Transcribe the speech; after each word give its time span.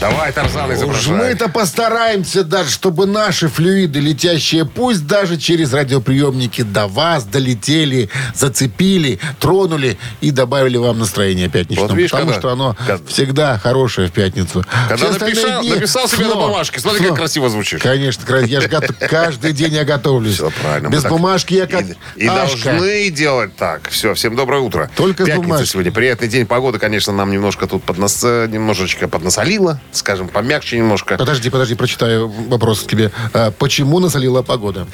Давай, 0.00 0.32
Тарзан, 0.32 0.70
Уж 0.70 0.76
изображай. 0.76 1.14
мы-то 1.14 1.48
постараемся 1.50 2.42
даже, 2.42 2.70
чтобы 2.70 3.04
наши 3.06 3.48
флюиды, 3.48 4.00
летящие, 4.00 4.64
пусть 4.64 5.06
даже 5.06 5.36
через 5.36 5.74
радиоприемники 5.74 6.62
до 6.62 6.86
вас 6.86 7.24
долетели, 7.24 8.08
зацепили, 8.34 9.18
тронули 9.38 9.98
и 10.22 10.30
добавили 10.30 10.78
вам 10.78 10.98
настроение 11.00 11.50
пятничного. 11.50 11.88
Вот 11.88 11.96
видишь, 11.96 12.12
потому 12.12 12.28
когда- 12.30 12.40
что 12.40 12.50
оно 12.50 12.76
как- 12.86 13.06
всегда 13.08 13.58
хорошее 13.58 14.08
в 14.08 14.12
пятницу. 14.12 14.64
Когда 14.88 15.10
Все 15.10 15.18
написал, 15.18 15.60
дни 15.60 15.70
написал 15.74 16.08
себе 16.08 16.24
на 16.24 16.32
сно. 16.32 16.40
бумажке. 16.46 16.80
Смотри, 16.80 16.98
как 17.00 17.08
Сно. 17.08 17.16
красиво 17.16 17.50
звучишь. 17.50 17.82
Конечно, 17.82 18.36
я 18.46 18.60
же 18.62 18.68
готов- 18.68 18.96
каждый 19.10 19.52
день 19.52 19.74
я 19.74 19.84
готовлюсь. 19.84 20.36
Все 20.36 20.50
правильно. 20.62 20.88
Без 20.88 21.04
бумажки 21.04 21.52
я 21.52 21.66
как 21.66 21.84
И, 22.16 22.24
и 22.24 22.26
должны 22.26 23.10
делать 23.10 23.54
так. 23.54 23.90
Все, 23.90 24.14
всем 24.14 24.34
доброе 24.34 24.62
утро. 24.62 24.90
Только 24.96 25.26
Пятница 25.26 25.66
сегодня. 25.66 25.92
Приятный 25.92 26.28
день. 26.28 26.46
Погода, 26.46 26.78
конечно, 26.78 27.12
нам 27.12 27.30
немножко 27.30 27.66
тут 27.66 27.82
поднос... 27.84 28.22
немножечко 28.22 29.06
поднасолила. 29.06 29.78
Скажем, 29.92 30.28
помягче 30.28 30.78
немножко. 30.78 31.16
Подожди, 31.16 31.50
подожди, 31.50 31.74
прочитаю 31.74 32.28
вопрос 32.28 32.82
к 32.82 32.90
тебе. 32.90 33.10
А, 33.32 33.50
почему 33.50 34.00
насолила 34.00 34.42
погода? 34.42 34.86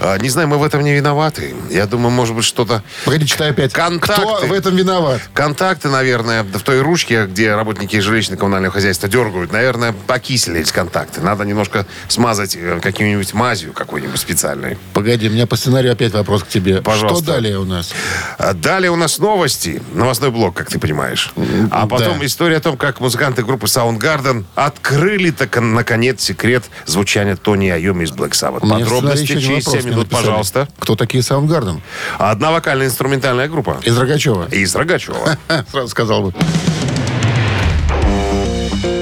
А, 0.00 0.18
не 0.18 0.28
знаю, 0.28 0.48
мы 0.48 0.58
в 0.58 0.64
этом 0.64 0.82
не 0.82 0.94
виноваты. 0.94 1.54
Я 1.70 1.86
думаю, 1.86 2.10
может 2.10 2.34
быть, 2.34 2.44
что-то... 2.44 2.82
Погоди, 3.04 3.26
читаю 3.26 3.52
опять. 3.52 3.72
Контакты. 3.72 4.22
Кто 4.22 4.46
в 4.46 4.52
этом 4.52 4.76
виноват? 4.76 5.20
Контакты, 5.32 5.88
наверное, 5.88 6.42
в 6.42 6.60
той 6.60 6.80
ручке, 6.80 7.26
где 7.26 7.54
работники 7.54 7.96
жилищно-коммунального 7.96 8.70
хозяйства 8.70 9.08
дергают, 9.08 9.52
наверное, 9.52 9.92
покислились 9.92 10.72
контакты. 10.72 11.20
Надо 11.20 11.44
немножко 11.44 11.86
смазать 12.08 12.56
э, 12.56 12.80
каким-нибудь 12.82 13.34
мазью 13.34 13.72
какой-нибудь 13.72 14.18
специальной. 14.18 14.78
Погоди, 14.92 15.28
у 15.28 15.32
меня 15.32 15.46
по 15.46 15.56
сценарию 15.56 15.92
опять 15.92 16.12
вопрос 16.12 16.44
к 16.44 16.48
тебе. 16.48 16.82
Пожалуйста. 16.82 17.24
Что 17.24 17.32
далее 17.32 17.58
у 17.58 17.64
нас? 17.64 17.92
А 18.38 18.52
Далее 18.54 18.90
у 18.90 18.96
нас 18.96 19.18
новости. 19.18 19.82
Новостной 19.92 20.30
блок, 20.30 20.54
как 20.56 20.70
ты 20.70 20.78
понимаешь. 20.78 21.32
А 21.70 21.86
потом 21.86 22.20
да. 22.20 22.26
история 22.26 22.56
о 22.56 22.60
том, 22.60 22.76
как 22.76 23.00
музыканты 23.00 23.42
группы 23.42 23.66
Soundgarden 23.66 24.43
открыли 24.54 25.30
так 25.30 25.60
наконец 25.60 26.22
секрет 26.22 26.64
звучания 26.86 27.36
Тони 27.36 27.68
Айоми 27.68 28.04
из 28.04 28.12
Black 28.12 28.30
Sabbath. 28.30 28.68
Подробности 28.68 29.26
через 29.26 29.66
вопрос 29.66 29.74
7 29.74 29.82
мне 29.82 29.90
минут, 29.92 30.10
пожалуйста. 30.10 30.68
Кто 30.78 30.96
такие 30.96 31.22
Soundgarden? 31.22 31.80
Одна 32.18 32.50
вокально-инструментальная 32.50 33.48
группа. 33.48 33.80
Из 33.82 33.96
Рогачева. 33.96 34.48
Из 34.50 34.74
Рогачева. 34.74 35.38
Сразу 35.70 35.88
сказал 35.88 36.22
бы. 36.22 36.34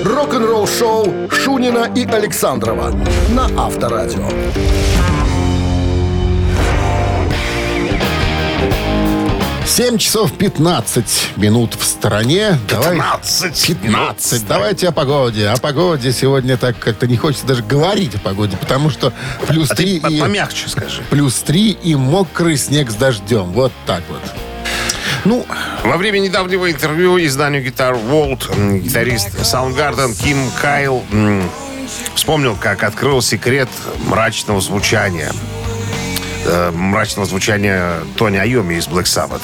Рок-н-ролл-шоу 0.05 1.31
Шунина 1.31 1.91
и 1.95 2.05
Александрова 2.05 2.95
на 3.31 3.47
Авторадио. 3.57 4.29
Семь 9.67 9.97
часов 9.97 10.33
15 10.37 11.31
минут 11.37 11.75
в. 11.75 12.59
Давай. 12.69 12.97
15 12.97 13.67
15. 13.83 14.47
Давайте 14.47 14.89
о 14.89 14.93
погоде. 14.93 15.49
О 15.49 15.57
погоде 15.57 16.13
сегодня 16.13 16.57
так 16.57 16.79
как-то 16.79 17.07
не 17.07 17.17
хочется 17.17 17.47
даже 17.47 17.63
говорить 17.63 18.15
о 18.17 18.19
погоде, 18.19 18.57
потому 18.57 18.91
что 18.91 19.13
плюс 19.47 19.71
А 19.71 19.75
ты 19.75 19.85
3 19.85 20.01
по- 20.01 20.07
и... 20.09 20.21
помягче 20.21 20.69
скажи. 20.69 21.03
Плюс 21.11 21.35
3 21.41 21.71
и 21.71 21.95
мокрый 21.95 22.57
снег 22.59 22.91
с 22.91 22.95
дождем. 22.95 23.53
Вот 23.53 23.73
так 23.87 24.03
вот. 24.09 24.21
Ну, 25.25 25.47
Во 25.85 25.97
время 25.97 26.19
недавнего 26.19 26.71
интервью 26.71 27.19
изданию 27.25 27.65
Guitar 27.65 27.95
World 28.11 28.81
гитарист 28.81 29.29
Soundgarden 29.41 30.15
Ким 30.21 30.51
Кайл 30.61 31.03
вспомнил, 32.15 32.57
как 32.61 32.83
открыл 32.83 33.23
секрет 33.23 33.69
мрачного 34.07 34.61
звучания. 34.61 35.33
Э, 36.45 36.71
мрачного 36.73 37.27
звучания 37.27 38.01
Тони 38.17 38.37
Айоми 38.37 38.75
из 38.75 38.89
Black 38.89 39.05
Sabbath. 39.05 39.43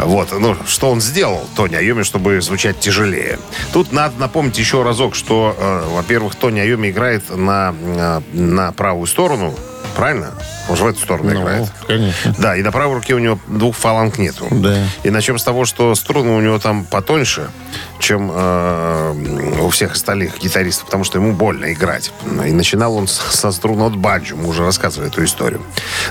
Вот, 0.00 0.32
ну, 0.32 0.56
что 0.66 0.90
он 0.90 1.00
сделал, 1.00 1.44
Тони 1.56 1.76
Айоми, 1.76 2.02
чтобы 2.02 2.40
звучать 2.40 2.78
тяжелее. 2.80 3.38
Тут 3.72 3.92
надо 3.92 4.18
напомнить 4.18 4.58
еще 4.58 4.82
разок, 4.82 5.14
что, 5.14 5.54
э, 5.56 5.88
во-первых, 5.94 6.34
Тони 6.34 6.60
Айоми 6.60 6.90
играет 6.90 7.30
на, 7.30 7.74
э, 7.80 8.20
на 8.32 8.72
правую 8.72 9.06
сторону, 9.06 9.54
правильно? 9.98 10.30
Он 10.68 10.76
же 10.76 10.84
в 10.84 10.86
эту 10.86 11.00
сторону 11.00 11.30
Ну, 11.34 11.42
играет. 11.42 11.68
конечно. 11.88 12.34
Да, 12.38 12.56
и 12.56 12.62
на 12.62 12.70
правой 12.70 12.94
руке 12.94 13.14
у 13.14 13.18
него 13.18 13.36
двух 13.48 13.74
фаланг 13.76 14.16
нету. 14.18 14.46
Да. 14.48 14.84
И 15.02 15.10
начнем 15.10 15.38
с 15.38 15.42
того, 15.42 15.64
что 15.64 15.92
струны 15.96 16.30
у 16.30 16.40
него 16.40 16.60
там 16.60 16.84
потоньше, 16.84 17.50
чем 17.98 18.30
э, 18.32 19.58
у 19.60 19.68
всех 19.70 19.94
остальных 19.94 20.38
гитаристов, 20.38 20.84
потому 20.84 21.02
что 21.02 21.18
ему 21.18 21.32
больно 21.32 21.72
играть. 21.72 22.12
И 22.46 22.52
начинал 22.52 22.94
он 22.94 23.08
со 23.08 23.50
струн 23.50 23.82
от 23.82 23.96
баджу, 23.96 24.36
мы 24.36 24.48
уже 24.48 24.64
рассказывали 24.64 25.10
эту 25.10 25.24
историю. 25.24 25.62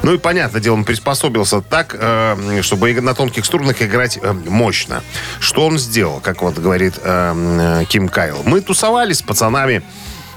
Ну 0.04 0.14
и, 0.14 0.18
понятное 0.18 0.60
дело, 0.60 0.74
он 0.74 0.84
приспособился 0.84 1.62
так, 1.62 1.96
э, 1.98 2.60
чтобы 2.62 2.94
на 3.00 3.14
тонких 3.14 3.46
струнах 3.46 3.82
играть 3.82 4.20
э, 4.22 4.34
мощно. 4.34 5.02
Что 5.40 5.66
он 5.66 5.78
сделал, 5.80 6.20
как 6.20 6.42
вот 6.42 6.58
говорит 6.58 6.96
э, 7.02 7.80
э, 7.82 7.86
Ким 7.86 8.10
Кайл? 8.10 8.42
Мы 8.44 8.60
тусовались 8.60 9.20
с 9.20 9.22
пацанами, 9.22 9.82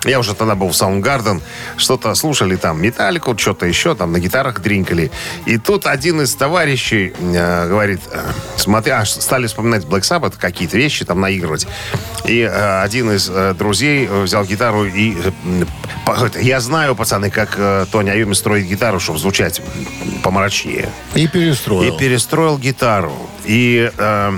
я 0.04 0.18
уже 0.18 0.34
тогда 0.34 0.54
был 0.54 0.68
в 0.68 0.72
Soundgarden, 0.72 1.42
что-то 1.76 2.14
слушали 2.14 2.56
там 2.56 2.80
металлику, 2.80 3.36
что-то 3.36 3.66
еще, 3.66 3.94
там 3.94 4.12
на 4.12 4.18
гитарах 4.18 4.60
дринкали. 4.60 5.10
И 5.46 5.58
тут 5.58 5.86
один 5.86 6.20
из 6.22 6.34
товарищей 6.34 7.12
э, 7.18 7.68
говорит, 7.68 8.00
э, 8.10 8.20
смотри, 8.56 8.92
аж 8.92 9.10
стали 9.10 9.46
вспоминать 9.46 9.84
Black 9.84 10.00
Sabbath, 10.00 10.34
какие-то 10.38 10.76
вещи 10.78 11.04
там 11.04 11.20
наигрывать. 11.20 11.66
И 12.24 12.40
э, 12.40 12.82
один 12.82 13.10
из 13.10 13.28
э, 13.28 13.54
друзей 13.54 14.06
э, 14.10 14.22
взял 14.22 14.44
гитару 14.44 14.84
и 14.86 15.16
э, 15.16 15.64
я 16.40 16.60
знаю, 16.60 16.96
пацаны, 16.96 17.30
как 17.30 17.54
э, 17.56 17.86
Тони 17.90 18.10
Айоми 18.10 18.34
строит 18.34 18.66
гитару, 18.66 19.00
чтобы 19.00 19.18
звучать 19.18 19.60
помрачнее. 20.22 20.88
и 21.14 21.26
перестроил. 21.28 21.94
И 21.94 21.98
перестроил 21.98 22.58
гитару. 22.58 23.12
И 23.44 23.90
э, 23.96 24.32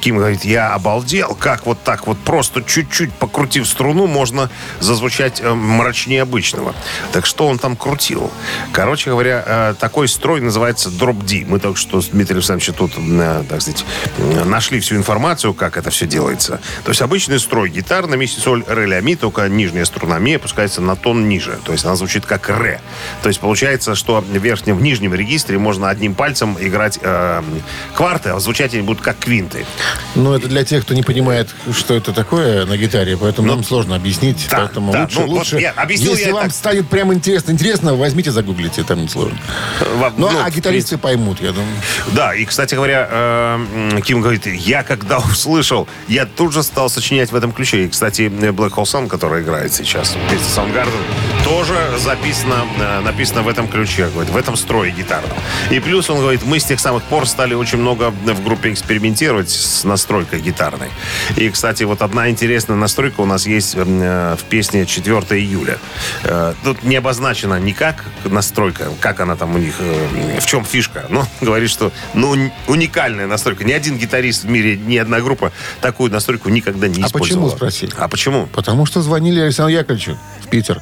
Ким 0.00 0.18
говорит, 0.18 0.44
я 0.44 0.74
обалдел, 0.74 1.34
как 1.34 1.66
вот 1.66 1.82
так 1.82 2.06
вот 2.06 2.18
просто 2.18 2.62
чуть-чуть 2.62 3.12
покрутив 3.12 3.66
струну, 3.66 4.06
можно 4.06 4.50
зазвучать 4.80 5.40
э, 5.40 5.52
мрачнее 5.52 6.22
обычного. 6.22 6.74
Так 7.12 7.26
что 7.26 7.46
он 7.46 7.58
там 7.58 7.76
крутил? 7.76 8.30
Короче 8.72 9.10
говоря, 9.10 9.44
э, 9.46 9.74
такой 9.78 10.08
строй 10.08 10.40
называется 10.40 10.90
дроп 10.90 11.24
D. 11.24 11.44
Мы 11.46 11.58
только 11.58 11.78
что 11.78 12.00
с 12.00 12.08
Дмитрием 12.08 12.38
Александровичем 12.38 12.74
тут, 12.74 12.92
э, 12.96 13.44
так 13.48 13.60
сказать, 13.62 13.84
нашли 14.44 14.80
всю 14.80 14.96
информацию, 14.96 15.54
как 15.54 15.76
это 15.76 15.90
все 15.90 16.06
делается. 16.06 16.60
То 16.84 16.90
есть 16.90 17.02
обычный 17.02 17.38
строй 17.38 17.70
гитар 17.70 18.06
на 18.06 18.26
си, 18.26 18.40
соль, 18.40 18.64
ре, 18.66 18.86
ля, 18.86 19.00
ми, 19.00 19.16
только 19.16 19.48
нижняя 19.48 19.84
струна 19.84 20.18
ми 20.18 20.34
опускается 20.34 20.80
на 20.80 20.96
тон 20.96 21.28
ниже. 21.28 21.58
То 21.64 21.72
есть 21.72 21.84
она 21.84 21.96
звучит 21.96 22.26
как 22.26 22.48
ре. 22.48 22.80
То 23.22 23.28
есть 23.28 23.40
получается, 23.40 23.94
что 23.94 24.20
в 24.20 24.36
верхнем, 24.36 24.76
в 24.76 24.82
нижнем 24.82 25.14
регистре 25.14 25.58
можно 25.58 25.88
одним 25.88 26.14
пальцем 26.14 26.56
играть 26.60 26.98
э, 27.02 27.42
кварты, 27.94 28.30
а 28.30 28.40
звучать 28.40 28.74
они 28.74 28.82
будут 28.82 29.02
как 29.02 29.18
квинты. 29.18 29.66
Ну, 30.14 30.34
это 30.34 30.48
для 30.48 30.64
тех, 30.64 30.82
кто 30.84 30.94
не 30.94 31.02
понимает, 31.02 31.48
что 31.72 31.94
это 31.94 32.12
такое 32.12 32.66
на 32.66 32.76
гитаре, 32.76 33.16
поэтому 33.16 33.48
нам 33.48 33.62
сложно 33.64 33.94
объяснить. 33.96 34.48
да, 34.50 34.58
поэтому 34.58 34.92
да, 34.92 35.02
лучше, 35.02 35.20
ну, 35.20 35.26
вот 35.26 35.30
лучше 35.38 35.58
я 35.60 35.70
объяснил 35.70 36.12
если 36.12 36.26
я 36.28 36.34
вам 36.34 36.44
так. 36.44 36.52
станет 36.52 36.88
прям 36.88 37.12
интересно, 37.14 37.52
интересно, 37.52 37.94
возьмите, 37.94 38.30
загуглите, 38.32 38.82
там 38.82 39.00
не 39.02 39.08
сложно. 39.08 39.38
Во- 39.96 40.12
Ну, 40.16 40.30
ну, 40.30 40.38
а 40.44 40.50
гитаристы 40.50 40.98
поймут, 40.98 41.40
я 41.40 41.52
думаю. 41.52 41.68
Да, 42.12 42.34
и, 42.34 42.44
кстати 42.44 42.74
говоря, 42.74 43.06
э, 43.10 44.00
Ким 44.04 44.20
говорит, 44.20 44.46
я 44.46 44.82
когда 44.82 45.18
услышал, 45.30 45.88
я 46.08 46.26
тут 46.26 46.52
же 46.52 46.62
стал 46.62 46.90
сочинять 46.90 47.30
в 47.32 47.36
этом 47.36 47.52
ключе. 47.52 47.84
И, 47.84 47.88
кстати, 47.88 48.22
Black 48.22 48.70
Hole 48.70 48.84
Sun, 48.84 49.08
который 49.08 49.42
играет 49.42 49.72
сейчас, 49.72 50.16
песня 50.30 50.46
Soundgarden, 50.62 51.39
тоже 51.50 51.98
записано, 51.98 52.64
э, 52.78 53.00
написано 53.00 53.42
в 53.42 53.48
этом 53.48 53.66
ключе, 53.66 54.08
говорит, 54.08 54.30
в 54.32 54.36
этом 54.36 54.56
строе 54.56 54.92
гитарном. 54.92 55.36
И 55.70 55.80
плюс 55.80 56.08
он 56.08 56.18
говорит, 56.20 56.42
мы 56.44 56.60
с 56.60 56.64
тех 56.64 56.78
самых 56.78 57.02
пор 57.02 57.26
стали 57.26 57.54
очень 57.54 57.78
много 57.78 58.10
в 58.10 58.44
группе 58.44 58.72
экспериментировать 58.72 59.50
с 59.50 59.82
настройкой 59.82 60.40
гитарной. 60.42 60.88
И, 61.36 61.50
кстати, 61.50 61.82
вот 61.82 62.02
одна 62.02 62.30
интересная 62.30 62.76
настройка 62.76 63.20
у 63.20 63.26
нас 63.26 63.46
есть 63.46 63.74
э, 63.76 64.36
в 64.38 64.44
песне 64.44 64.86
4 64.86 65.16
июля. 65.40 65.78
Э, 66.22 66.54
Тут 66.62 66.84
не 66.84 66.94
обозначена 66.96 67.58
никак 67.58 68.04
настройка, 68.24 68.84
как 69.00 69.18
она 69.20 69.34
там 69.34 69.54
у 69.56 69.58
них, 69.58 69.74
в 70.40 70.46
чем 70.46 70.64
фишка. 70.64 71.06
Но 71.08 71.26
говорит, 71.40 71.68
что 71.70 71.90
ну, 72.14 72.30
ун- 72.30 72.52
уникальная 72.68 73.26
настройка. 73.26 73.64
Ни 73.64 73.72
один 73.72 73.98
гитарист 73.98 74.44
в 74.44 74.48
мире, 74.48 74.76
ни 74.76 74.96
одна 74.96 75.20
группа 75.20 75.50
такую 75.80 76.12
настройку 76.12 76.48
никогда 76.48 76.86
не 76.86 77.02
А 77.02 77.06
использовала. 77.08 77.46
почему, 77.48 77.56
спросили? 77.56 77.92
А 77.98 78.06
почему? 78.08 78.46
Потому 78.46 78.86
что 78.86 79.02
звонили 79.02 79.40
Александру 79.40 79.74
Яковлевичу 79.74 80.16
в 80.42 80.46
Питер, 80.48 80.80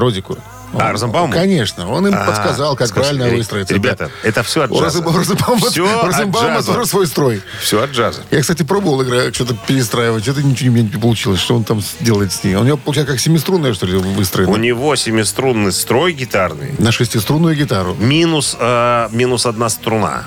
Родику. 0.00 0.38
А, 0.72 0.92
Розенбауму? 0.92 1.32
Конечно, 1.32 1.90
он 1.90 2.06
им 2.06 2.14
А, 2.14 2.24
подсказал, 2.26 2.76
как 2.76 2.86
скажи, 2.88 3.10
правильно 3.10 3.36
выстроиться. 3.36 3.74
Ребята, 3.74 4.08
это 4.22 4.42
все 4.44 4.62
от 4.62 4.70
джаза. 4.72 5.02
Розенбаума 5.02 5.68
Все 5.68 5.98
от 5.98 6.04
Розенбаума 6.06 6.60
джаза. 6.60 6.84
свой 6.86 7.06
строй. 7.08 7.42
Все 7.60 7.82
от 7.82 7.90
джаза. 7.90 8.22
Я, 8.30 8.40
кстати, 8.40 8.62
пробовал 8.62 9.02
играть, 9.02 9.34
что-то 9.34 9.54
перестраивать. 9.66 10.28
Это 10.28 10.42
ничего 10.44 10.76
не 10.76 10.86
получилось. 10.88 11.40
Что 11.40 11.56
он 11.56 11.64
там 11.64 11.82
делает 12.00 12.32
с 12.32 12.44
ней? 12.44 12.54
У 12.54 12.62
него, 12.62 12.76
получается, 12.76 13.12
как 13.14 13.20
семиструнная, 13.20 13.74
что 13.74 13.86
ли, 13.86 13.96
выстроена? 13.96 14.52
У 14.52 14.56
него 14.56 14.94
семиструнный 14.94 15.72
строй 15.72 16.12
гитарный. 16.12 16.74
На 16.78 16.92
шестиструнную 16.92 17.56
гитару. 17.56 17.94
Минус, 17.98 18.56
э, 18.58 19.08
минус 19.10 19.46
одна 19.46 19.68
струна. 19.70 20.24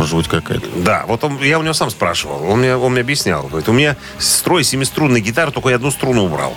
Жуть 0.00 0.28
какая-то. 0.28 0.66
Да, 0.76 1.04
вот 1.06 1.22
он, 1.24 1.38
я 1.42 1.58
у 1.58 1.62
него 1.62 1.74
сам 1.74 1.90
спрашивал. 1.90 2.44
Он 2.44 2.58
мне, 2.60 2.76
он 2.76 2.92
мне 2.92 3.00
объяснял. 3.02 3.46
Говорит, 3.46 3.68
у 3.68 3.72
меня 3.72 3.96
строй 4.18 4.64
семиструнной 4.64 5.20
гитары, 5.20 5.50
только 5.52 5.70
я 5.70 5.76
одну 5.76 5.90
струну 5.90 6.24
убрал. 6.24 6.56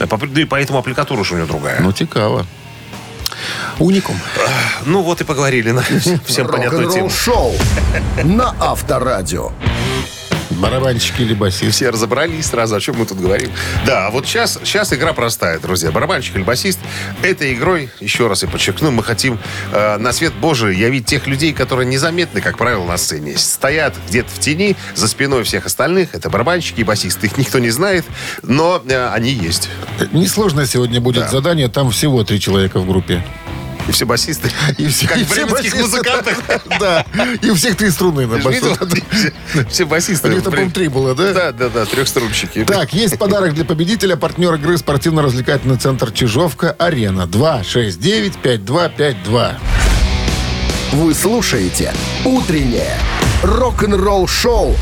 Э, 0.00 0.06
Да 0.06 0.40
и 0.40 0.44
поэтому 0.44 0.78
аппликатура 0.78 1.20
уж 1.20 1.32
у 1.32 1.36
него 1.36 1.46
другая. 1.46 1.80
Ну, 1.80 1.92
цікаво. 1.92 2.44
Уникум. 3.78 4.16
Ну 4.86 5.02
вот 5.02 5.20
и 5.20 5.24
поговорили 5.24 5.72
на 5.72 5.82
всем 6.26 6.46
понятную 6.46 6.90
тему. 6.90 7.08
Рок-н-ролл-шоу 7.08 7.54
на 8.24 8.54
Авторадио. 8.58 9.50
Барабанщик 10.58 11.20
или 11.20 11.34
басист? 11.34 11.72
Все 11.74 11.90
разобрались 11.90 12.46
сразу, 12.46 12.74
о 12.76 12.80
чем 12.80 12.96
мы 12.98 13.06
тут 13.06 13.18
говорим. 13.18 13.50
Да, 13.86 14.08
а 14.08 14.10
вот 14.10 14.26
сейчас, 14.26 14.58
сейчас 14.64 14.92
игра 14.92 15.12
простая, 15.12 15.58
друзья. 15.60 15.90
Барабанщик 15.92 16.36
или 16.36 16.42
басист. 16.42 16.78
Этой 17.22 17.54
игрой, 17.54 17.90
еще 18.00 18.26
раз 18.26 18.42
и 18.42 18.46
подчеркну, 18.46 18.90
мы 18.90 19.02
хотим 19.04 19.38
э, 19.72 19.96
на 19.98 20.12
свет 20.12 20.32
Божий 20.34 20.76
явить 20.76 21.06
тех 21.06 21.26
людей, 21.26 21.52
которые 21.52 21.86
незаметны, 21.86 22.40
как 22.40 22.58
правило, 22.58 22.84
на 22.84 22.96
сцене. 22.96 23.36
Стоят 23.38 23.94
где-то 24.08 24.30
в 24.30 24.38
тени, 24.40 24.76
за 24.94 25.06
спиной 25.08 25.44
всех 25.44 25.66
остальных. 25.66 26.14
Это 26.14 26.28
барабанщики 26.30 26.80
и 26.80 26.84
басисты. 26.84 27.26
Их 27.28 27.38
никто 27.38 27.58
не 27.58 27.70
знает, 27.70 28.04
но 28.42 28.82
э, 28.86 29.08
они 29.12 29.30
есть. 29.30 29.68
Несложное 30.12 30.66
сегодня 30.66 31.00
будет 31.00 31.24
Да. 31.24 31.28
задание. 31.28 31.68
Там 31.68 31.90
всего 31.90 32.24
три 32.24 32.40
человека 32.40 32.80
в 32.80 32.86
группе. 32.86 33.24
И 33.88 33.92
все 33.92 34.04
басисты. 34.04 34.50
И 34.76 34.86
все, 34.88 35.06
Как 35.08 35.16
и 35.18 35.24
в 35.24 35.30
все 35.32 35.46
басисты, 35.46 35.80
музыкантах. 35.82 36.36
Да. 36.78 37.04
И 37.42 37.48
у 37.50 37.54
всех 37.54 37.76
три 37.76 37.90
струны 37.90 38.26
на 38.26 38.36
басу. 38.36 38.50
видел? 38.50 38.76
Все- 39.10 39.32
Все 39.68 39.84
басисты. 39.86 40.28
У 40.28 40.32
них-то, 40.32 40.50
по-моему, 40.50 40.70
три 40.70 40.88
было, 40.88 41.14
да? 41.14 41.32
Да, 41.32 41.52
да, 41.52 41.68
да, 41.70 41.84
трехструнщики. 41.86 42.64
Так, 42.64 42.92
есть 42.92 43.18
подарок 43.18 43.54
для 43.54 43.64
победителя. 43.64 44.16
Партнер 44.16 44.54
игры 44.54 44.76
спортивно-развлекательный 44.78 45.76
центр 45.78 46.10
«Чижовка-Арена». 46.12 47.22
269-5252. 47.22 49.54
Вы 50.92 51.14
слушаете 51.14 51.92
«Утреннее 52.24 52.96
рок-н-ролл-шоу» 53.42 54.76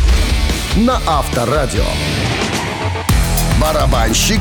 на 0.76 1.00
Авторадио. 1.06 1.84
Барабанщик 3.60 4.40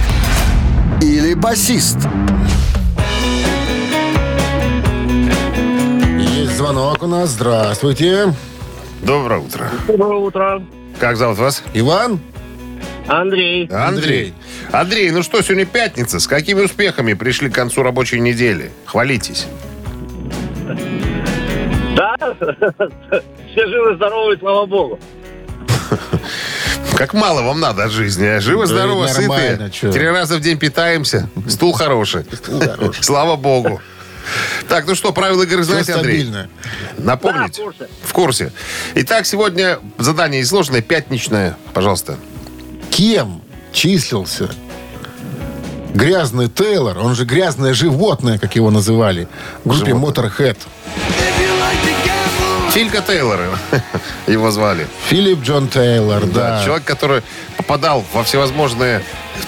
или 1.02 1.34
басист? 1.34 1.98
Звонок 6.66 7.04
у 7.04 7.08
нас. 7.08 7.30
Здравствуйте. 7.30 8.34
Доброе 9.04 9.40
утро. 9.40 9.70
Доброе 9.88 10.20
утро. 10.20 10.64
Как 11.00 11.16
зовут 11.16 11.38
вас? 11.38 11.64
Иван? 11.76 12.20
Андрей. 13.08 13.68
Андрей. 13.68 14.34
Андрей, 14.72 15.12
ну 15.12 15.22
что, 15.22 15.44
сегодня 15.44 15.68
пятница. 15.68 16.20
С 16.20 16.26
какими 16.28 16.62
успехами 16.62 17.14
пришли 17.14 17.52
к 17.52 17.54
концу 17.54 17.84
рабочей 17.84 18.20
недели? 18.20 18.72
Хвалитесь. 18.86 19.46
Да? 21.96 22.16
Все 23.52 23.68
живы, 23.68 23.96
здоровы, 23.96 24.36
слава 24.40 24.66
богу. 24.66 25.00
Как 26.96 27.14
мало 27.14 27.44
вам 27.44 27.60
надо 27.60 27.84
от 27.84 27.92
жизни. 27.92 28.26
а? 28.26 28.40
Живы, 28.40 28.62
Да 28.64 28.68
здоровы, 28.68 29.08
сытые. 29.08 29.70
Три 29.92 30.08
раза 30.08 30.38
в 30.38 30.40
день 30.42 30.58
питаемся. 30.58 31.30
Стул 31.48 31.74
хороший. 31.74 32.26
хороший. 32.44 33.04
Слава 33.04 33.36
богу. 33.36 33.80
Так, 34.68 34.88
ну 34.88 34.96
что, 34.96 35.12
правила 35.12 35.44
игры 35.44 35.64
знаете, 35.64 35.94
Андрей? 35.94 36.22
стабильно. 36.22 36.50
Напомните? 36.98 37.64
Да, 37.64 37.64
в 37.64 37.66
курсе. 37.66 37.90
В 38.04 38.14
курсе. 38.14 38.52
Итак, 38.96 39.26
сегодня 39.26 39.80
задание 39.98 40.42
несложное, 40.42 40.82
пятничное. 40.82 41.58
Пожалуйста. 41.74 42.18
Кем 42.90 43.42
числился 43.72 44.50
грязный 45.96 46.50
Тейлор, 46.50 46.98
он 47.00 47.16
же 47.16 47.26
грязное 47.26 47.74
животное, 47.74 48.38
как 48.38 48.56
его 48.56 48.70
называли, 48.70 49.28
в 49.64 49.70
группе 49.70 49.92
Животное. 49.92 50.30
Motorhead. 50.30 50.58
Филька 52.76 53.02
Тейлора 53.02 53.58
его 54.28 54.52
звали. 54.52 54.86
Филипп 55.08 55.42
Джон 55.42 55.70
Тейлор, 55.70 56.26
Да, 56.26 56.58
да. 56.60 56.64
человек, 56.66 56.84
который 56.86 57.22
попадал 57.56 58.04
во 58.14 58.22
всевозможные 58.26 59.02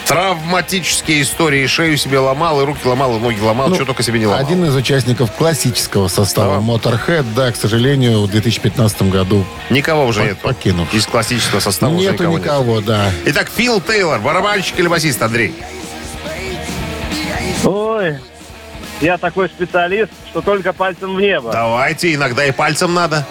травматические 0.06 1.24
истории, 1.24 1.68
шею 1.68 1.98
себе 1.98 2.20
ломал, 2.20 2.62
и 2.62 2.66
руки 2.66 2.80
ломал, 2.88 3.18
и 3.18 3.20
ноги 3.20 3.42
ломал, 3.42 3.68
Ну, 3.68 3.76
что 3.76 3.84
только 3.84 4.02
себе 4.02 4.20
не 4.20 4.28
ломал. 4.28 4.40
Один 4.46 4.64
из 4.64 4.74
участников 4.74 5.34
классического 5.34 6.08
состава 6.08 6.56
Да. 6.56 6.62
Motorhead, 6.62 7.26
да, 7.36 7.52
к 7.52 7.58
сожалению, 7.58 8.22
в 8.22 8.32
2015 8.32 9.02
году 9.12 9.46
Никого 9.70 10.06
уже 10.06 10.24
нет. 10.24 10.38
покинув. 10.40 10.94
Из 10.94 11.06
классического 11.06 11.60
состава 11.60 11.92
нету 11.94 12.24
никого, 12.24 12.38
нет. 12.38 12.44
никого, 12.46 12.80
да. 12.82 13.12
Итак, 13.26 13.52
Фил 13.54 13.82
Тейлор, 13.82 14.20
барабанщик 14.22 14.80
или 14.80 14.88
басист, 14.88 15.22
Андрей? 15.22 15.54
Ой, 17.66 18.18
я 19.02 19.18
такой 19.18 19.50
специалист, 19.50 20.12
что 20.30 20.42
только 20.42 20.74
пальцем 20.74 21.16
в 21.16 21.22
небо. 21.22 21.52
Давайте, 21.52 22.14
иногда 22.14 22.46
и 22.46 22.52
пальцем 22.52 22.94
надо. 22.94 23.26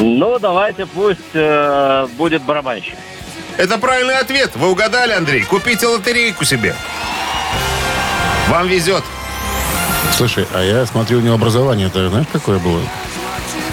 Ну, 0.00 0.38
давайте 0.38 0.86
пусть 0.86 1.18
э, 1.34 2.06
будет 2.16 2.42
барабанщик. 2.42 2.94
Это 3.56 3.78
правильный 3.78 4.18
ответ. 4.18 4.52
Вы 4.54 4.70
угадали, 4.70 5.12
Андрей. 5.12 5.42
Купите 5.42 5.86
лотерейку 5.88 6.44
себе. 6.44 6.76
Вам 8.48 8.68
везет. 8.68 9.02
Слушай, 10.12 10.46
а 10.54 10.62
я 10.62 10.86
смотрю, 10.86 11.18
у 11.18 11.20
него 11.20 11.34
образование-то, 11.34 12.08
знаешь, 12.08 12.26
какое 12.32 12.58
было? 12.58 12.80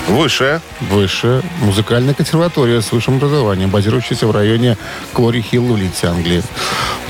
Высшее. 0.08 0.62
Высшая 0.82 1.42
музыкальная 1.62 2.14
консерватория 2.14 2.82
с 2.82 2.92
высшим 2.92 3.18
образованием, 3.18 3.70
базирующаяся 3.72 4.28
в 4.28 4.32
районе 4.32 4.78
Клори 5.14 5.42
Хилл 5.42 5.66
в 5.66 6.04
Англии. 6.04 6.44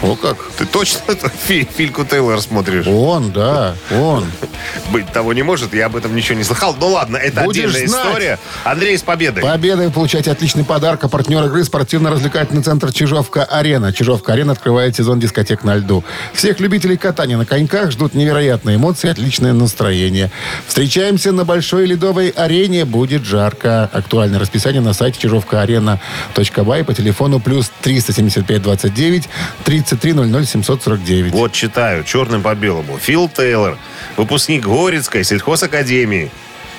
О 0.02 0.16
как! 0.16 0.38
Ты 0.58 0.66
точно 0.66 1.02
фи- 1.48 1.68
Фильку 1.76 2.06
Тейлор 2.06 2.40
смотришь? 2.42 2.86
Он, 2.88 3.32
да, 3.32 3.76
он. 3.92 4.26
Быть 4.92 5.08
того 5.12 5.34
не 5.34 5.44
может, 5.44 5.74
я 5.74 5.88
об 5.88 5.96
этом 5.96 6.16
ничего 6.16 6.38
не 6.38 6.44
слыхал. 6.44 6.76
Ну 6.80 6.90
ладно, 6.90 7.18
это 7.18 7.42
Будешь 7.42 7.66
отдельная 7.66 7.88
знать. 7.88 8.06
история. 8.08 8.40
Андрей 8.64 8.98
с 8.98 9.02
победой. 9.02 9.44
Победой 9.44 9.90
получайте 9.92 10.32
отличный 10.32 10.64
подарок. 10.64 11.04
А 11.04 11.10
партнер 11.10 11.44
игры 11.46 11.64
спортивно-развлекательный 11.64 12.62
центр 12.64 12.94
Чижовка-Арена. 12.94 13.94
Чижовка-Арена 13.94 14.54
открывает 14.54 14.96
сезон 14.96 15.20
дискотек 15.20 15.64
на 15.64 15.76
льду. 15.76 16.04
Всех 16.34 16.60
любителей 16.60 16.98
катания 16.98 17.38
на 17.38 17.46
коньках 17.46 17.92
ждут 17.92 18.14
невероятные 18.14 18.78
эмоции 18.78 19.10
отличное 19.10 19.54
настроение. 19.54 20.32
Встречаемся 20.68 21.32
на 21.32 21.46
Большой 21.46 21.86
Ледовой 21.88 22.30
арене. 22.30 22.85
Будет 22.86 23.26
жарко. 23.26 23.90
Актуальное 23.92 24.40
расписание 24.40 24.82
на 24.82 24.94
сайте 24.94 25.20
чижовкаарена.бай 25.20 26.84
по 26.84 26.94
телефону 26.94 27.40
плюс 27.40 27.72
375 27.82 28.62
29 28.62 29.30
33 29.64 30.14
00 30.14 30.46
749. 30.46 31.34
Вот 31.34 31.52
читаю, 31.52 32.04
черным 32.04 32.42
по 32.42 32.56
белому. 32.56 32.98
Фил 32.98 33.30
Тейлор, 33.30 33.78
выпускник 34.18 34.66
Горецкой 34.66 35.24
сельхозакадемии. 35.24 36.32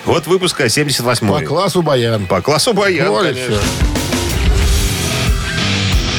Год 0.05 0.27
выпуска 0.27 0.69
78 0.69 1.29
По 1.29 1.41
классу 1.41 1.83
баян. 1.83 2.27
По 2.27 2.41
классу 2.41 2.73
баян, 2.73 3.09
Ой, 3.09 3.33
конечно. 3.33 3.59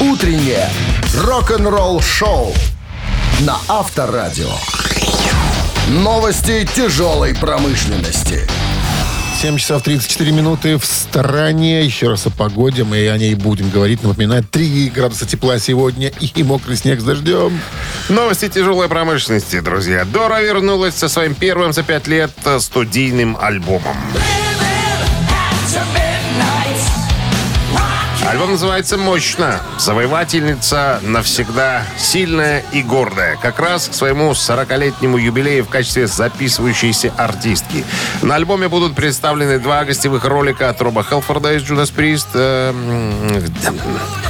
Утреннее 0.00 0.68
рок-н-ролл-шоу 1.14 2.52
на 3.40 3.56
Авторадио. 3.66 4.50
Новости 5.88 6.68
тяжелой 6.74 7.34
промышленности. 7.34 8.46
7 9.40 9.56
часов 9.56 9.82
34 9.84 10.32
минуты 10.32 10.78
в 10.78 10.84
стороне. 10.84 11.84
Еще 11.84 12.08
раз 12.08 12.26
о 12.26 12.30
погоде. 12.30 12.82
Мы 12.82 13.08
о 13.08 13.16
ней 13.16 13.36
будем 13.36 13.70
говорить. 13.70 14.02
Напоминаю, 14.02 14.42
3 14.42 14.90
градуса 14.92 15.26
тепла 15.26 15.60
сегодня 15.60 16.08
и 16.18 16.42
мокрый 16.42 16.76
снег 16.76 17.00
с 17.00 17.04
дождем. 17.04 17.60
Новости 18.08 18.48
тяжелой 18.48 18.88
промышленности, 18.88 19.60
друзья. 19.60 20.04
Дора 20.04 20.42
вернулась 20.42 20.94
со 20.94 21.08
своим 21.08 21.36
первым 21.36 21.72
за 21.72 21.84
пять 21.84 22.08
лет 22.08 22.32
студийным 22.58 23.36
альбомом. 23.40 23.96
Альбом 28.38 28.52
называется 28.52 28.96
«Мощно». 28.96 29.60
Завоевательница 29.80 31.00
навсегда 31.02 31.82
сильная 31.98 32.62
и 32.70 32.84
гордая. 32.84 33.34
Как 33.34 33.58
раз 33.58 33.88
к 33.88 33.94
своему 33.94 34.30
40-летнему 34.30 35.16
юбилею 35.18 35.64
в 35.64 35.68
качестве 35.68 36.06
записывающейся 36.06 37.12
артистки. 37.16 37.84
На 38.22 38.36
альбоме 38.36 38.68
будут 38.68 38.94
представлены 38.94 39.58
два 39.58 39.84
гостевых 39.84 40.24
ролика 40.24 40.68
от 40.68 40.80
Роба 40.80 41.02
Хелфорда 41.02 41.54
из 41.54 41.68
Judas 41.68 41.92
Priest, 41.92 42.28
э, 42.34 42.70
м, 42.70 43.44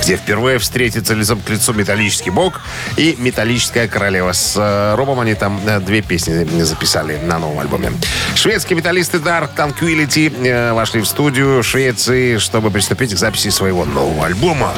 где 0.00 0.16
впервые 0.16 0.58
встретится 0.58 1.12
лицом 1.12 1.42
к 1.42 1.50
лицу 1.50 1.74
металлический 1.74 2.30
бог 2.30 2.62
и 2.96 3.14
металлическая 3.18 3.88
королева. 3.88 4.32
С 4.32 4.54
э, 4.56 4.94
Робом 4.94 5.20
они 5.20 5.34
там 5.34 5.60
э, 5.66 5.80
две 5.80 6.00
песни 6.00 6.62
записали 6.62 7.18
на 7.26 7.38
новом 7.38 7.60
альбоме. 7.60 7.92
Шведские 8.34 8.78
металлисты 8.78 9.18
Dark 9.18 9.50
Tranquility 9.54 10.32
э, 10.46 10.72
вошли 10.72 11.02
в 11.02 11.06
студию 11.06 11.62
Швеции, 11.62 12.38
чтобы 12.38 12.70
приступить 12.70 13.12
к 13.14 13.18
записи 13.18 13.50
своего 13.50 13.84
нового 13.98 14.26
альбома. 14.26 14.74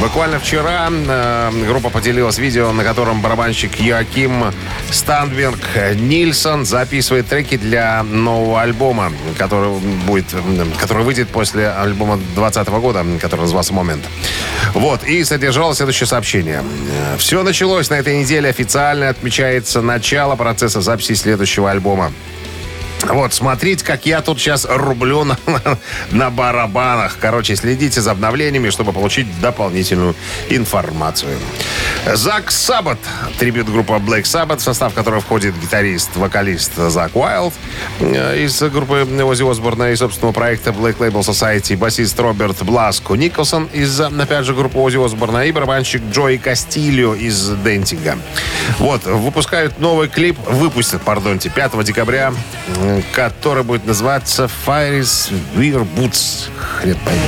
Буквально 0.00 0.38
вчера 0.38 0.88
э, 0.90 1.50
группа 1.66 1.90
поделилась 1.90 2.38
видео, 2.38 2.72
на 2.72 2.84
котором 2.84 3.20
барабанщик 3.20 3.74
Яким 3.80 4.54
Стандберг 4.90 5.58
Нильсон 5.96 6.64
записывает 6.64 7.26
треки 7.26 7.58
для 7.58 8.04
нового 8.04 8.62
альбома, 8.62 9.12
который, 9.36 9.78
будет, 10.06 10.24
который 10.80 11.02
выйдет 11.02 11.28
после 11.28 11.68
альбома 11.68 12.16
2020 12.16 12.68
года, 12.80 13.04
который 13.20 13.42
назывался 13.42 13.74
«Момент». 13.74 14.04
Вот, 14.72 15.04
и 15.04 15.24
содержало 15.24 15.74
следующее 15.74 16.06
сообщение. 16.06 16.62
Все 17.18 17.42
началось 17.42 17.90
на 17.90 17.94
этой 17.94 18.20
неделе. 18.20 18.48
Официально 18.48 19.08
отмечается 19.10 19.82
начало 19.82 20.36
процесса 20.36 20.80
записи 20.80 21.14
следующего 21.14 21.70
альбома. 21.70 22.12
Вот, 23.06 23.32
смотрите, 23.32 23.84
как 23.84 24.06
я 24.06 24.20
тут 24.22 24.38
сейчас 24.38 24.66
рублю 24.68 25.24
на, 25.24 25.38
на 26.10 26.30
барабанах. 26.30 27.16
Короче, 27.20 27.54
следите 27.56 28.00
за 28.00 28.10
обновлениями, 28.10 28.70
чтобы 28.70 28.92
получить 28.92 29.26
дополнительную 29.40 30.14
информацию. 30.48 31.38
Зак 32.14 32.50
Саббат, 32.50 32.98
трибют 33.38 33.68
группа 33.68 33.92
Black 33.92 34.22
Sabbath, 34.22 34.58
в 34.58 34.62
состав 34.62 34.94
которой 34.94 35.20
входит 35.20 35.54
гитарист, 35.58 36.16
вокалист 36.16 36.72
Зак 36.76 37.14
Уайлд 37.14 37.54
э, 38.00 38.44
из 38.44 38.60
группы 38.62 39.06
Ози 39.22 39.48
Осборна 39.48 39.92
и 39.92 39.96
собственного 39.96 40.32
проекта 40.32 40.70
Black 40.70 40.98
Label 40.98 41.20
Society, 41.20 41.76
басист 41.76 42.18
Роберт 42.18 42.62
Бласко 42.62 43.14
Николсон 43.14 43.68
из, 43.72 44.00
опять 44.00 44.44
же, 44.44 44.54
группы 44.54 44.78
Ози 44.78 45.02
Осборна 45.04 45.44
и 45.46 45.52
барабанщик 45.52 46.02
Джои 46.10 46.36
Кастильо 46.36 47.14
из 47.14 47.48
Дентинга. 47.64 48.18
Вот, 48.78 49.04
выпускают 49.04 49.78
новый 49.78 50.08
клип, 50.08 50.38
выпустят, 50.46 51.02
пардонте, 51.02 51.50
5 51.50 51.84
декабря, 51.84 52.32
который 53.12 53.62
будет 53.62 53.86
называться 53.86 54.48
Fires 54.66 55.32
Wear 55.54 55.86
Boots. 55.96 56.48
Хрен 56.56 56.96
пойми. 57.04 57.22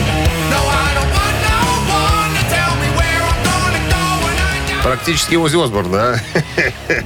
Практически 4.82 5.34
Ози 5.34 5.62
Осборн, 5.62 5.92
да? 5.92 6.20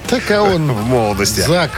Так, 0.09 0.31
а 0.31 0.43
он... 0.43 0.73
В 0.73 0.87
молодости. 0.87 1.41
Зак, 1.41 1.71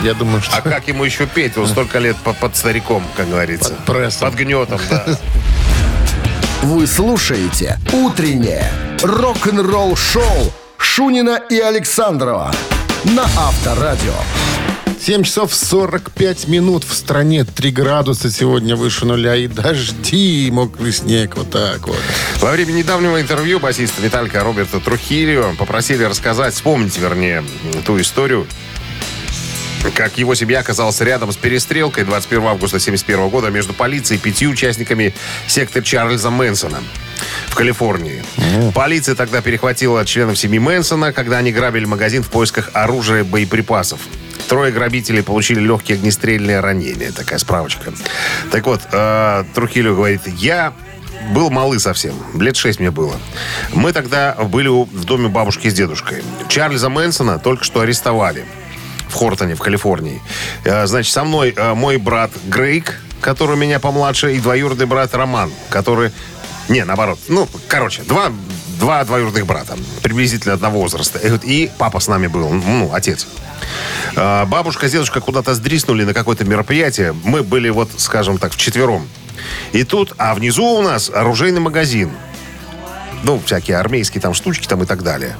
я 0.00 0.14
думаю, 0.14 0.40
что... 0.40 0.56
А 0.56 0.60
как 0.60 0.88
ему 0.88 1.04
еще 1.04 1.26
петь? 1.26 1.58
Он 1.58 1.66
столько 1.66 1.98
лет 1.98 2.16
под, 2.16 2.36
под 2.38 2.56
стариком, 2.56 3.04
как 3.16 3.28
говорится. 3.28 3.74
Под 3.74 3.96
прессом. 3.96 4.30
Под 4.30 4.38
гнетом, 4.38 4.80
да. 4.88 5.04
Вы 6.62 6.86
слушаете 6.86 7.78
«Утреннее 7.92 8.70
рок-н-ролл-шоу» 9.02 10.52
Шунина 10.78 11.40
и 11.50 11.58
Александрова 11.58 12.52
на 13.04 13.24
Авторадио. 13.24 14.14
7 15.04 15.24
часов 15.24 15.52
45 15.52 16.46
минут 16.46 16.84
в 16.84 16.94
стране. 16.94 17.42
3 17.42 17.72
градуса 17.72 18.30
сегодня 18.30 18.76
выше 18.76 19.04
нуля. 19.04 19.34
И 19.34 19.48
дожди, 19.48 20.46
и 20.46 20.50
мокрый 20.52 20.92
снег. 20.92 21.36
Вот 21.36 21.50
так 21.50 21.88
вот. 21.88 21.98
Во 22.38 22.52
время 22.52 22.70
недавнего 22.70 23.20
интервью 23.20 23.58
басиста 23.58 24.00
Металлика 24.00 24.44
Роберта 24.44 24.78
Трухилио 24.78 25.54
попросили 25.58 26.04
рассказать, 26.04 26.54
вспомнить, 26.54 26.96
вернее, 26.98 27.42
ту 27.84 28.00
историю, 28.00 28.46
как 29.96 30.18
его 30.18 30.36
семья 30.36 30.60
оказалась 30.60 31.00
рядом 31.00 31.32
с 31.32 31.36
перестрелкой 31.36 32.04
21 32.04 32.46
августа 32.46 32.76
1971 32.76 33.28
года 33.28 33.50
между 33.50 33.72
полицией 33.72 34.20
и 34.20 34.22
пятью 34.22 34.50
участниками 34.50 35.14
секты 35.48 35.82
Чарльза 35.82 36.30
Мэнсона 36.30 36.78
в 37.48 37.56
Калифорнии. 37.56 38.22
Полиция 38.72 39.16
тогда 39.16 39.42
перехватила 39.42 40.04
членов 40.04 40.38
семьи 40.38 40.60
Мэнсона, 40.60 41.12
когда 41.12 41.38
они 41.38 41.50
грабили 41.50 41.86
магазин 41.86 42.22
в 42.22 42.28
поисках 42.28 42.70
оружия 42.72 43.22
и 43.22 43.24
боеприпасов. 43.24 43.98
Трое 44.48 44.72
грабителей 44.72 45.22
получили 45.22 45.60
легкие 45.60 45.96
огнестрельные 45.96 46.60
ранения. 46.60 47.12
Такая 47.12 47.38
справочка. 47.38 47.92
Так 48.50 48.66
вот, 48.66 48.80
э, 48.92 49.44
Трухилио 49.54 49.94
говорит, 49.94 50.22
я 50.26 50.72
был 51.30 51.50
малы 51.50 51.78
совсем. 51.78 52.14
Лет 52.38 52.56
шесть 52.56 52.80
мне 52.80 52.90
было. 52.90 53.14
Мы 53.72 53.92
тогда 53.92 54.34
были 54.34 54.68
в 54.68 55.04
доме 55.04 55.28
бабушки 55.28 55.68
с 55.68 55.74
дедушкой. 55.74 56.22
Чарльза 56.48 56.88
Мэнсона 56.88 57.38
только 57.38 57.64
что 57.64 57.80
арестовали 57.80 58.44
в 59.08 59.14
Хортоне, 59.14 59.54
в 59.54 59.60
Калифорнии. 59.60 60.20
Э, 60.64 60.86
Значит, 60.86 61.12
со 61.12 61.24
мной 61.24 61.54
э, 61.56 61.74
мой 61.74 61.96
брат 61.98 62.30
Грейк, 62.44 62.98
который 63.20 63.52
у 63.52 63.58
меня 63.58 63.78
помладше, 63.78 64.34
и 64.34 64.40
двоюродный 64.40 64.86
брат 64.86 65.14
Роман, 65.14 65.50
который... 65.70 66.10
Не, 66.68 66.84
наоборот. 66.84 67.18
Ну, 67.28 67.48
короче, 67.68 68.02
два, 68.02 68.32
два 68.82 69.04
двоюродных 69.04 69.46
брата, 69.46 69.78
приблизительно 70.02 70.54
одного 70.54 70.80
возраста. 70.80 71.20
И, 71.44 71.70
папа 71.78 72.00
с 72.00 72.08
нами 72.08 72.26
был, 72.26 72.48
ну, 72.48 72.90
отец. 72.92 73.28
Э, 74.16 74.44
Бабушка 74.44 74.88
с 74.88 74.90
дедушкой 74.92 75.22
куда-то 75.22 75.54
сдриснули 75.54 76.02
на 76.02 76.12
какое-то 76.12 76.44
мероприятие. 76.44 77.14
Мы 77.22 77.44
были, 77.44 77.68
вот, 77.68 77.90
скажем 77.98 78.38
так, 78.38 78.52
вчетвером. 78.52 79.08
И 79.70 79.84
тут, 79.84 80.14
а 80.18 80.34
внизу 80.34 80.64
у 80.64 80.82
нас 80.82 81.10
оружейный 81.10 81.60
магазин. 81.60 82.10
Ну, 83.22 83.40
всякие 83.44 83.76
армейские 83.76 84.20
там 84.20 84.34
штучки 84.34 84.66
там 84.66 84.82
и 84.82 84.86
так 84.86 85.02
далее. 85.02 85.36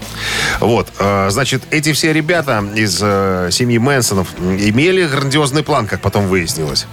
Вот, 0.60 0.88
э, 0.98 1.28
значит, 1.30 1.62
эти 1.70 1.92
все 1.92 2.12
ребята 2.12 2.64
из 2.74 2.98
э, 3.02 3.48
семьи 3.50 3.78
Мэнсонов 3.78 4.28
имели 4.40 5.06
грандиозный 5.06 5.62
план, 5.62 5.86
как 5.86 6.00
потом 6.00 6.28
выяснилось. 6.28 6.86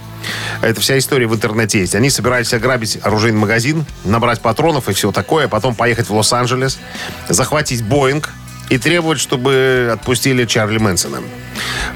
Это 0.62 0.80
вся 0.80 0.98
история 0.98 1.26
в 1.26 1.34
интернете 1.34 1.80
есть. 1.80 1.94
Они 1.94 2.10
собирались 2.10 2.52
ограбить 2.52 2.98
оружейный 3.02 3.38
магазин, 3.38 3.86
набрать 4.04 4.40
патронов 4.40 4.88
и 4.88 4.92
все 4.92 5.12
такое, 5.12 5.48
потом 5.48 5.74
поехать 5.74 6.08
в 6.08 6.14
Лос-Анджелес, 6.14 6.78
захватить 7.28 7.84
Боинг 7.84 8.30
и 8.70 8.78
требовать, 8.78 9.18
чтобы 9.18 9.90
отпустили 9.92 10.46
Чарли 10.46 10.78
Мэнсона. 10.78 11.18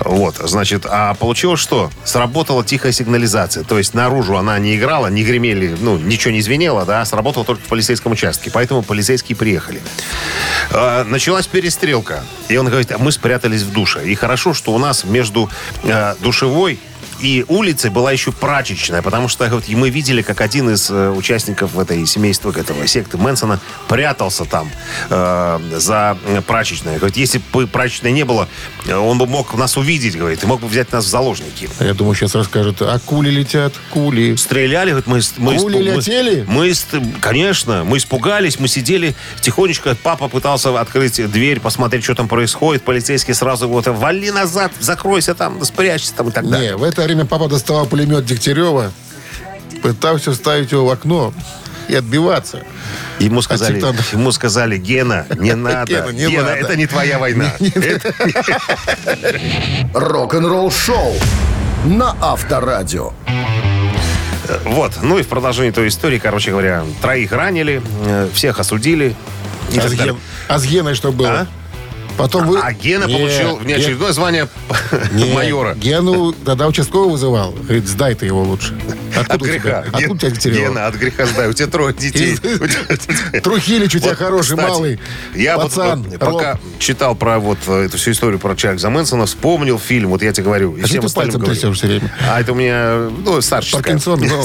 Вот, 0.01 0.37
значит, 0.37 0.87
а 0.91 1.15
получилось 1.15 1.61
что? 1.61 1.91
Сработала 2.05 2.65
тихая 2.65 2.91
сигнализация. 2.93 3.63
То 3.63 3.79
есть 3.79 3.95
наружу 3.95 4.37
она 4.37 4.59
не 4.59 4.77
играла, 4.77 5.07
не 5.07 5.23
гремели, 5.23 5.75
ну, 5.81 5.97
ничего 5.97 6.33
не 6.33 6.43
звенело, 6.43 6.85
да, 6.85 7.05
сработала 7.05 7.45
только 7.45 7.63
в 7.63 7.69
полицейском 7.69 8.13
участке. 8.13 8.51
Поэтому 8.53 8.83
полицейские 8.83 9.37
приехали. 9.37 9.81
Э, 10.71 11.05
началась 11.05 11.47
перестрелка. 11.47 12.25
И 12.49 12.57
он 12.57 12.67
говорит, 12.67 12.91
а 12.91 12.99
мы 12.99 13.13
спрятались 13.13 13.63
в 13.63 13.73
душе. 13.73 14.05
И 14.07 14.15
хорошо, 14.17 14.53
что 14.53 14.73
у 14.75 14.79
нас 14.79 15.05
между 15.05 15.49
э, 15.85 16.17
душевой 16.21 16.81
и 17.25 17.45
улицей 17.49 17.91
была 17.91 18.13
еще 18.13 18.33
прачечная, 18.33 19.01
потому 19.01 19.29
что 19.29 19.49
вот, 19.49 19.67
мы 19.69 19.89
видели, 19.89 20.21
как 20.21 20.43
один 20.43 20.69
из 20.71 20.91
э, 20.91 21.11
участников 21.11 21.79
этой 21.79 22.05
семейства, 22.07 22.51
этого 22.51 22.87
секты 22.87 23.17
Мэнсона 23.17 23.61
прятался 23.89 24.45
там 24.45 24.71
э, 25.09 25.61
за 25.77 26.19
э, 26.27 26.43
прачечной. 26.43 26.97
Говорит, 26.99 27.17
если 27.17 27.41
бы 27.53 27.67
прачечной 27.67 28.13
не 28.13 28.25
было, 28.25 28.47
э, 28.87 28.95
он 28.95 29.17
бы 29.17 29.27
мог 29.27 29.55
нас 29.55 29.77
увидеть, 29.79 30.19
говорит, 30.19 30.43
и 30.45 30.47
мог 30.47 30.61
бы 30.61 30.69
взять 30.69 30.93
нас 30.93 31.07
в 31.07 31.09
заложники. 31.09 31.71
А 31.79 31.85
Я 31.85 31.95
думаю, 31.95 32.15
сейчас 32.15 32.35
расскажут, 32.35 32.83
а 32.83 32.99
кули 32.99 33.31
летят, 33.31 33.73
кули. 33.91 34.37
Стреляли, 34.37 34.91
говорит, 34.91 35.07
мы... 35.07 35.21
мы 35.39 35.55
испу- 35.57 35.71
мы- 35.71 35.83
летели? 35.83 36.45
Мы, 36.47 36.69
ист- 36.69 36.95
конечно, 37.21 37.85
мы 37.85 37.97
испугались, 37.97 38.59
мы 38.59 38.69
сидели 38.69 39.15
тихонечко. 39.41 39.97
Папа 40.03 40.29
пытался 40.29 40.79
открыть 40.79 41.31
дверь, 41.31 41.61
посмотреть, 41.61 42.05
что 42.05 42.15
там 42.15 42.29
происходит. 42.29 42.83
Полицейский 42.83 43.33
сразу 43.33 43.67
вот, 43.69 43.87
вали 43.87 44.31
назад, 44.31 44.73
закройся 44.81 45.35
там, 45.35 45.65
спрячься 45.65 46.13
там 46.15 46.29
и 46.29 46.33
так 46.33 46.49
далее. 46.49 46.73
Не, 46.73 46.77
в 46.77 46.83
это 46.83 47.14
время 47.15 47.27
папа 47.29 47.49
доставал 47.49 47.87
пулемет 47.87 48.25
Дегтярева, 48.27 48.93
пытался 49.83 50.33
вставить 50.33 50.73
его 50.73 50.87
в 50.87 50.91
окно 50.91 51.33
и 51.89 51.95
отбиваться. 51.95 52.61
Ему 53.21 53.41
сказали, 53.43 53.77
сектантов. 53.77 54.13
ему 54.13 54.33
сказали, 54.33 54.77
Гена, 54.79 55.27
не 55.39 55.55
надо. 55.55 55.87
Гена, 55.93 56.09
не 56.11 56.27
Гена, 56.27 56.43
надо. 56.43 56.57
это 56.57 56.77
не 56.77 56.87
твоя 56.87 57.19
война. 57.19 57.53
Это- 57.61 58.13
Рок-н-ролл-шоу 59.95 61.15
на 61.85 62.17
Авторадио. 62.21 63.13
Вот, 64.65 64.93
ну 65.03 65.19
и 65.19 65.23
в 65.23 65.29
продолжении 65.29 65.71
той 65.71 65.89
истории, 65.89 66.19
короче 66.19 66.51
говоря, 66.51 66.85
троих 67.01 67.33
ранили, 67.33 67.81
э, 68.07 68.29
всех 68.35 68.59
осудили. 68.59 69.15
А 69.77 69.89
с. 69.89 69.93
Ген- 69.93 70.17
а 70.49 70.59
с 70.59 70.65
Геной 70.67 70.95
что 70.95 71.13
было? 71.13 71.31
А? 71.31 71.47
Потом 72.17 72.47
вы... 72.47 72.59
А 72.61 72.73
Гена 72.73 73.05
Не, 73.05 73.17
получил 73.17 73.57
Ген- 73.57 73.65
внеочередное 73.65 74.13
звание 74.13 74.49
не, 75.13 75.33
майора. 75.35 75.75
Гену 75.75 76.33
тогда 76.33 76.67
участковый 76.69 77.11
вызывал. 77.11 77.53
Говорит, 77.53 77.89
сдай 77.89 78.15
ты 78.15 78.27
его 78.27 78.43
лучше. 78.43 78.75
Откуда 79.17 79.35
От 79.35 79.43
у 79.43 79.45
тебя? 79.47 79.53
греха. 79.59 79.85
Откуда 79.93 80.27
Ген- 80.29 80.37
тебя? 80.37 80.55
Гена, 80.55 80.87
от 80.87 80.95
греха 80.95 81.27
сдай. 81.27 81.49
У 81.49 81.53
тебя 81.53 81.67
трое 81.69 81.93
детей. 81.95 82.37
Трухилич 83.43 83.95
у 83.95 83.99
тебя 83.99 84.15
хороший, 84.15 84.57
малый. 84.57 84.99
Я 85.35 85.57
вот, 85.57 85.65
пацан, 85.71 86.05
пока 86.19 86.59
читал 86.79 87.15
про 87.15 87.39
вот 87.39 87.59
э, 87.67 87.87
эту 87.87 87.97
всю 87.97 88.13
историю 88.13 88.39
про 88.39 88.55
Чарльза 88.55 88.91
Мэнсона, 88.91 89.27
вспомнил 89.27 89.79
фильм, 89.79 90.11
вот 90.11 90.23
я 90.23 90.33
тебе 90.33 90.45
говорю, 90.45 90.77
и 90.77 90.83
А 90.83 90.87
всем 90.87 91.01
ты 91.01 91.07
остальным 91.07 91.33
пальцем 91.35 91.41
говорю. 91.41 91.61
трясешь 91.61 91.77
все 91.79 91.87
время? 91.87 92.13
А 92.29 92.41
это 92.41 92.53
у 92.53 92.55
меня, 92.55 93.09
ну, 93.25 93.41
старческая. 93.41 93.83
Паркинсон, 93.83 94.21
ну. 94.21 94.45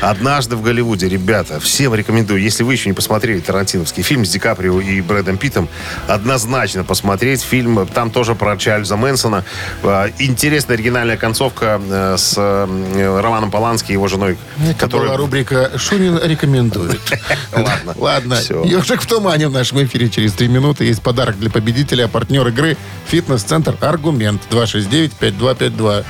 Однажды 0.00 0.56
в 0.56 0.62
Голливуде, 0.62 1.08
ребята, 1.08 1.60
всем 1.60 1.94
рекомендую, 1.94 2.40
если 2.40 2.62
вы 2.62 2.72
еще 2.74 2.88
не 2.88 2.94
посмотрели 2.94 3.40
Тарантиновский 3.40 4.02
фильм 4.02 4.24
с 4.24 4.30
Ди 4.30 4.38
Каприо 4.38 4.80
и 4.80 5.00
Брэдом 5.00 5.36
Питтом, 5.38 5.68
однозначно 6.10 6.84
посмотреть 6.84 7.42
фильм, 7.42 7.86
там 7.86 8.10
тоже 8.10 8.34
про 8.34 8.56
Чарльза 8.56 8.96
Мэнсона. 8.96 9.44
Э, 9.82 10.10
Интересная 10.18 10.76
оригинальная 10.76 11.16
концовка 11.16 11.80
э, 11.82 12.16
с 12.18 12.34
э, 12.36 13.20
Романом 13.20 13.50
Полански 13.50 13.92
и 13.92 13.94
его 13.94 14.08
женой, 14.08 14.36
Это 14.68 14.88
была 14.88 15.16
рубрика 15.16 15.70
«Шунин 15.76 16.20
рекомендует». 16.22 17.00
Ладно. 17.52 17.94
Ладно. 17.96 18.34
Ежик 18.64 19.02
в 19.02 19.06
тумане 19.06 19.48
в 19.48 19.52
нашем 19.52 19.82
эфире 19.84 20.08
через 20.08 20.32
три 20.32 20.48
минуты. 20.48 20.84
Есть 20.84 21.02
подарок 21.02 21.38
для 21.38 21.50
победителя, 21.50 22.08
партнер 22.08 22.46
игры 22.48 22.76
«Фитнес-центр 23.06 23.76
Аргумент» 23.80 24.42
269-5252. 24.50 26.04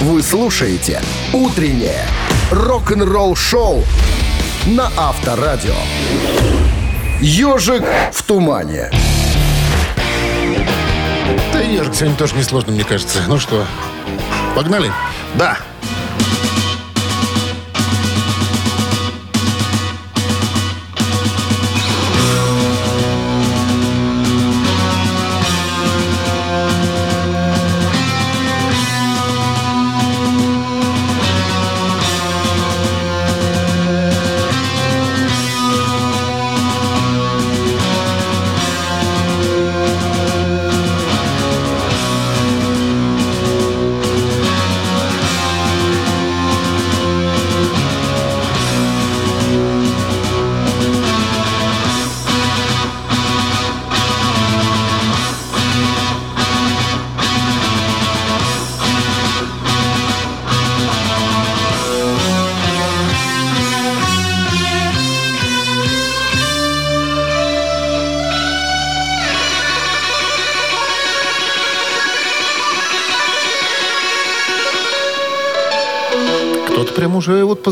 Вы 0.00 0.22
слушаете 0.22 1.00
«Утреннее 1.32 2.06
рок-н-ролл-шоу» 2.50 3.84
на 4.66 4.90
Авторадио. 4.96 5.74
«Ежик 7.26 7.82
в 8.12 8.22
тумане». 8.22 8.90
Да 11.54 11.62
и 11.62 11.72
ежик 11.72 11.94
сегодня 11.94 12.18
тоже 12.18 12.34
несложно, 12.34 12.72
мне 12.72 12.84
кажется. 12.84 13.22
Ну 13.26 13.38
что, 13.38 13.64
погнали? 14.54 14.92
Да. 15.32 15.56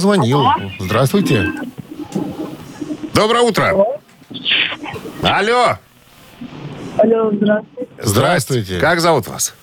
Позвонил. 0.07 0.45
Здравствуйте. 0.81 1.47
Доброе 3.15 3.43
утро. 3.43 3.73
Алло. 5.23 5.79
Алло, 6.99 7.31
здравствуйте. 7.33 7.89
Здравствуйте. 8.03 8.79
Как 8.81 9.01
зовут 9.01 9.29
вас? 9.29 9.55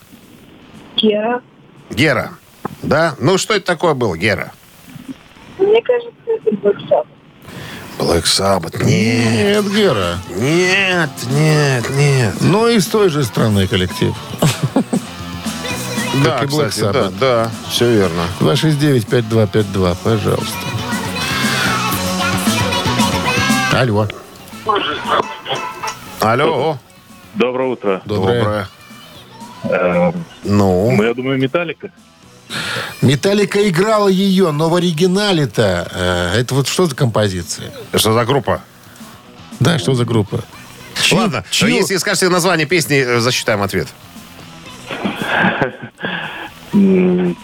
Кира. 0.96 1.42
Гера. 1.90 2.30
Да? 2.82 3.14
Ну, 3.20 3.36
что 3.36 3.54
это 3.54 3.66
такое 3.66 3.92
было, 3.94 4.16
Гера? 4.16 4.52
Мне 5.58 5.82
кажется, 5.82 6.10
это 6.26 6.50
Black 6.56 6.78
Sabbath. 6.88 7.06
Black 7.98 8.24
Sabbath. 8.24 8.82
Нет, 8.84 9.64
Нет, 9.64 9.72
Гера. 9.72 10.18
нет, 10.34 11.10
нет, 11.30 11.90
нет. 11.90 12.34
Ну, 12.40 12.66
из 12.68 12.86
той 12.86 13.10
же 13.10 13.22
страны 13.24 13.66
коллектив. 13.68 14.14
Да, 16.22 16.38
и 16.42 16.46
Black 16.46 16.68
кстати, 16.68 16.80
да, 16.80 16.90
Sabbath. 16.90 17.18
да, 17.18 17.50
все 17.70 17.90
верно. 17.90 18.22
269-5252, 18.40 19.96
пожалуйста. 20.02 20.56
Алло. 23.72 24.06
Алло. 26.20 26.78
Доброе 27.34 27.68
утро. 27.68 28.02
Доброе. 28.04 28.68
Э, 29.64 30.12
Ну, 30.44 30.90
ну, 30.92 31.02
я 31.02 31.14
думаю, 31.14 31.38
Металлика. 31.38 31.90
Металлика 33.00 33.66
играла 33.68 34.08
ее, 34.08 34.50
но 34.50 34.68
в 34.68 34.74
оригинале-то... 34.74 35.88
э, 36.34 36.40
это 36.40 36.54
вот 36.54 36.66
что 36.68 36.86
за 36.86 36.94
композиция? 36.96 37.72
что 37.94 38.12
за 38.12 38.24
группа? 38.24 38.60
Да, 39.60 39.78
что 39.78 39.94
за 39.94 40.04
группа? 40.04 40.40
Чью- 41.00 41.18
Ладно, 41.18 41.44
чью- 41.50 41.68
если 41.68 41.96
скажете 41.98 42.28
название 42.28 42.66
песни, 42.66 42.96
э, 42.96 43.20
засчитаем 43.20 43.62
ответ. 43.62 43.88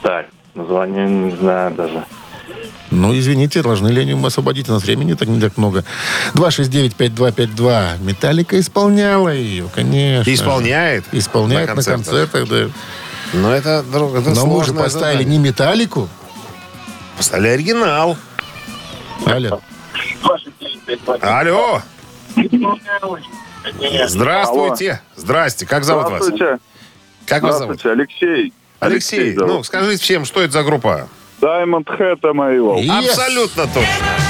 Так, 0.02 0.26
название 0.54 1.09
не 1.09 1.37
знаю 1.37 1.75
даже. 1.75 2.04
Ну, 2.92 3.12
извините, 3.18 3.62
должны 3.62 3.88
ли 3.88 4.02
они 4.02 4.25
освободить? 4.25 4.68
У 4.68 4.73
нас 4.73 4.85
времени 4.85 5.14
так 5.14 5.26
не 5.28 5.40
так 5.40 5.56
много. 5.56 5.85
269-5252. 6.35 8.02
Металлика 8.02 8.59
исполняла 8.61 9.30
ее, 9.30 9.68
конечно. 9.75 10.30
Исполняет. 10.30 11.04
Исполняет 11.12 11.68
на 11.71 11.75
на 11.75 11.83
концертах. 11.83 12.30
концертах, 12.33 12.49
да. 12.49 13.38
Но 13.38 13.52
это, 13.52 13.83
друг, 13.83 14.14
это 14.14 14.30
Но 14.30 14.47
мы 14.47 14.61
же 14.61 14.66
сложное 14.71 14.85
поставили 14.85 15.18
задание. 15.25 15.38
не 15.38 15.45
металлику. 15.45 16.09
Поставили 17.16 17.49
оригинал. 17.49 18.16
Алло. 19.25 19.61
Алло. 21.21 21.83
Здравствуйте. 24.06 25.00
Здрасте. 25.16 25.67
Как 25.67 25.84
зовут 25.84 26.04
вас? 26.10 26.25
Здравствуйте. 26.25 26.58
Как 27.26 27.43
вас 27.43 27.58
зовут? 27.58 27.80
Здравствуйте, 27.80 28.52
Алексей. 28.80 29.21
Алексей. 29.21 29.36
Ну, 29.36 29.62
скажите 29.62 30.02
всем, 30.02 30.25
что 30.25 30.43
это 30.43 30.52
за 30.52 30.62
группа? 30.62 31.08
Diamond 31.41 31.84
Head 31.84 32.21
Amarillo. 32.23 32.76
Yes. 32.78 32.99
Абсолютно 32.99 33.67
точно. 33.67 34.25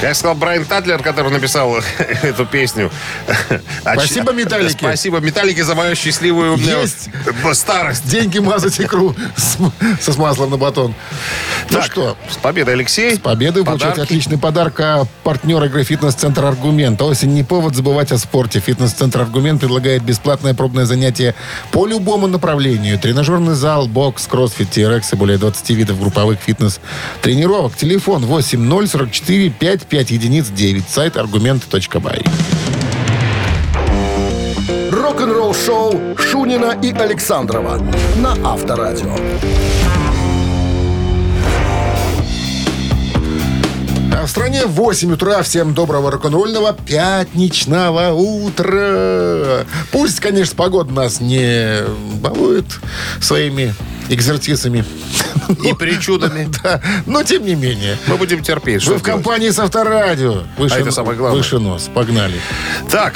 Как 0.00 0.14
сказал 0.16 0.34
Брайан 0.34 0.64
Татлер, 0.64 1.02
который 1.02 1.30
написал 1.30 1.76
эту 2.22 2.46
песню. 2.46 2.90
Спасибо, 3.82 4.32
Металлике. 4.32 4.78
Спасибо 4.78 5.18
Металлике 5.20 5.62
за 5.62 5.74
мою 5.74 5.94
счастливую 5.94 6.56
Есть. 6.56 7.10
старость. 7.52 8.08
Деньги 8.08 8.38
мазать 8.38 8.80
икру 8.80 9.14
со 10.00 10.12
смаслом 10.12 10.50
на 10.50 10.56
батон. 10.56 10.94
Ну 11.70 11.76
Так, 11.76 11.84
что, 11.92 12.16
С 12.30 12.36
победой, 12.36 12.74
Алексей. 12.74 13.14
с 13.14 13.18
победой 13.18 13.64
Подарки. 13.64 14.00
отличный 14.00 14.38
подарок. 14.38 14.80
А 14.80 15.04
партнер 15.22 15.62
игры 15.64 15.84
«Фитнес-центр 15.84 16.44
Аргумент». 16.46 17.00
Осень 17.02 17.34
не 17.34 17.42
повод 17.44 17.76
забывать 17.76 18.10
о 18.12 18.18
спорте. 18.18 18.60
«Фитнес-центр 18.60 19.20
Аргумент» 19.20 19.60
предлагает 19.60 20.02
бесплатное 20.02 20.54
пробное 20.54 20.86
занятие 20.86 21.34
по 21.72 21.86
любому 21.86 22.26
направлению. 22.26 22.98
Тренажерный 22.98 23.54
зал, 23.54 23.86
бокс, 23.86 24.26
кроссфит, 24.26 24.76
TRX 24.76 25.02
и 25.12 25.16
более 25.16 25.36
20 25.38 25.70
видов 25.70 26.00
групповых 26.00 26.38
фитнес-тренировок. 26.40 27.76
Телефон 27.76 28.24
8044 28.24 29.50
55 29.90 30.10
единиц 30.12 30.48
9. 30.50 30.88
Сайт 30.88 31.16
аргумент.бай. 31.16 32.22
Рок-н-ролл 34.90 35.52
шоу 35.52 36.16
Шунина 36.16 36.78
и 36.80 36.92
Александрова 36.92 37.80
на 38.16 38.36
Авторадио. 38.44 39.16
А 44.12 44.26
в 44.26 44.30
стране 44.30 44.66
8 44.66 45.12
утра. 45.12 45.42
Всем 45.42 45.74
доброго 45.74 46.12
рок-н-ролльного 46.12 46.72
пятничного 46.72 48.12
утра. 48.12 49.64
Пусть, 49.90 50.20
конечно, 50.20 50.54
погода 50.54 50.92
нас 50.92 51.20
не 51.20 51.82
балует 52.20 52.66
своими 53.20 53.74
экзертисами. 54.10 54.84
И 55.64 55.72
причудами. 55.72 56.48
Да, 56.62 56.80
но 57.06 57.22
тем 57.22 57.44
не 57.44 57.54
менее. 57.54 57.96
Мы 58.06 58.16
будем 58.16 58.42
терпеть. 58.42 58.84
Вы 58.86 58.96
в 58.96 59.02
компании 59.02 59.50
с 59.50 59.58
Авторадио. 59.58 60.42
Выше, 60.58 60.74
А 60.74 60.78
это 60.80 60.90
самое 60.90 61.16
главное. 61.16 61.38
Выше 61.38 61.58
нос. 61.58 61.88
Погнали. 61.92 62.34
Так, 62.90 63.14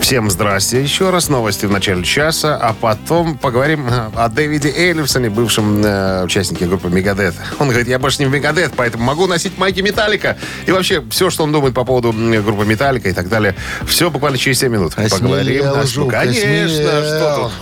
всем 0.00 0.30
здрасте 0.30 0.82
еще 0.82 1.10
раз. 1.10 1.28
Новости 1.28 1.66
в 1.66 1.70
начале 1.70 2.02
часа. 2.04 2.56
А 2.56 2.72
потом 2.74 3.38
поговорим 3.38 3.86
э, 3.88 4.10
о 4.16 4.28
Дэвиде 4.28 4.70
Эллифсоне, 4.70 5.30
бывшем 5.30 5.82
э, 5.84 6.24
участнике 6.24 6.66
группы 6.66 6.88
Мегадет. 6.88 7.34
Он 7.60 7.68
говорит, 7.68 7.86
я 7.88 7.98
больше 7.98 8.18
не 8.20 8.26
в 8.26 8.30
Мегадет, 8.30 8.72
поэтому 8.76 9.04
могу 9.04 9.26
носить 9.26 9.56
майки 9.58 9.80
Металлика. 9.80 10.36
И 10.66 10.72
вообще, 10.72 11.02
все, 11.10 11.30
что 11.30 11.44
он 11.44 11.52
думает 11.52 11.74
по 11.74 11.84
поводу 11.84 12.12
группы 12.12 12.64
Металлика 12.64 13.08
и 13.08 13.12
так 13.12 13.28
далее, 13.28 13.54
все 13.86 14.10
буквально 14.10 14.38
через 14.38 14.58
7 14.58 14.72
минут. 14.72 14.94
Поговорим. 14.94 15.62
Осмелел, 15.62 15.74
А 15.76 15.86
что, 15.86 15.94
жук, 15.94 16.10
Конечно, 16.10 16.38
осмелел. 16.40 17.02
что 17.04 17.40
тут? 17.44 17.52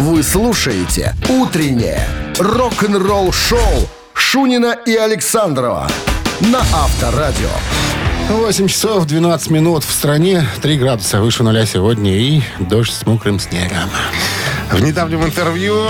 Вы 0.00 0.22
слушаете 0.22 1.14
«Утреннее 1.28 2.00
рок-н-ролл-шоу» 2.38 3.86
Шунина 4.14 4.74
и 4.86 4.96
Александрова 4.96 5.86
на 6.40 6.60
Авторадио. 6.60 7.50
8 8.30 8.66
часов 8.66 9.04
12 9.04 9.50
минут 9.50 9.84
в 9.84 9.92
стране. 9.92 10.42
3 10.62 10.78
градуса 10.78 11.20
выше 11.20 11.42
нуля 11.42 11.66
сегодня 11.66 12.16
и 12.16 12.40
дождь 12.60 12.94
с 12.94 13.04
мокрым 13.04 13.38
снегом. 13.38 13.90
В 14.72 14.80
недавнем 14.80 15.22
интервью 15.22 15.88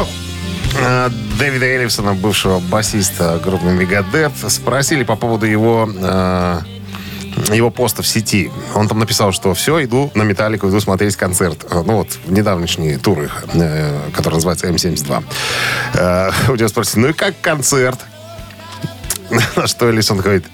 э, 0.76 1.10
Дэвида 1.38 1.66
Эллифсона, 1.66 2.14
бывшего 2.14 2.58
басиста 2.58 3.38
группы 3.38 3.66
Мегадет, 3.66 4.32
спросили 4.48 5.04
по 5.04 5.14
поводу 5.14 5.46
его 5.46 5.88
э, 5.88 6.60
его 7.52 7.70
поста 7.70 8.02
в 8.02 8.06
сети. 8.06 8.50
Он 8.74 8.88
там 8.88 8.98
написал, 8.98 9.32
что 9.32 9.54
все, 9.54 9.82
иду 9.84 10.10
на 10.14 10.22
Металлику, 10.22 10.68
иду 10.68 10.80
смотреть 10.80 11.16
концерт. 11.16 11.64
Э, 11.70 11.82
Ну 11.84 11.96
вот, 11.96 12.08
недавнешний 12.26 12.96
тур 12.96 13.22
их, 13.22 13.44
э, 13.54 13.98
который 14.14 14.34
называется 14.34 14.66
М72. 14.68 15.24
Э, 15.94 16.30
У 16.48 16.54
него 16.56 16.68
спросили, 16.68 17.00
ну 17.02 17.08
и 17.08 17.12
как 17.12 17.40
концерт? 17.40 17.98
На 19.56 19.66
что 19.66 19.88
Эллисон 19.88 20.18
говорит, 20.18 20.44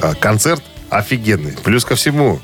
«Э, 0.00 0.14
концерт 0.14 0.62
офигенный. 0.90 1.52
Плюс 1.64 1.84
ко 1.84 1.96
всему, 1.96 2.40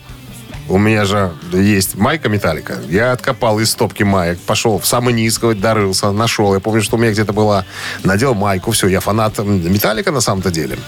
у 0.71 0.79
меня 0.79 1.05
же 1.05 1.33
есть 1.53 1.97
майка 1.97 2.29
металлика. 2.29 2.79
Я 2.89 3.13
откопал 3.13 3.59
из 3.59 3.71
стопки 3.71 4.05
маек, 4.05 4.39
пошел 4.41 4.79
в 4.79 4.87
самый 4.87 5.13
низ, 5.13 5.39
дорылся, 5.39 6.13
нашел. 6.13 6.55
Я 6.55 6.61
помню, 6.61 6.81
что 6.81 6.97
у 6.97 6.99
меня 6.99 7.11
где-то 7.11 7.33
была, 7.33 7.65
надел 8.05 8.35
майку, 8.35 8.71
все, 8.71 8.87
я 8.87 9.01
фанат 9.01 9.39
металлика 9.39 10.13
на 10.13 10.21
самом-то 10.21 10.51
деле. 10.51 10.79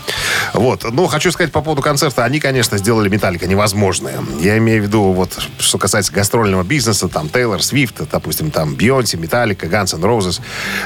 Вот. 0.54 0.84
Ну, 0.90 1.06
хочу 1.06 1.32
сказать 1.32 1.52
по 1.52 1.62
поводу 1.62 1.82
концерта. 1.82 2.24
Они, 2.24 2.38
конечно, 2.38 2.78
сделали 2.78 3.08
металлика 3.08 3.46
невозможное. 3.46 4.20
Я 4.40 4.56
имею 4.58 4.82
в 4.82 4.86
виду, 4.86 5.12
вот, 5.12 5.36
что 5.58 5.78
касается 5.78 6.12
гастрольного 6.12 6.62
бизнеса, 6.62 7.08
там, 7.08 7.28
Тейлор 7.28 7.62
Свифт, 7.62 8.00
допустим, 8.10 8.50
там, 8.50 8.74
Бьонси, 8.74 9.16
Металлика, 9.16 9.66
Guns 9.66 9.96
N' 9.96 10.04
Roses. 10.04 10.40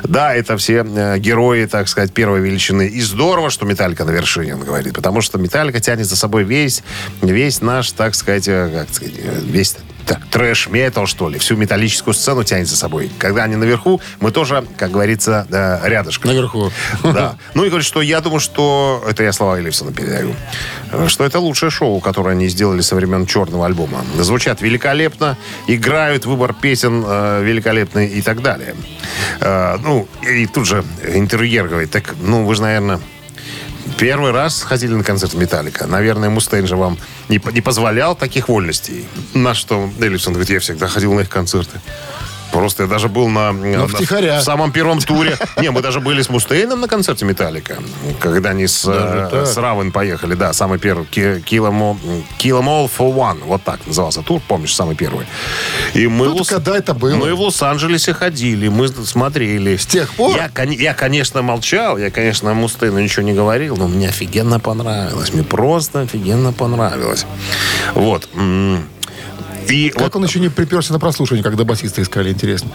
Да, 0.05 0.35
это 0.35 0.57
все 0.57 0.87
э, 0.87 1.19
герои, 1.19 1.67
так 1.67 1.89
сказать, 1.89 2.13
первой 2.13 2.41
величины. 2.41 2.87
И 2.87 3.03
здорово, 3.03 3.51
что 3.51 3.67
Металлика 3.67 4.05
на 4.05 4.11
вершине, 4.11 4.55
он 4.55 4.65
говорит. 4.65 4.95
Потому 4.95 5.21
что 5.21 5.39
Металлика 5.39 5.81
тянет 5.81 6.07
за 6.07 6.17
собой 6.17 6.45
весь, 6.45 6.83
весь 7.21 7.61
наш, 7.61 7.93
так 7.93 8.15
сказать, 8.15 8.49
как 8.87 8.95
сказать, 8.95 9.15
э, 9.19 9.41
весь 9.45 9.77
так, 10.07 10.25
трэш-метал, 10.31 11.07
что 11.07 11.29
ли, 11.29 11.39
всю 11.39 11.57
металлическую 11.57 12.15
сцену 12.15 12.45
тянет 12.45 12.69
за 12.69 12.77
собой. 12.77 13.11
Когда 13.19 13.43
они 13.43 13.57
наверху, 13.57 14.01
мы 14.21 14.31
тоже, 14.31 14.65
как 14.77 14.93
говорится, 14.93 15.47
э, 15.51 15.89
рядышком. 15.89 16.31
Наверху. 16.31 16.71
Да. 17.03 17.37
Ну 17.55 17.65
и 17.65 17.69
говорит, 17.69 17.87
что 17.87 18.01
я 18.03 18.21
думаю, 18.21 18.39
что... 18.41 19.03
Это 19.09 19.25
я 19.25 19.33
слова 19.33 19.59
Эллифсона 19.59 19.93
передаю. 19.93 20.35
э, 20.93 21.09
Что 21.09 21.25
это 21.25 21.41
лучшее 21.41 21.71
шоу, 21.71 22.01
которое 22.01 22.31
они 22.31 22.47
сделали 22.49 22.83
со 22.83 22.95
времен 22.95 23.27
черного 23.27 23.67
альбома. 23.67 24.05
Звучат 24.21 24.61
великолепно, 24.61 25.37
играют, 25.67 26.25
выбор 26.25 26.55
песен 26.55 27.05
э, 27.05 27.43
великолепный 27.43 28.07
и 28.07 28.23
так 28.23 28.43
далее. 28.43 28.77
Э, 29.41 29.77
ну, 29.83 30.07
и 30.23 30.47
тут 30.47 30.67
же 30.67 30.85
интервьюер 31.05 31.67
говорит, 31.67 31.91
так, 31.91 32.15
ну, 32.21 32.45
вы 32.47 32.55
же, 32.55 32.63
наверное, 32.63 33.01
Первый 33.99 34.33
раз 34.33 34.63
ходили 34.63 34.95
на 34.95 35.05
концерт 35.05 35.35
Металлика. 35.35 35.87
Наверное, 35.87 36.29
Мустейн 36.29 36.67
же 36.67 36.77
вам 36.77 36.99
не, 37.29 37.41
не 37.53 37.61
позволял 37.61 38.15
таких 38.15 38.49
вольностей. 38.49 39.07
На 39.35 39.55
что 39.55 39.91
Эллисон 40.01 40.35
говорит, 40.35 40.51
я 40.51 40.61
всегда 40.61 40.89
ходил 40.89 41.15
на 41.15 41.21
их 41.21 41.29
концерты. 41.29 41.81
Просто 42.57 42.85
я 42.85 42.89
даже 42.89 43.09
был 43.09 43.29
на, 43.29 43.53
на- 43.53 43.87
втихаря. 43.87 44.41
в 44.41 44.43
самом 44.43 44.73
первом 44.73 44.99
туре. 45.01 45.37
Не, 45.61 45.71
мы 45.71 45.83
даже 45.83 46.01
были 46.01 46.23
с 46.23 46.29
Мустейном 46.31 46.81
на 46.81 46.89
концерте 46.89 47.25
Металлика, 47.25 47.77
когда 48.19 48.51
они 48.51 48.67
с, 48.67 48.85
э, 48.87 49.45
с 49.47 49.57
Равен 49.57 49.93
поехали. 49.93 50.35
Да, 50.35 50.53
самый 50.53 50.79
первый. 50.79 51.07
Kill 51.07 51.43
'em 51.45 51.81
all, 51.81 51.97
Kill 52.39 52.61
'em 52.61 52.67
all 52.67 52.91
for 52.99 53.15
one. 53.15 53.43
Вот 53.45 53.63
так 53.63 53.81
назывался 53.87 54.23
тур, 54.23 54.41
помнишь, 54.49 54.75
самый 54.75 54.97
первый. 54.97 55.27
И 55.95 56.07
мы, 56.07 56.27
Ну, 56.27 56.33
в 56.33 56.37
Лос- 56.41 56.49
когда 56.49 56.77
это 56.77 56.95
было? 56.95 57.15
мы 57.15 57.35
в 57.35 57.41
Лос-Анджелесе 57.41 58.15
ходили, 58.15 58.69
мы 58.69 58.89
смотрели. 58.89 59.77
С 59.77 59.87
тех 59.87 60.13
пор? 60.15 60.35
Я, 60.37 60.51
я, 60.65 60.95
конечно, 60.95 61.43
молчал, 61.43 61.99
я, 61.99 62.11
конечно, 62.11 62.55
Мустейну 62.55 62.99
ничего 63.01 63.23
не 63.23 63.33
говорил, 63.35 63.77
но 63.77 63.87
мне 63.89 64.09
офигенно 64.09 64.59
понравилось. 64.61 65.33
Мне 65.33 65.43
просто 65.45 66.01
офигенно 66.01 66.53
понравилось. 66.53 67.27
Вот. 67.95 68.29
И 69.69 69.91
Как 69.91 70.03
вот 70.03 70.17
он 70.17 70.25
еще 70.25 70.41
не 70.41 70.49
приперся 70.49 70.93
на 70.93 70.99
прослушивание, 70.99 71.43
когда 71.43 71.65
басиста 71.65 72.03
искали, 72.03 72.31
интересно? 72.31 72.71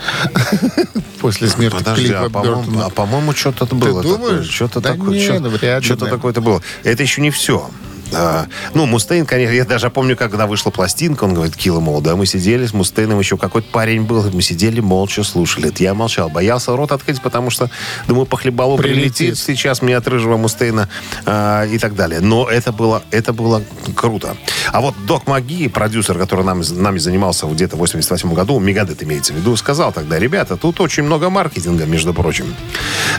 После 1.19 1.47
смерти 1.47 1.77
Подожди, 1.77 2.05
Клиффа 2.05 2.25
а 2.25 2.29
по-моему, 2.29 2.81
а, 2.81 2.89
по-моему, 2.89 3.33
что-то 3.33 3.65
было. 3.75 4.01
думаешь? 4.01 4.21
такое. 4.21 4.43
Что-то 4.43 4.81
Да 4.81 4.91
такое. 4.93 5.39
ну, 5.39 5.81
что-то 5.81 6.05
да. 6.05 6.11
такое-то 6.11 6.41
было. 6.41 6.61
Это 6.83 7.03
еще 7.03 7.21
не 7.21 7.29
все. 7.31 7.69
А, 8.13 8.47
ну, 8.73 8.85
Мустейн, 8.85 9.25
конечно, 9.25 9.53
я 9.53 9.65
даже 9.65 9.89
помню, 9.89 10.15
когда 10.17 10.47
вышла 10.47 10.69
пластинка, 10.69 11.23
он 11.23 11.33
говорит, 11.33 11.55
Kill 11.55 11.79
'em 11.79 11.85
all, 11.85 12.01
да, 12.01 12.15
мы 12.15 12.25
сидели 12.25 12.65
с 12.65 12.73
Мустейном, 12.73 13.19
еще 13.19 13.37
какой-то 13.37 13.69
парень 13.71 14.03
был, 14.03 14.29
мы 14.31 14.41
сидели 14.41 14.79
молча, 14.81 15.23
слушали. 15.23 15.69
Это 15.69 15.83
я 15.83 15.93
молчал, 15.93 16.29
боялся 16.29 16.75
рот 16.75 16.91
открыть, 16.91 17.21
потому 17.21 17.49
что, 17.49 17.69
думаю, 18.07 18.25
по 18.25 18.37
хлебалу 18.37 18.77
прилетит, 18.77 19.17
Прилетит. 19.17 19.37
сейчас 19.37 19.81
мне 19.81 19.95
от 19.95 20.07
рыжего 20.07 20.37
Мустейна 20.37 20.89
а, 21.25 21.65
и 21.65 21.77
так 21.77 21.95
далее. 21.95 22.19
Но 22.19 22.49
это 22.49 22.71
было, 22.71 23.03
это 23.11 23.33
было 23.33 23.63
круто. 23.95 24.35
А 24.71 24.81
вот 24.81 24.95
Док 25.05 25.27
Маги, 25.27 25.67
продюсер, 25.67 26.17
который 26.17 26.45
нам, 26.45 26.61
нами 26.71 26.97
занимался 26.99 27.45
где-то 27.47 27.75
в 27.75 27.79
88 27.79 28.33
году, 28.33 28.59
Мегадет 28.59 29.03
имеется 29.03 29.33
в 29.33 29.37
виду, 29.37 29.55
сказал 29.55 29.91
тогда, 29.91 30.19
ребята, 30.19 30.57
тут 30.57 30.79
очень 30.81 31.03
много 31.03 31.29
маркетинга, 31.29 31.85
между 31.85 32.13
прочим. 32.13 32.53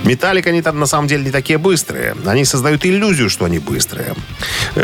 Металлик, 0.05 0.46
они 0.46 0.62
там 0.62 0.78
на 0.78 0.87
самом 0.87 1.09
деле 1.09 1.24
не 1.24 1.31
такие 1.31 1.59
быстрые. 1.59 2.14
Они 2.26 2.44
создают 2.44 2.85
иллюзию, 2.85 3.31
что 3.31 3.44
они 3.44 3.59
быстрые. 3.59 4.14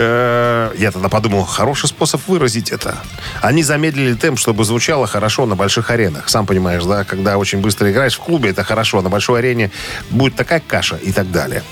Э, 0.00 0.72
Я 0.78 0.92
тогда 0.92 1.08
подумал, 1.08 1.44
хороший 1.44 1.88
способ 1.88 2.20
выразить 2.28 2.70
это. 2.70 2.98
Они 3.42 3.64
замедлили 3.64 4.14
темп, 4.14 4.38
чтобы 4.38 4.64
звучало 4.64 5.06
хорошо 5.08 5.44
на 5.46 5.56
больших 5.56 5.90
аренах. 5.90 6.28
Сам 6.28 6.46
понимаешь, 6.46 6.84
да, 6.84 7.02
когда 7.04 7.36
очень 7.36 7.58
быстро 7.60 7.90
играешь 7.90 8.14
в 8.14 8.20
клубе, 8.20 8.50
это 8.50 8.62
хорошо, 8.62 9.02
на 9.02 9.08
большой 9.08 9.40
арене 9.40 9.70
будет 10.10 10.36
такая 10.36 10.60
каша 10.60 10.96
и 10.96 11.10
так 11.10 11.32
далее. 11.32 11.64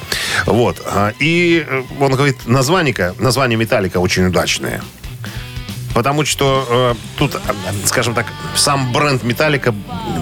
Вот. 0.45 0.83
А, 0.87 1.13
И 1.21 1.65
э, 1.69 1.83
он 2.01 2.15
говорит, 2.15 2.47
название, 2.47 3.15
название 3.19 3.57
Металлика 3.57 3.99
очень 3.99 4.27
удачное. 4.27 4.83
Потому 5.95 6.25
что 6.25 6.67
э, 6.69 6.95
тут, 7.17 7.37
э, 7.37 7.39
скажем 7.85 8.15
так, 8.15 8.27
сам 8.57 8.93
бренд 8.93 9.23
Металлика 9.23 9.73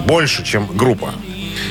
больше, 0.05 0.43
чем 0.43 0.67
группа. 0.67 1.11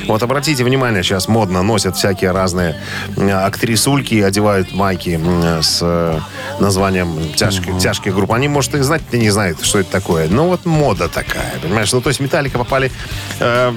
Вот 0.07 0.23
обратите 0.23 0.63
внимание, 0.63 1.03
сейчас 1.03 1.27
модно 1.27 1.61
носят 1.63 1.97
всякие 1.97 2.31
разные 2.31 2.81
э, 3.17 3.29
актрисульки, 3.31 4.21
одевают 4.21 4.73
майки 4.73 5.19
э, 5.21 5.61
с 5.61 5.79
э, 5.81 6.19
названием 6.59 7.33
тяжких, 7.33 7.77
тяжких 7.77 8.13
групп. 8.15 8.31
Они, 8.31 8.47
может, 8.47 8.75
и 8.75 8.79
знать 8.81 9.01
не 9.13 9.29
знают, 9.29 9.63
что 9.63 9.79
это 9.79 9.91
такое. 9.91 10.27
Но 10.27 10.47
вот 10.47 10.65
мода 10.65 11.07
такая, 11.07 11.53
понимаешь? 11.61 11.91
Ну, 11.93 12.01
то 12.01 12.09
есть 12.09 12.19
Металлика 12.19 12.57
попали 12.57 12.91
э, 13.39 13.73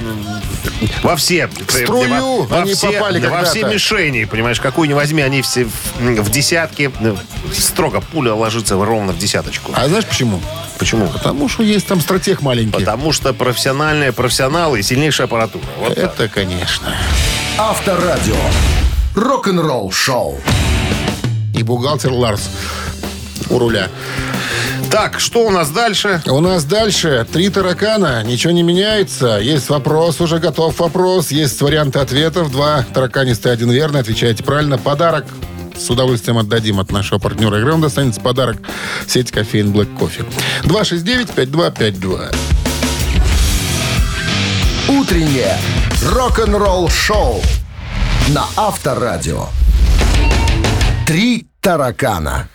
во 1.02 1.16
все... 1.16 1.48
струю 1.68 2.42
во, 2.42 2.42
во 2.44 2.62
они 2.62 2.74
все, 2.74 2.92
попали 2.92 3.26
во 3.26 3.44
все 3.44 3.64
мишени, 3.64 4.24
понимаешь? 4.24 4.60
Какую 4.60 4.88
не 4.88 4.94
возьми, 4.94 5.22
они 5.22 5.42
все 5.42 5.64
в, 5.64 5.70
в 5.98 6.30
десятки. 6.30 6.90
э, 7.00 7.16
Строго 7.52 8.00
пуля 8.00 8.34
ложится 8.34 8.74
ровно 8.76 9.12
в 9.12 9.18
десяточку. 9.18 9.72
А 9.74 9.88
знаешь 9.88 10.06
почему? 10.06 10.40
Почему? 10.78 11.08
Потому 11.08 11.48
что 11.48 11.62
есть 11.62 11.86
там 11.86 12.00
стратег 12.00 12.40
маленький. 12.40 12.72
Потому 12.72 13.12
что 13.12 13.32
профессиональные 13.32 14.12
профессионалы 14.12 14.80
и 14.80 14.82
сильнейшая 14.82 15.26
аппаратура. 15.26 15.64
Вот 15.78 15.94
так. 15.94 16.14
Это, 16.14 16.28
конечно. 16.28 16.94
Авторадио. 17.58 18.36
Рок-н-ролл 19.14 19.90
шоу. 19.90 20.38
И 21.54 21.62
бухгалтер 21.62 22.12
Ларс 22.12 22.50
у 23.50 23.58
руля. 23.58 23.88
Так, 24.90 25.20
что 25.20 25.46
у 25.46 25.50
нас 25.50 25.68
дальше? 25.70 26.22
У 26.26 26.40
нас 26.40 26.64
дальше 26.64 27.26
три 27.30 27.50
таракана, 27.50 28.22
ничего 28.22 28.52
не 28.52 28.62
меняется. 28.62 29.38
Есть 29.38 29.68
вопрос, 29.68 30.20
уже 30.20 30.38
готов 30.38 30.78
вопрос. 30.78 31.30
Есть 31.30 31.60
варианты 31.60 31.98
ответов. 31.98 32.50
Два 32.50 32.84
тараканистые, 32.94 33.52
один 33.52 33.70
верный. 33.70 34.00
Отвечаете 34.00 34.42
правильно. 34.42 34.78
Подарок 34.78 35.26
с 35.78 35.90
удовольствием 35.90 36.38
отдадим 36.38 36.80
от 36.80 36.90
нашего 36.90 37.18
партнера 37.18 37.58
игры. 37.58 37.72
Он 37.72 37.80
достанется 37.80 38.20
подарок 38.20 38.58
сеть 39.06 39.30
кофеин 39.30 39.72
Black 39.72 39.88
Coffee. 39.98 40.26
269-5252. 40.64 42.34
Утреннее 44.88 45.56
рок-н-ролл 46.02 46.88
шоу 46.88 47.42
на 48.28 48.46
Авторадио. 48.56 49.46
Три 51.06 51.46
таракана. 51.60 52.48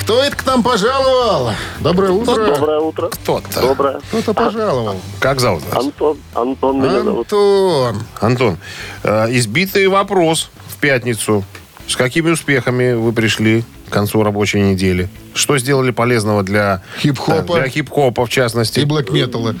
Кто 0.00 0.22
это 0.22 0.36
к 0.36 0.44
нам 0.44 0.62
пожаловал? 0.62 1.52
Доброе 1.80 2.12
утро. 2.12 2.46
Доброе 2.46 2.80
утро. 2.80 3.08
Кто-то. 3.08 3.60
Доброе. 3.60 4.00
Кто-то 4.08 4.34
пожаловал. 4.34 5.00
Как 5.18 5.40
зовут 5.40 5.62
вас? 5.64 5.84
Антон. 5.84 6.18
Антон 6.34 6.78
меня 6.82 7.02
зовут. 7.02 7.32
Антон. 7.32 8.02
Антон, 8.20 8.58
э, 9.02 9.26
избитый 9.30 9.88
вопрос 9.88 10.50
в 10.68 10.76
пятницу. 10.76 11.42
С 11.86 11.96
какими 11.96 12.30
успехами 12.30 12.94
вы 12.94 13.12
пришли 13.12 13.64
к 13.88 13.92
концу 13.92 14.22
рабочей 14.22 14.60
недели? 14.60 15.08
Что 15.34 15.58
сделали 15.58 15.90
полезного 15.90 16.42
для 16.42 16.82
Хип-хопа. 16.98 17.54
да, 17.54 17.60
для 17.60 17.68
хип-хопа, 17.68 18.24
в 18.26 18.30
частности? 18.30 18.80
И 18.80 18.84
блэк 18.84 19.12
металла. 19.12 19.54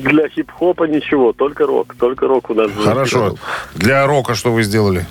Для 0.00 0.28
хип-хопа 0.28 0.84
ничего, 0.84 1.32
только 1.32 1.66
рок. 1.66 1.94
Только 1.98 2.26
рок 2.26 2.50
у 2.50 2.54
нас. 2.54 2.70
Хорошо. 2.84 3.36
Для 3.74 4.04
рока 4.06 4.34
что 4.34 4.52
вы 4.52 4.64
сделали? 4.64 5.06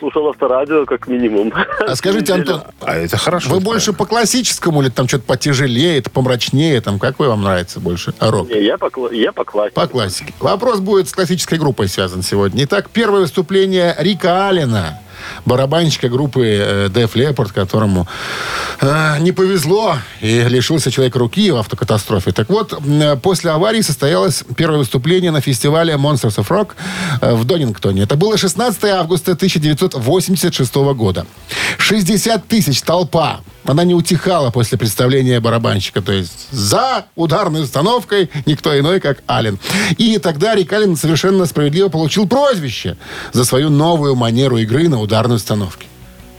Слушал 0.00 0.28
авторадио, 0.30 0.86
как 0.86 1.06
минимум. 1.08 1.52
А 1.86 1.94
скажите. 1.94 2.32
Антон, 2.32 2.62
А 2.80 2.96
это 2.96 3.18
хорошо. 3.18 3.50
вы 3.50 3.60
больше 3.60 3.92
по 3.92 4.06
классическому 4.06 4.80
или 4.82 4.88
там 4.88 5.06
что-то 5.06 5.24
потяжелее, 5.24 5.98
это 5.98 6.08
помрачнее? 6.10 6.80
Там 6.80 6.98
какой 6.98 7.28
вам 7.28 7.42
нравится 7.42 7.80
больше? 7.80 8.14
А 8.18 8.30
рок? 8.30 8.48
Не, 8.48 8.62
я 8.64 8.78
по, 8.78 8.90
я 9.12 9.32
по 9.32 9.44
классике. 9.44 9.74
По 9.74 9.86
классике. 9.86 10.32
Вопрос 10.40 10.80
будет 10.80 11.08
с 11.08 11.12
классической 11.12 11.58
группой 11.58 11.86
связан 11.88 12.22
сегодня. 12.22 12.64
Итак, 12.64 12.88
первое 12.90 13.20
выступление 13.20 13.94
Рика 13.98 14.48
Аллена, 14.48 15.00
барабанщика 15.44 16.08
группы 16.08 16.46
э, 16.46 16.88
Def 16.88 17.12
Leppard, 17.14 17.52
которому 17.52 18.06
э, 18.80 19.18
не 19.20 19.32
повезло 19.32 19.96
и 20.20 20.44
лишился 20.48 20.90
человек 20.90 21.16
руки 21.16 21.50
в 21.50 21.56
автокатастрофе. 21.56 22.32
Так 22.32 22.48
вот, 22.48 22.78
после 23.22 23.50
аварии 23.50 23.80
состоялось 23.80 24.44
первое 24.56 24.78
выступление 24.78 25.30
на 25.30 25.40
фестивале 25.40 25.94
Monsters 25.94 26.36
of 26.36 26.48
Rock 26.48 26.70
э, 27.20 27.34
в 27.34 27.44
Донингтоне. 27.44 28.02
Это 28.02 28.16
было 28.16 28.36
16 28.36 28.84
августа 28.84 29.32
1986 29.32 30.74
года. 30.74 31.26
60 31.78 32.46
тысяч 32.46 32.82
толпа. 32.82 33.40
Она 33.64 33.84
не 33.84 33.94
утихала 33.94 34.50
после 34.50 34.78
представления 34.78 35.38
барабанщика. 35.40 36.00
То 36.02 36.12
есть 36.12 36.48
за 36.50 37.04
ударной 37.14 37.62
установкой 37.62 38.30
никто 38.46 38.78
иной, 38.78 39.00
как 39.00 39.22
Аллен. 39.26 39.58
И 39.98 40.18
тогда 40.18 40.54
Рик 40.54 40.72
Аллен 40.72 40.96
совершенно 40.96 41.46
справедливо 41.46 41.88
получил 41.88 42.26
прозвище 42.26 42.96
за 43.32 43.44
свою 43.44 43.68
новую 43.70 44.14
манеру 44.16 44.56
игры 44.58 44.88
на 44.88 45.00
ударной 45.00 45.36
установке. 45.36 45.86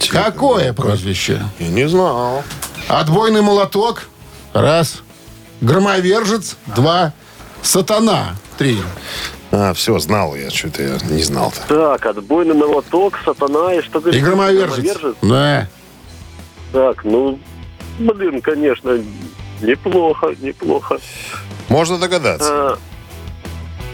Какое 0.09 0.73
прозвище? 0.73 1.41
Я 1.59 1.67
не 1.67 1.87
знал. 1.87 2.43
Отбойный 2.87 3.41
молоток. 3.41 4.07
Раз. 4.53 4.97
Громовержец. 5.61 6.57
Два. 6.75 7.13
Сатана. 7.61 8.35
Три. 8.57 8.79
А, 9.51 9.73
все, 9.73 9.99
знал 9.99 10.35
я. 10.35 10.49
Что-то 10.49 10.81
я 10.81 10.97
не 11.09 11.21
знал-то. 11.23 11.59
Так, 11.67 12.05
отбойный 12.05 12.55
молоток, 12.55 13.19
сатана 13.23 13.75
и 13.75 13.81
что 13.81 13.99
И 13.99 14.01
говоришь? 14.01 14.23
громовержец. 14.23 14.97
Да. 15.21 15.67
Так, 16.71 17.03
ну, 17.03 17.37
блин, 17.99 18.41
конечно, 18.41 18.97
неплохо, 19.61 20.33
неплохо. 20.41 20.97
Можно 21.69 21.97
догадаться, 21.97 22.77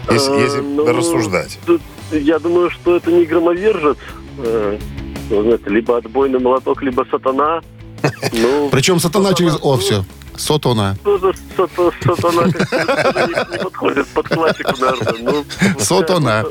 А, 0.07 0.13
если, 0.13 0.31
а, 0.31 0.37
если 0.39 0.61
ну, 0.61 0.85
рассуждать. 0.95 1.59
тут 1.65 1.81
я 2.11 2.39
думаю, 2.39 2.69
что 2.71 2.95
это 2.95 3.11
не 3.11 3.25
громовержец. 3.25 3.97
э, 4.39 4.79
знаете, 5.29 5.69
либо 5.69 5.97
отбойный 5.97 6.39
молоток, 6.39 6.81
либо 6.81 7.05
сатана. 7.09 7.61
Ну, 8.31 8.69
Причем 8.69 8.99
сатана 8.99 9.33
через 9.33 9.57
О 9.61 9.75
все. 9.77 10.05
Сотона. 10.37 10.95
тоже 11.03 11.33
сата- 11.57 11.91
сатана 12.03 12.45
не, 12.45 13.57
подходит 13.63 14.07
под 14.09 14.27
классику, 14.27 14.71
наверное. 14.79 15.15
Ну, 15.19 15.45
Сотона. 15.79 16.45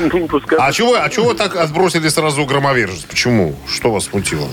Ну, 0.00 0.28
А 0.58 0.72
чего, 0.72 0.94
а 1.00 1.08
чего 1.08 1.34
так 1.34 1.54
отбросили 1.56 2.08
сразу 2.08 2.44
громовержец? 2.44 3.02
Почему? 3.04 3.54
Что 3.68 3.92
вас 3.92 4.04
смутило? 4.06 4.48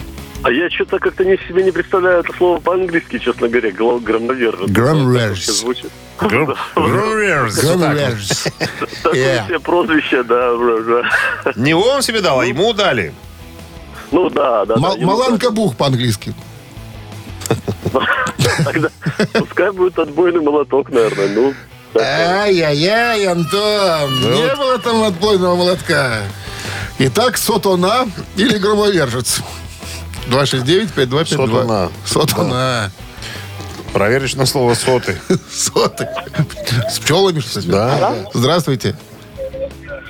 А 0.46 0.52
я 0.52 0.70
что-то 0.70 1.00
как-то 1.00 1.26
не 1.26 1.38
себе 1.48 1.64
не 1.64 1.72
представляю 1.72 2.20
это 2.20 2.32
слово 2.38 2.60
по-английски, 2.60 3.18
честно 3.18 3.48
говоря, 3.48 3.72
громовержец. 3.72 4.70
Громовержец. 4.70 5.56
Звучит. 5.62 5.90
Гром- 6.20 6.56
Громовержец. 6.76 8.44
Такое 9.02 9.44
себе 9.48 9.60
прозвище, 9.60 10.22
да. 10.22 10.52
Не 11.56 11.74
он 11.74 12.04
себе 12.04 12.22
дал, 12.22 12.42
а 12.42 12.46
ему 12.46 12.74
дали. 12.74 13.12
Ну 14.12 14.30
да, 14.30 14.66
да. 14.66 14.76
Маланка 14.78 15.50
Бух 15.50 15.76
по-английски. 15.76 16.36
Тогда 18.64 18.90
пускай 19.34 19.72
будет 19.72 19.98
отбойный 19.98 20.42
молоток, 20.42 20.92
наверное. 20.92 21.28
Ну. 21.30 21.54
Ай-яй-яй, 22.00 23.26
Антон, 23.26 24.14
не 24.22 24.56
было 24.56 24.78
там 24.78 25.02
отбойного 25.06 25.56
молотка. 25.56 26.20
Итак, 27.00 27.36
сотона 27.38 28.08
или 28.36 28.60
громовержец? 28.60 29.42
269-5252. 30.30 31.26
Сотона. 31.26 31.92
Сотона. 32.06 32.92
Проверочное 33.94 34.46
слово 34.46 34.74
соты. 34.74 35.18
Соты. 35.50 36.08
С 36.90 37.00
пчелами, 37.00 37.40
что 37.40 37.60
ли? 37.62 37.68
Да. 37.68 38.16
Здравствуйте. 38.34 38.96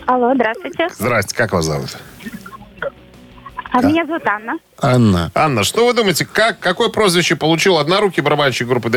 Алло, 0.07 0.33
здравствуйте. 0.35 0.87
Здрасте, 0.97 1.35
как 1.35 1.53
вас 1.53 1.65
зовут? 1.65 1.89
А 3.71 3.81
меня 3.81 4.05
зовут 4.05 4.25
Анна. 4.25 4.53
Анна. 4.81 5.31
Анна, 5.35 5.63
что 5.63 5.85
вы 5.85 5.93
думаете, 5.93 6.25
как, 6.25 6.59
какое 6.59 6.89
прозвище 6.89 7.35
получил 7.35 7.77
однорукий 7.77 8.23
барабанщик 8.23 8.67
группы 8.67 8.89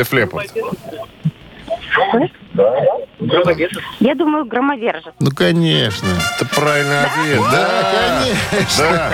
Leppard? 2.59 3.69
Я 3.99 4.15
думаю, 4.15 4.45
громовержец. 4.45 5.13
Ну, 5.19 5.31
конечно. 5.31 6.07
Это 6.35 6.45
правильный 6.45 7.03
ответ. 7.03 7.41
Да, 7.51 8.19
конечно. 8.51 8.83
Да. 8.83 9.13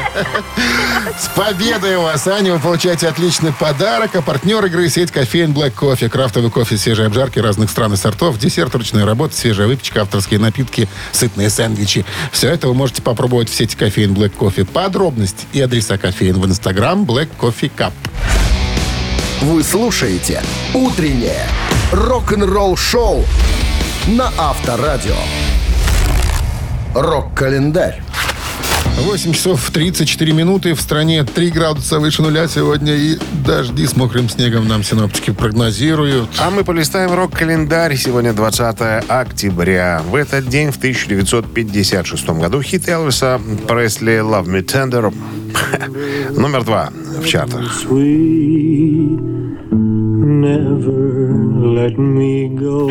С 1.20 1.28
победой 1.30 1.98
вас, 1.98 2.28
Аня! 2.28 2.54
Вы 2.54 2.60
получаете 2.60 3.08
отличный 3.08 3.52
подарок. 3.52 4.16
А 4.16 4.22
партнер 4.22 4.64
игры 4.66 4.90
сеть 4.90 5.12
кофеин 5.12 5.54
Black 5.54 5.74
Coffee. 5.74 6.08
Крафтовый 6.10 6.52
кофе, 6.52 6.78
свежие 6.78 7.08
обжарки 7.08 7.40
разных 7.40 7.70
стран 7.70 7.94
и 7.94 7.96
сортов, 7.96 8.38
десерт, 8.38 8.76
ручная 8.76 9.06
работа, 9.06 9.36
свежая 9.36 9.68
выпечка, 9.68 10.02
авторские 10.02 10.40
напитки, 10.40 10.88
сытные 11.12 11.50
сэндвичи. 11.50 12.06
Все 12.32 12.50
это 12.50 12.68
вы 12.68 12.74
можете 12.74 13.02
попробовать 13.02 13.50
в 13.50 13.56
сети 13.56 13.76
кофеин 13.76 14.14
Black 14.14 14.34
Coffee. 14.38 14.66
Подробности 14.66 15.48
и 15.54 15.62
адреса 15.62 15.98
кофеин 15.98 16.40
в 16.40 16.46
инстаграм 16.46 17.04
Black 17.04 17.30
Coffee 17.40 17.72
Cup. 17.76 17.94
Вы 19.42 19.64
слушаете 19.64 20.42
«Утреннее 20.74 21.46
рок-н-ролл-шоу» 21.92 23.26
на 24.08 24.32
Авторадио. 24.38 25.16
Рок-календарь. 26.94 28.02
8 28.98 29.34
часов 29.34 29.70
34 29.72 30.32
минуты. 30.32 30.74
В 30.74 30.82
стране 30.82 31.24
3 31.24 31.52
градуса 31.52 32.00
выше 32.00 32.22
нуля 32.22 32.48
сегодня. 32.48 32.96
И 32.96 33.18
дожди 33.46 33.86
с 33.86 33.96
мокрым 33.96 34.30
снегом 34.30 34.68
нам 34.68 34.84
синоптики 34.84 35.32
прогнозируют. 35.32 36.30
А 36.40 36.50
мы 36.50 36.64
полистаем 36.64 37.14
рок-календарь. 37.14 37.96
Сегодня 37.98 38.34
20 38.34 39.10
октября. 39.10 40.02
В 40.10 40.16
этот 40.16 40.48
день, 40.48 40.72
в 40.72 40.78
1956 40.78 42.30
году, 42.30 42.62
хит 42.62 42.88
Элвиса 42.88 43.42
Пресли 43.68 44.20
«Love 44.22 44.46
Me 44.46 44.64
Tender» 44.64 45.14
номер 46.40 46.64
два 46.64 46.90
в 47.22 47.26
чартах. 47.26 47.84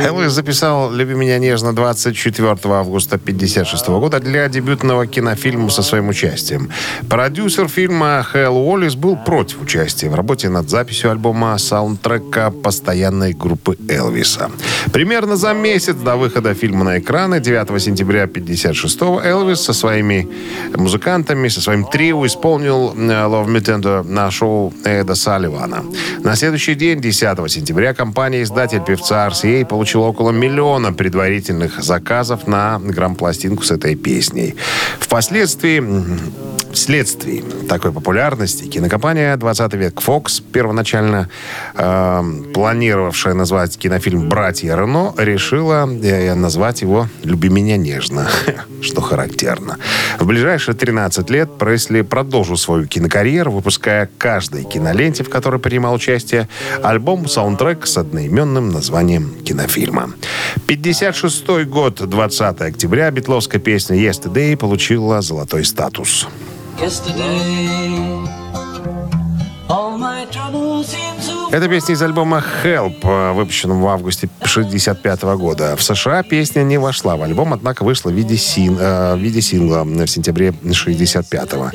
Элвис 0.01 0.33
записал 0.33 0.93
«Люби 0.93 1.15
меня 1.15 1.39
нежно» 1.39 1.73
24 1.75 2.49
августа 2.65 3.17
1956 3.17 3.89
года 3.89 4.21
для 4.21 4.49
дебютного 4.49 5.07
кинофильма 5.07 5.71
со 5.71 5.83
своим 5.83 6.09
участием. 6.09 6.71
Продюсер 7.09 7.69
фильма 7.69 8.23
Хэл 8.23 8.57
Уоллис 8.57 8.97
был 8.97 9.17
против 9.17 9.63
участия 9.63 10.09
в 10.09 10.15
работе 10.15 10.49
над 10.49 10.69
записью 10.69 11.11
альбома 11.11 11.57
саундтрека 11.59 12.51
постоянной 12.51 13.33
группы 13.33 13.77
Элвиса. 13.89 14.51
Примерно 14.93 15.37
за 15.37 15.53
месяц 15.53 15.95
до 15.95 16.17
выхода 16.17 16.55
фильма 16.55 16.85
на 16.85 16.99
экраны 16.99 17.41
9 17.41 17.81
сентября 17.83 18.25
1956 18.25 19.03
Элвис 19.25 19.61
со 19.61 19.73
своими 19.73 20.29
музыкантами, 20.75 21.49
со 21.49 21.61
своим 21.61 21.85
трио 21.85 22.27
исполнил 22.27 22.93
э, 22.97 22.99
«Love 22.99 23.47
Me 23.47 23.61
Tender» 23.61 24.03
на 24.03 24.31
шоу 24.31 24.73
Эда 24.85 25.15
Салливана. 25.15 25.85
На 26.23 26.35
следующий 26.35 26.75
день, 26.75 27.01
10 27.01 27.51
сентября, 27.51 27.95
компания-издатель 28.65 28.81
певца 28.81 29.29
RCA 29.29 29.67
получила 29.67 30.07
около 30.07 30.31
миллиона 30.31 30.93
предварительных 30.93 31.83
заказов 31.83 32.47
на 32.47 32.79
грампластинку 32.79 33.63
с 33.63 33.71
этой 33.71 33.95
песней. 33.95 34.55
Впоследствии 35.01 35.81
Вследствие 36.75 37.45
такой 37.69 37.93
популярности 37.93 38.65
кинокомпания 38.65 39.37
«20 39.37 39.77
век 39.77 40.03
Fox», 40.05 40.43
первоначально 40.53 41.31
э, 41.77 42.23
планировавшая 42.53 43.35
назвать 43.35 43.79
кинофильм 43.79 44.29
«Братья 44.29 44.75
Рено», 44.75 45.15
решила 45.17 45.89
э, 45.89 46.35
назвать 46.35 46.83
его 46.83 47.09
«Люби 47.23 47.49
меня 47.49 47.77
нежно», 47.77 48.29
что 48.83 49.01
характерно. 49.01 49.79
В 50.19 50.27
ближайшие 50.27 50.75
13 50.75 51.31
лет 51.31 51.59
Пресли 51.59 52.03
продолжил 52.03 52.57
свою 52.57 52.89
кинокарьеру, 52.89 53.53
выпуская 53.53 54.11
каждой 54.19 54.65
киноленте, 54.65 55.23
в 55.23 55.31
которой 55.31 55.61
принимал 55.61 55.95
участие, 55.95 56.49
альбом-саундтрек 56.83 57.87
с 57.87 57.97
одноименным 57.99 58.54
названием 58.61 59.35
кинофильма. 59.45 60.15
56 60.67 61.65
год, 61.67 62.01
20 62.09 62.61
октября, 62.61 63.11
битловская 63.11 63.61
песня 63.61 63.97
«Yesterday» 63.97 64.57
получила 64.57 65.21
золотой 65.23 65.65
статус. 65.65 66.29
Это 71.51 71.69
песня 71.69 71.95
из 71.95 72.03
альбома 72.03 72.43
Help, 72.65 72.97
э, 73.03 73.33
выпущенного 73.33 73.81
в 73.81 73.89
августе 73.89 74.29
65 74.43 75.37
года. 75.37 75.77
В 75.77 75.83
США 75.83 76.23
песня 76.23 76.63
не 76.63 76.79
вошла 76.79 77.17
в 77.17 77.23
альбом, 77.23 77.53
однако 77.53 77.85
вышла 77.85 78.11
в 78.11 78.13
виде, 78.13 78.37
син, 78.37 78.77
э, 78.79 79.15
в 79.15 79.19
виде 79.19 79.41
сингла 79.41 79.85
в 79.85 80.07
сентябре 80.07 80.53
65-го. 80.65 81.71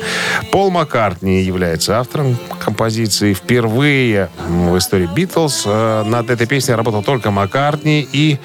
Пол 0.52 0.70
Маккартни 0.70 1.42
является 1.42 1.98
автором 1.98 2.36
композиции. 2.58 3.32
Впервые 3.32 4.28
в 4.46 4.76
истории 4.76 5.06
Битлз 5.06 5.62
э, 5.64 6.02
над 6.04 6.30
этой 6.30 6.46
песней 6.46 6.74
работал 6.74 7.02
только 7.02 7.30
Маккартни 7.30 8.06
и 8.12 8.38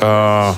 э, 0.00 0.52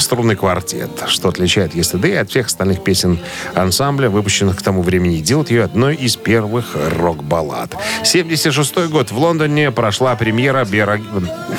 струнный 0.00 0.36
квартет, 0.36 0.90
что 1.06 1.28
отличает 1.28 1.74
Yesterday 1.74 2.18
от 2.18 2.30
всех 2.30 2.46
остальных 2.46 2.82
песен 2.84 3.18
ансамбля, 3.54 4.08
выпущенных 4.08 4.56
к 4.56 4.62
тому 4.62 4.82
времени, 4.82 5.18
делает 5.18 5.50
ее 5.50 5.64
одной 5.64 5.94
из 5.94 6.16
первых 6.16 6.76
рок-баллад. 6.98 7.74
76 8.04 8.88
год. 8.88 9.10
В 9.10 9.18
Лондоне 9.18 9.70
прошла 9.70 10.14
премьера 10.16 10.64
био- 10.64 11.00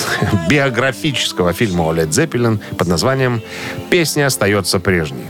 биографического 0.50 1.54
фильма 1.54 1.84
о 1.86 1.94
Led 1.94 2.10
Zeppelin 2.10 2.60
под 2.78 2.88
названием 2.88 3.42
«Песня 3.90 4.28
остается 4.28 4.80
прежней». 4.80 5.26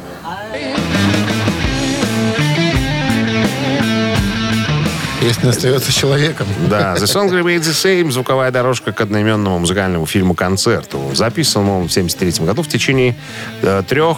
Песня 5.28 5.50
остается 5.50 5.92
человеком. 5.92 6.48
Да, 6.70 6.96
The 6.96 7.04
Song 7.04 7.30
Remains 7.30 7.60
the 7.60 7.74
Same, 7.74 8.10
звуковая 8.12 8.50
дорожка 8.50 8.94
к 8.94 9.02
одноименному 9.02 9.60
музыкальному 9.60 10.06
фильму-концерту. 10.06 11.12
Записан 11.13 11.68
он 11.68 11.90
в 11.90 11.92
1973 11.92 12.46
году 12.46 12.63
в 12.63 12.70
течение 12.70 13.13
э, 13.62 13.84
трех 13.86 14.18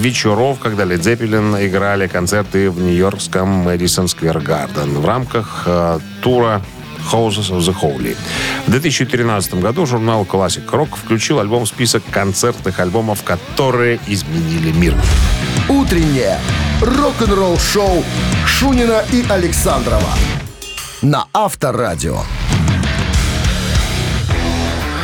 вечеров, 0.00 0.58
когда 0.58 0.82
Led 0.82 1.02
Zeppelin 1.02 1.64
играли 1.64 2.08
концерты 2.08 2.68
в 2.68 2.80
нью-йоркском 2.80 3.48
Мэдисон 3.48 4.08
Сквер 4.08 4.40
Гарден 4.40 4.98
в 4.98 5.06
рамках 5.06 5.62
э, 5.66 6.00
тура 6.20 6.60
Houses 7.12 7.50
of 7.50 7.60
the 7.60 7.76
Holy. 7.80 8.16
В 8.66 8.70
2013 8.70 9.54
году 9.54 9.86
журнал 9.86 10.26
Classic 10.30 10.66
Rock 10.70 10.96
включил 10.96 11.40
альбом 11.40 11.64
в 11.64 11.68
список 11.68 12.02
концертных 12.10 12.80
альбомов, 12.80 13.22
которые 13.22 14.00
изменили 14.06 14.72
мир. 14.72 14.94
Утреннее 15.68 16.38
рок-н-ролл-шоу 16.80 18.04
Шунина 18.46 19.04
и 19.12 19.24
Александрова 19.28 20.10
на 21.02 21.26
Авторадио. 21.32 22.18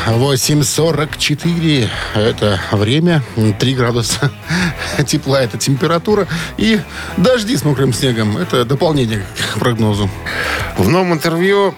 8.44 0.07 1.89
это 2.15 2.61
время, 2.71 3.23
3 3.59 3.75
градуса 3.75 4.31
тепла 5.07 5.41
это 5.41 5.59
температура 5.59 6.29
и 6.57 6.81
дожди 7.17 7.57
с 7.57 7.65
мокрым 7.65 7.93
снегом. 7.93 8.37
Это 8.37 8.65
дополнение 8.65 9.27
к 9.55 9.59
прогнозу. 9.59 10.09
В 10.79 10.89
новом 10.89 11.15
интервью 11.15 11.75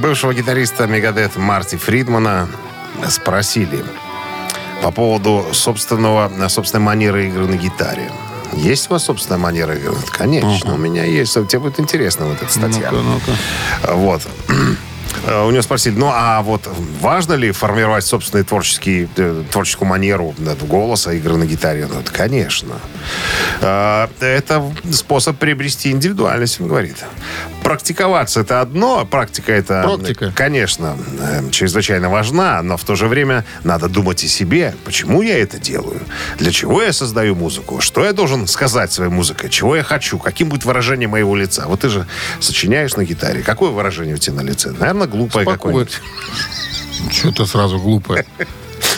бывшего 0.00 0.32
гитариста 0.32 0.86
Мегадет 0.86 1.36
Марти 1.36 1.76
Фридмана 1.76 2.48
спросили 3.08 3.84
по 4.82 4.90
поводу 4.90 5.46
собственного, 5.52 6.30
собственной 6.48 6.84
манеры 6.84 7.28
игры 7.28 7.46
на 7.46 7.56
гитаре. 7.56 8.10
Есть 8.54 8.90
у 8.90 8.94
вас 8.94 9.04
собственная 9.04 9.38
манера 9.38 9.74
игры? 9.74 9.94
Конечно, 10.10 10.74
у 10.74 10.78
меня 10.78 11.04
есть. 11.04 11.34
Тебе 11.34 11.60
будет 11.60 11.80
интересна 11.80 12.26
вот 12.26 12.42
эта 12.42 12.52
статья. 12.52 12.90
Ну-ка, 12.90 13.02
ну-ка. 13.02 13.92
Вот. 13.94 14.22
Э, 15.26 15.44
У 15.46 15.50
него 15.50 15.62
спросили, 15.62 15.94
ну 15.94 16.10
а 16.12 16.42
вот 16.42 16.68
важно 17.00 17.34
ли 17.34 17.52
формировать 17.52 18.04
собственную 18.04 18.44
творческий, 18.44 19.08
э, 19.16 19.44
творческую 19.50 19.88
манеру 19.88 20.34
голоса, 20.62 21.12
игры 21.12 21.36
на 21.36 21.44
гитаре? 21.44 21.86
Ну, 21.86 22.00
это, 22.00 22.10
конечно. 22.10 22.74
Э, 23.60 24.08
Это 24.20 24.64
способ 24.90 25.36
приобрести 25.38 25.90
индивидуальность, 25.90 26.60
он 26.60 26.68
говорит. 26.68 26.96
Практиковаться 27.72 28.40
это 28.40 28.60
одно, 28.60 29.06
практика 29.06 29.50
это, 29.50 29.82
Практика. 29.82 30.30
конечно, 30.34 30.94
э, 31.20 31.48
чрезвычайно 31.50 32.10
важна, 32.10 32.62
но 32.62 32.76
в 32.76 32.84
то 32.84 32.96
же 32.96 33.06
время 33.08 33.46
надо 33.64 33.88
думать 33.88 34.22
о 34.22 34.28
себе. 34.28 34.74
Почему 34.84 35.22
я 35.22 35.38
это 35.38 35.58
делаю? 35.58 36.02
Для 36.36 36.52
чего 36.52 36.82
я 36.82 36.92
создаю 36.92 37.34
музыку? 37.34 37.80
Что 37.80 38.04
я 38.04 38.12
должен 38.12 38.46
сказать 38.46 38.92
своей 38.92 39.10
музыкой? 39.10 39.48
Чего 39.48 39.74
я 39.74 39.82
хочу? 39.82 40.18
Каким 40.18 40.50
будет 40.50 40.66
выражение 40.66 41.08
моего 41.08 41.34
лица? 41.34 41.64
Вот 41.66 41.80
ты 41.80 41.88
же 41.88 42.06
сочиняешь 42.40 42.94
на 42.94 43.04
гитаре. 43.04 43.42
Какое 43.42 43.70
выражение 43.70 44.16
у 44.16 44.18
тебя 44.18 44.36
на 44.36 44.42
лице? 44.42 44.70
Наверное, 44.70 45.06
глупое 45.06 45.46
какое-нибудь. 45.46 45.98
Что-то 47.10 47.46
сразу 47.46 47.78
глупое. 47.78 48.26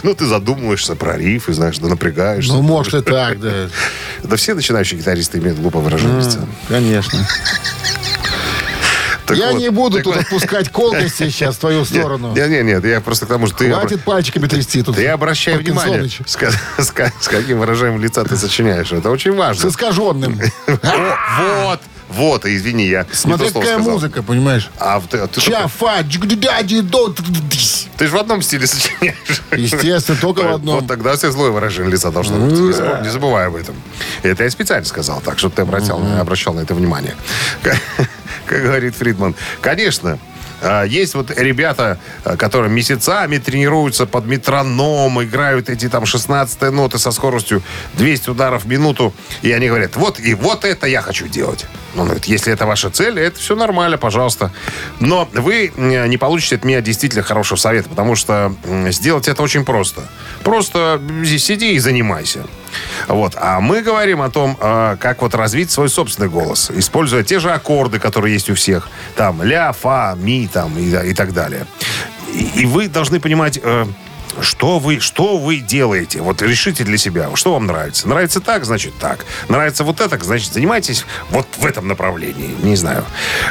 Ну, 0.03 0.15
ты 0.15 0.27
задумываешься 0.27 0.97
про 0.97 1.17
риф, 1.17 1.49
и 1.49 1.53
знаешь, 1.53 1.79
да 1.79 1.89
напрягаешься. 1.89 2.53
Ну, 2.53 2.63
может 2.63 2.95
и 2.95 3.01
так, 3.01 3.41
да. 3.41 3.69
Да 4.23 4.37
все 4.37 4.55
начинающие 4.55 4.99
гитаристы 4.99 5.39
имеют 5.39 5.59
глупое 5.59 5.85
выражение. 5.85 6.23
Конечно. 6.69 7.27
Так 9.27 9.37
Я 9.39 9.53
вот, 9.53 9.59
не 9.59 9.71
буду 9.71 9.97
так 9.97 10.05
тут 10.05 10.17
отпускать 10.17 10.69
колкости 10.71 11.25
сейчас 11.31 11.57
в 11.57 11.59
твою 11.61 11.85
сторону. 11.85 12.33
Нет, 12.35 12.51
нет, 12.51 12.65
нет, 12.65 12.85
я 12.85 13.01
просто 13.01 13.25
к 13.27 13.29
тому, 13.29 13.47
что 13.47 13.59
ты... 13.59 13.69
обра- 13.69 13.81
Хватит 13.81 14.05
пальчиками 14.05 14.47
трясти 14.47 14.83
тут. 14.83 14.97
Ты 14.97 15.07
обращай 15.09 15.57
внимание, 15.57 16.09
с, 16.09 16.37
с 16.79 16.93
с 17.21 17.29
каким 17.29 17.59
выражением 17.61 18.01
лица 18.01 18.25
ты 18.25 18.37
сочиняешь. 18.37 18.93
Это 18.93 19.11
очень 19.11 19.33
С 19.33 19.37
важно. 19.37 19.69
искаженным. 19.69 20.39
О, 20.67 21.17
вот, 21.65 21.81
вот, 22.17 22.45
извини, 22.47 22.87
я 22.87 23.07
Смотри, 23.13 23.49
какая 23.49 23.75
сказал. 23.75 23.93
музыка, 23.93 24.23
понимаешь? 24.23 24.71
А 24.79 25.01
ты, 25.01 25.19
а 25.19 25.27
ты, 25.27 25.41
Ча, 25.41 25.51
только- 25.51 25.69
фа, 25.69 26.01
джигдяди, 26.03 26.81
до, 26.81 27.15
ты 27.97 28.07
же 28.07 28.13
в 28.13 28.17
одном 28.17 28.43
стиле 28.43 28.67
сочиняешь. 28.67 29.43
Естественно, 29.53 30.19
только 30.21 30.41
в 30.43 30.55
одном. 30.55 30.77
Вот 30.77 30.87
тогда 30.87 31.17
все 31.17 31.31
злое 31.31 31.51
выражение 31.51 31.91
лица 31.93 32.11
должно 32.11 32.39
быть. 32.39 32.59
Не 32.59 33.11
забывай, 33.11 33.47
об 33.47 33.57
этом. 33.57 33.75
Это 34.23 34.45
я 34.45 34.51
специально 34.51 34.85
сказал, 34.85 35.21
так, 35.21 35.39
чтобы 35.39 35.55
ты 35.55 35.63
обратил, 35.63 36.01
обращал 36.21 36.55
на 36.55 36.61
это 36.61 36.75
внимание. 36.75 37.15
Как, 37.63 37.79
говорит 38.49 38.95
Фридман. 38.97 39.35
Конечно, 39.61 40.19
есть 40.87 41.15
вот 41.15 41.31
ребята, 41.37 41.99
а, 42.25 42.37
которые 42.37 42.71
месяцами 42.71 43.39
тренируются 43.39 44.07
под 44.07 44.27
метроном, 44.27 45.23
играют 45.23 45.69
эти 45.69 45.89
там 45.89 46.07
16 46.07 46.71
ноты 46.71 46.99
со 46.99 47.11
скоростью 47.11 47.63
200 47.95 48.31
ударов 48.31 48.65
в 48.65 48.69
минуту, 48.69 49.13
и 49.43 49.53
они 49.53 49.69
говорят, 49.69 49.97
вот 49.97 50.19
и 50.19 50.35
вот 50.35 50.65
это 50.65 50.87
я 50.87 51.03
хочу 51.03 51.29
делать. 51.29 51.67
Он 51.97 52.05
говорит, 52.07 52.25
если 52.25 52.53
это 52.53 52.67
ваша 52.67 52.91
цель, 52.91 53.19
это 53.19 53.39
все 53.39 53.55
нормально, 53.55 53.99
пожалуйста. 53.99 54.53
Но 55.01 55.29
вы 55.33 55.73
не 55.77 56.17
получите 56.17 56.57
от 56.57 56.65
меня 56.65 56.81
действительно 56.81 57.23
хорошего 57.23 57.59
совета, 57.59 57.89
потому 57.89 58.17
что 58.17 58.55
сделать 58.89 59.29
это 59.29 59.43
очень 59.43 59.65
просто. 59.65 60.03
Просто 60.43 61.01
сиди 61.25 61.75
и 61.75 61.79
занимайся. 61.79 62.45
Вот. 63.09 63.35
А 63.37 63.61
мы 63.61 63.83
говорим 63.83 64.21
о 64.21 64.31
том, 64.31 64.57
а, 64.61 64.97
как 64.97 65.23
вот 65.23 65.35
развить 65.35 65.71
свой 65.71 65.89
собственный 65.89 66.29
голос, 66.29 66.71
используя 66.71 67.23
те 67.23 67.39
же 67.39 67.51
аккорды, 67.51 67.99
которые 67.99 68.35
есть 68.35 68.51
у 68.51 68.55
всех. 68.55 68.89
Там 69.17 69.43
ля, 69.43 69.73
фа, 69.73 70.15
ми 70.17 70.49
там, 70.53 70.77
и, 70.79 71.11
и 71.11 71.15
так 71.15 71.33
далее. 71.33 71.67
И, 72.33 72.63
и 72.63 72.67
вы 72.67 72.89
должны 72.89 73.21
понимать, 73.21 73.59
э, 73.63 73.87
что 74.41 74.79
вы, 74.79 75.01
что 75.01 75.37
вы 75.37 75.59
делаете. 75.59 76.21
Вот 76.21 76.43
решите 76.43 76.85
для 76.85 76.99
себя, 76.99 77.29
что 77.35 77.53
вам 77.53 77.67
нравится. 77.67 78.09
Нравится 78.09 78.41
так, 78.41 78.65
значит 78.65 78.95
так. 78.99 79.25
Нравится 79.49 79.85
вот 79.85 80.01
это, 80.01 80.19
значит 80.23 80.53
занимайтесь 80.53 81.05
вот 81.31 81.47
в 81.57 81.65
этом 81.65 81.89
направлении. 81.89 82.55
Не 82.63 82.77
знаю. 82.77 83.05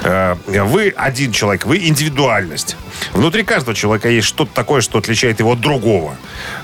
Э, 0.04 0.36
Вы 0.46 0.94
один 0.96 1.32
человек, 1.32 1.66
вы 1.66 1.78
индивидуальность. 1.88 2.76
Внутри 3.14 3.44
каждого 3.44 3.76
человека 3.76 4.10
есть 4.10 4.28
что-то 4.28 4.54
такое, 4.54 4.82
что 4.82 5.00
отличает 5.00 5.40
его 5.40 5.54
от 5.54 5.60
другого. 5.62 6.16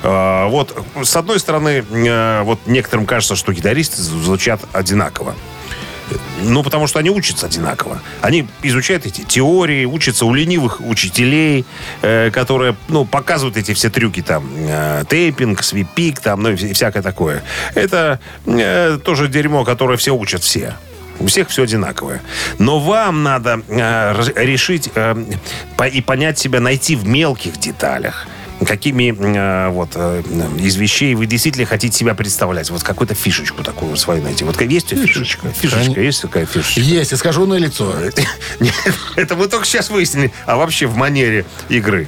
Э, 0.03 0.47
Вот, 0.47 0.75
с 1.03 1.15
одной 1.15 1.39
стороны, 1.39 1.83
э, 1.89 2.41
вот 2.43 2.59
некоторым 2.65 3.05
кажется, 3.05 3.35
что 3.35 3.53
гитаристы 3.53 4.01
звучат 4.01 4.61
одинаково. 4.73 5.35
Ну, 6.43 6.63
потому 6.63 6.87
что 6.87 6.99
они 6.99 7.09
учатся 7.09 7.45
одинаково. 7.47 8.01
Они 8.21 8.47
изучают 8.63 9.05
эти 9.05 9.21
теории, 9.21 9.85
учатся 9.85 10.25
у 10.25 10.33
ленивых 10.33 10.81
учителей, 10.81 11.65
э, 12.01 12.31
которые, 12.31 12.75
ну, 12.87 13.05
показывают 13.05 13.57
эти 13.57 13.73
все 13.73 13.89
трюки 13.89 14.21
там. 14.21 14.49
э, 14.55 15.03
тейпинг, 15.09 15.63
свипик, 15.63 16.19
там, 16.19 16.41
ну, 16.43 16.49
и 16.51 16.55
вся- 16.55 16.73
всякое 16.73 17.03
такое. 17.03 17.43
Это 17.75 18.19
э, 18.45 18.97
тоже 19.03 19.27
дерьмо, 19.27 19.63
которое 19.65 19.97
все 19.97 20.11
учат 20.15 20.43
все. 20.43 20.75
У 21.19 21.25
всех 21.27 21.49
все 21.49 21.63
одинаковое. 21.63 22.21
Но 22.59 22.79
вам 22.79 23.23
надо 23.23 23.61
э, 23.67 24.23
решить 24.37 24.89
э, 24.95 25.15
по- 25.75 25.87
и 25.87 26.01
понять 26.01 26.39
себя, 26.39 26.59
найти 26.61 26.95
в 26.95 27.05
мелких 27.07 27.57
деталях 27.59 28.25
какими 28.65 29.13
э, 29.13 29.69
вот 29.69 29.91
э, 29.95 30.21
из 30.59 30.75
вещей 30.75 31.15
вы 31.15 31.25
действительно 31.25 31.65
хотите 31.65 31.97
себя 31.97 32.13
представлять. 32.13 32.69
Вот 32.69 32.83
какую-то 32.83 33.15
фишечку 33.15 33.63
такую 33.63 33.95
свою 33.97 34.21
найти. 34.21 34.43
Вот 34.43 34.59
есть 34.61 34.89
фишечка? 34.89 35.49
Фишечка, 35.49 36.01
есть 36.01 36.21
такая 36.21 36.45
фишечка? 36.45 36.79
Есть, 36.81 37.13
искаженное 37.13 37.57
лицо. 37.57 37.93
Нет, 38.59 38.73
это 39.15 39.35
мы 39.35 39.47
только 39.47 39.65
сейчас 39.65 39.89
выяснили. 39.89 40.31
А 40.45 40.55
вообще 40.55 40.87
в 40.87 40.95
манере 40.95 41.45
игры. 41.69 42.07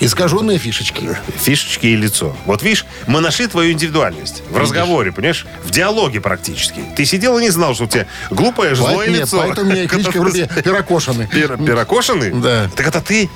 Искаженные 0.00 0.58
фишечки. 0.58 1.16
Фишечки 1.36 1.86
и 1.86 1.96
лицо. 1.96 2.34
Вот 2.46 2.62
видишь, 2.62 2.86
мы 3.06 3.20
нашли 3.20 3.46
твою 3.46 3.72
индивидуальность. 3.72 4.42
В 4.50 4.56
разговоре, 4.56 5.12
понимаешь? 5.12 5.46
В 5.62 5.70
диалоге 5.70 6.20
практически. 6.20 6.82
Ты 6.96 7.04
сидел 7.04 7.38
и 7.38 7.42
не 7.42 7.50
знал, 7.50 7.74
что 7.74 7.84
у 7.84 7.86
тебя 7.86 8.06
глупое, 8.30 8.74
злое 8.74 9.08
нет, 9.08 9.20
лицо. 9.22 9.38
поэтому 9.38 9.70
у 9.70 9.74
меня 9.74 9.86
кличка 9.86 10.18
вроде 10.18 10.48
Пирокошины. 10.64 11.28
Перекошенный? 11.28 12.30
Да. 12.30 12.70
Так 12.74 12.88
это 12.88 13.02
ты. 13.02 13.28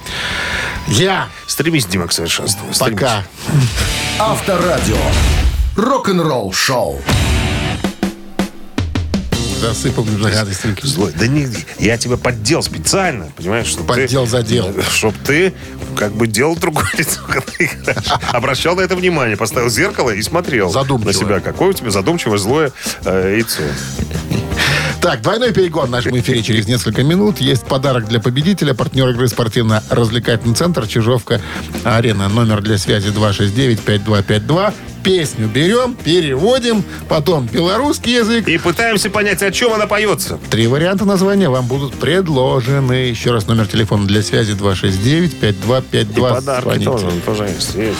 Я. 0.88 1.28
Стремись, 1.46 1.84
Дима, 1.86 2.08
к 2.08 2.12
совершенству. 2.12 2.66
Пока. 2.78 3.24
Авторадио. 4.18 4.96
Рок-н-ролл 5.76 6.52
шоу. 6.52 7.02
Засыпал 9.64 10.04
гадостью. 10.04 10.76
Злой. 10.82 11.12
Да 11.18 11.26
не, 11.26 11.48
я 11.78 11.96
тебя 11.96 12.16
поддел 12.18 12.62
специально, 12.62 13.26
понимаешь? 13.36 13.66
Чтобы 13.66 13.88
Поддел, 13.88 14.26
задел. 14.26 14.74
Чтобы 14.92 15.16
ты 15.24 15.54
как 15.96 16.12
бы 16.12 16.26
делал 16.26 16.54
другое 16.56 16.86
лицо, 16.98 17.20
когда 17.26 17.40
ты 17.40 17.64
играешь. 17.64 18.04
Обращал 18.32 18.76
на 18.76 18.82
это 18.82 18.94
внимание, 18.94 19.36
поставил 19.36 19.70
зеркало 19.70 20.10
и 20.10 20.20
смотрел 20.22 20.70
Задумчиво. 20.70 21.06
на 21.06 21.12
себя. 21.14 21.40
Какое 21.40 21.70
у 21.70 21.72
тебя 21.72 21.90
задумчивое, 21.90 22.38
злое 22.38 22.72
э, 23.04 23.36
яйцо. 23.36 23.62
Так, 25.00 25.20
двойной 25.22 25.52
перегон 25.52 25.88
в 25.88 25.90
нашем 25.90 26.18
эфире 26.18 26.42
через 26.42 26.66
несколько 26.66 27.02
минут. 27.02 27.38
Есть 27.38 27.64
подарок 27.64 28.06
для 28.08 28.20
победителя. 28.20 28.74
Партнер 28.74 29.08
игры 29.10 29.28
спортивно-развлекательный 29.28 30.54
центр 30.54 30.86
Чижовка-Арена. 30.86 32.28
Номер 32.28 32.62
для 32.62 32.78
связи 32.78 33.08
269-5252. 33.08 34.74
Песню 35.04 35.46
берем, 35.48 35.94
переводим, 35.94 36.82
потом 37.10 37.46
белорусский 37.46 38.14
язык. 38.16 38.48
И 38.48 38.56
пытаемся 38.56 39.10
понять, 39.10 39.42
о 39.42 39.52
чем 39.52 39.74
она 39.74 39.86
поется. 39.86 40.38
Три 40.50 40.66
варианта 40.66 41.04
названия 41.04 41.50
вам 41.50 41.66
будут 41.66 41.94
предложены. 41.94 42.92
Еще 43.10 43.30
раз 43.30 43.46
номер 43.46 43.66
телефона 43.66 44.06
для 44.06 44.22
связи 44.22 44.54
269-5252. 44.54 46.00
И 46.00 46.20
подарки 46.20 46.62
Звоните. 46.62 46.84
тоже, 46.86 47.06
тоже 47.26 47.44
есть. 47.44 47.74
Есть. 47.74 47.98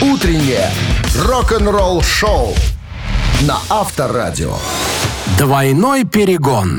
Утреннее 0.00 0.70
рок-н-ролл 1.26 2.02
шоу 2.02 2.54
на 3.42 3.58
Авторадио. 3.68 4.56
Двойной 5.38 6.04
перегон. 6.04 6.78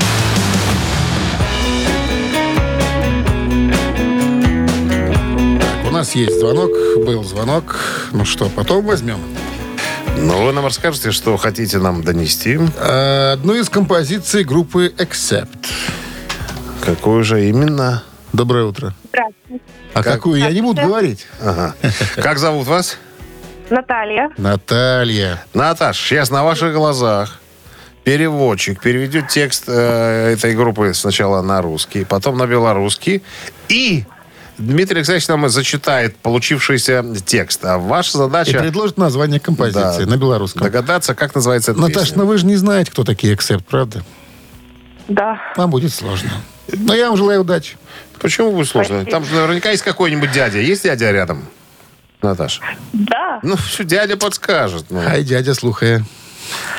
У 5.86 5.92
нас 5.92 6.14
есть 6.14 6.38
звонок, 6.38 6.70
был 6.96 7.24
звонок. 7.24 7.76
Ну 8.12 8.24
что, 8.24 8.48
потом 8.48 8.84
возьмем. 8.86 9.18
Но 10.18 10.44
вы 10.44 10.52
нам 10.52 10.64
расскажете, 10.66 11.12
что 11.12 11.36
хотите 11.36 11.78
нам 11.78 12.02
донести. 12.02 12.58
Э, 12.78 13.32
Одну 13.32 13.54
из 13.54 13.68
композиций 13.68 14.44
группы 14.44 14.92
Accept. 14.98 15.66
Какую 16.84 17.24
же 17.24 17.48
именно? 17.48 18.02
Доброе 18.32 18.64
утро. 18.64 18.94
Здравствуйте. 19.08 19.64
А 19.94 20.02
Как? 20.02 20.14
какую 20.14 20.38
я 20.40 20.50
не 20.50 20.60
буду 20.60 20.82
говорить? 20.82 21.26
Ага. 21.40 21.74
Как 22.16 22.38
зовут 22.38 22.66
вас? 22.66 22.96
Наталья. 23.70 24.30
Наталья. 24.36 25.44
Наташ, 25.54 25.96
сейчас 25.98 26.30
на 26.30 26.44
ваших 26.44 26.74
глазах 26.74 27.40
переводчик 28.04 28.80
переведет 28.80 29.28
текст 29.28 29.64
э, 29.68 30.32
этой 30.34 30.54
группы 30.54 30.92
сначала 30.94 31.42
на 31.42 31.60
русский, 31.62 32.04
потом 32.04 32.36
на 32.38 32.46
белорусский. 32.46 33.22
И 33.68 34.04
Дмитрий 34.60 34.98
Александрович 34.98 35.28
нам 35.28 35.48
зачитает 35.48 36.16
получившийся 36.18 37.04
текст. 37.24 37.64
А 37.64 37.78
ваша 37.78 38.10
И 38.10 38.12
задача 38.18 38.58
предложит 38.60 38.98
название 38.98 39.40
композиции 39.40 40.04
Да. 40.04 40.10
на 40.10 40.16
белорусском. 40.16 40.62
догадаться, 40.62 41.14
как 41.14 41.34
называется 41.34 41.72
эта 41.72 41.80
Наташ, 41.80 42.02
песня. 42.08 42.18
ну 42.18 42.26
вы 42.26 42.36
же 42.38 42.46
не 42.46 42.56
знаете, 42.56 42.90
кто 42.90 43.04
такие 43.04 43.34
Accept, 43.34 43.64
правда? 43.68 44.04
Да. 45.08 45.40
Вам 45.56 45.70
будет 45.70 45.92
сложно. 45.92 46.30
Но 46.72 46.94
я 46.94 47.08
вам 47.08 47.16
желаю 47.16 47.40
удачи. 47.40 47.76
Почему 48.20 48.52
будет 48.52 48.68
сложно? 48.68 49.04
Там 49.06 49.24
же 49.24 49.34
наверняка 49.34 49.70
есть 49.70 49.82
какой-нибудь 49.82 50.30
дядя. 50.30 50.58
Есть 50.58 50.84
дядя 50.84 51.10
рядом? 51.10 51.44
Наташ. 52.22 52.60
Да. 52.92 53.40
Ну, 53.42 53.56
все, 53.56 53.82
дядя 53.82 54.16
подскажет. 54.18 54.84
Ну, 54.90 55.00
Ай, 55.00 55.24
дядя, 55.24 55.54
слухая. 55.54 56.04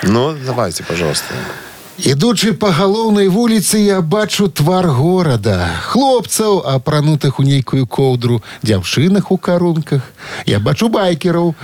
ну 0.04 0.36
давайте, 0.46 0.84
пожалуйста. 0.84 1.34
Ідучы 2.01 2.53
па 2.53 2.69
галоўнай 2.77 3.29
вуліцы, 3.33 3.81
я 3.81 4.03
бачу 4.05 4.49
твар 4.53 4.85
горада. 4.93 5.73
Хлопцаў, 5.89 6.61
апранутых 6.61 7.41
у 7.41 7.43
нейкую 7.43 7.87
коўдру, 7.87 8.43
дзяўчынах 8.61 9.33
у 9.33 9.39
карунках. 9.41 10.13
Я 10.45 10.61
бачу 10.61 10.93
байкераў, 10.93 11.55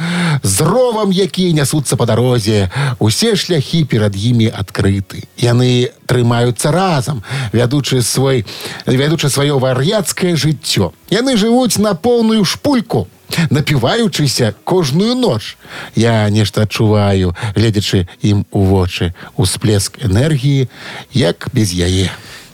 з 0.42 0.60
ровам, 0.64 1.12
якія 1.12 1.52
нясуцца 1.52 2.00
па 2.00 2.08
дарозе. 2.08 2.72
Усе 2.98 3.36
шляхі 3.36 3.84
перад 3.84 4.16
імі 4.16 4.48
адкрыты. 4.48 5.28
Яны 5.36 5.92
трымаюцца 6.08 6.72
разам, 6.72 7.20
вядучы 7.52 8.00
свой, 8.00 8.46
вядучы 8.88 9.28
сваё 9.28 9.60
вар'яцкае 9.60 10.32
жыццё. 10.32 10.96
Яны 11.12 11.36
жывуць 11.36 11.76
на 11.76 11.92
поўную 11.92 12.48
шпульку, 12.48 13.04
напіваючыся 13.50 14.54
кожную 14.64 15.14
ноч. 15.14 15.56
Я 15.94 16.28
нешта 16.30 16.62
адчуваю, 16.62 17.34
гледзячы 17.56 18.08
ім 18.22 18.44
у 18.50 18.64
вочы, 18.64 19.12
усплеск 19.36 19.98
энергіі, 20.04 20.68
як 21.12 21.48
без 21.52 21.72
яе. 21.74 22.10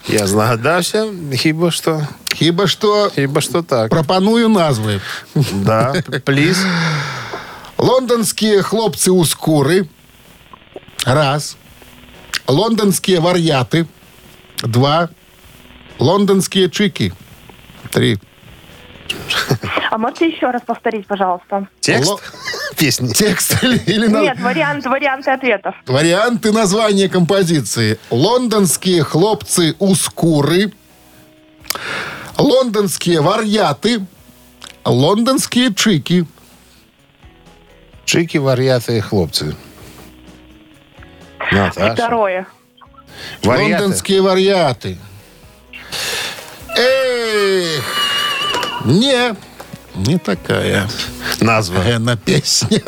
Я 0.09 0.27
здогадався, 0.27 1.07
хіба 1.35 1.71
що. 1.71 2.07
Хіба 2.35 2.67
што 2.67 3.11
Хіба 3.15 3.41
що 3.41 3.63
так. 3.63 3.91
прапаную 3.91 4.49
назвы. 4.49 5.01
Да, 5.53 6.03
пліз. 6.25 6.65
Лонданскія 7.79 8.63
хлопцы 8.63 9.11
ў 9.11 9.25
скуры. 9.27 9.87
Раз. 11.05 11.57
Лонданскія 12.47 13.21
вар'яты. 13.21 13.87
Два. 14.63 15.09
Лондонские 15.99 16.71
чики. 16.71 17.13
Три. 17.91 18.19
а 19.92 19.98
можете 19.98 20.28
еще 20.30 20.50
раз 20.50 20.62
повторить, 20.64 21.06
пожалуйста? 21.08 21.68
Текст 21.80 22.10
Ло- 22.12 22.20
песни. 22.78 23.10
Текст 23.14 23.64
или, 23.64 23.78
или 23.86 24.08
на- 24.08 24.22
Нет, 24.22 24.40
вариант, 24.40 24.86
варианты 24.86 25.32
ответов. 25.32 25.76
варианты 25.86 26.52
названия 26.52 27.10
композиции. 27.10 28.00
Лондонские 28.10 29.04
хлопцы 29.04 29.76
у 29.80 29.94
скуры. 29.96 30.72
Лондонские 32.38 33.22
варьяты. 33.22 34.06
Лондонские 34.86 35.74
чики. 35.74 36.26
Чики, 38.06 38.38
вар'яти, 38.38 39.00
хлопці. 39.00 39.56
Наташа. 41.52 41.94
Второе. 41.94 42.46
Вар'яти. 43.44 43.72
Лондонские 43.74 44.22
варьяты. 44.22 44.98
Эх, 46.76 47.84
не, 48.86 49.36
не 49.96 50.18
такая. 50.18 50.88
Назва. 51.40 52.00
на 52.00 52.18
песня. 52.18 52.82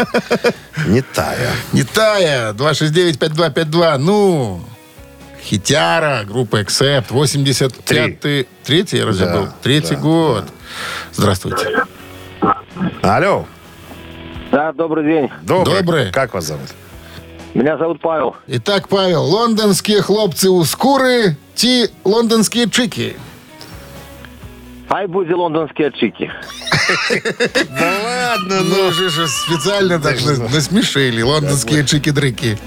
Не 0.87 1.01
тая. 1.01 1.51
Не 1.73 1.83
тая. 1.83 2.53
269-5252. 2.53 3.97
Ну, 3.97 4.61
хитяра, 5.43 6.23
группа 6.25 6.61
Accept. 6.61 7.09
85-й. 7.09 8.47
Третий, 8.63 8.97
я 8.97 9.05
разве 9.05 9.25
Да, 9.25 9.33
был? 9.33 9.47
Третий 9.61 9.95
да, 9.95 10.01
год. 10.01 10.45
Здравствуйте. 11.13 11.83
Алло. 13.01 13.45
Да, 14.51 14.73
добрый 14.73 15.05
день. 15.05 15.29
Добрый. 15.43 15.79
Добрый. 15.79 16.11
Как 16.11 16.33
вас 16.33 16.45
зовут? 16.45 16.69
Меня 17.53 17.77
зовут 17.77 18.01
Павел. 18.01 18.35
Итак, 18.47 18.89
Павел, 18.89 19.23
лондонские 19.23 20.01
хлопцы 20.01 20.49
у 20.49 20.63
скуры, 20.65 21.37
ти 21.55 21.89
лондонские 22.03 22.69
чики. 22.69 23.15
Ай, 24.89 25.07
буди 25.07 25.33
лондонские 25.33 25.91
чики. 25.91 26.31
Да 27.79 27.93
ладно, 28.03 28.61
Ну, 28.61 28.91
же 28.91 29.09
же 29.09 29.27
специально 29.27 29.99
так 29.99 30.17
ну. 30.23 30.47
насмешили. 30.49 31.21
Лондонские 31.21 31.83
чики-дрыки. 31.83 32.57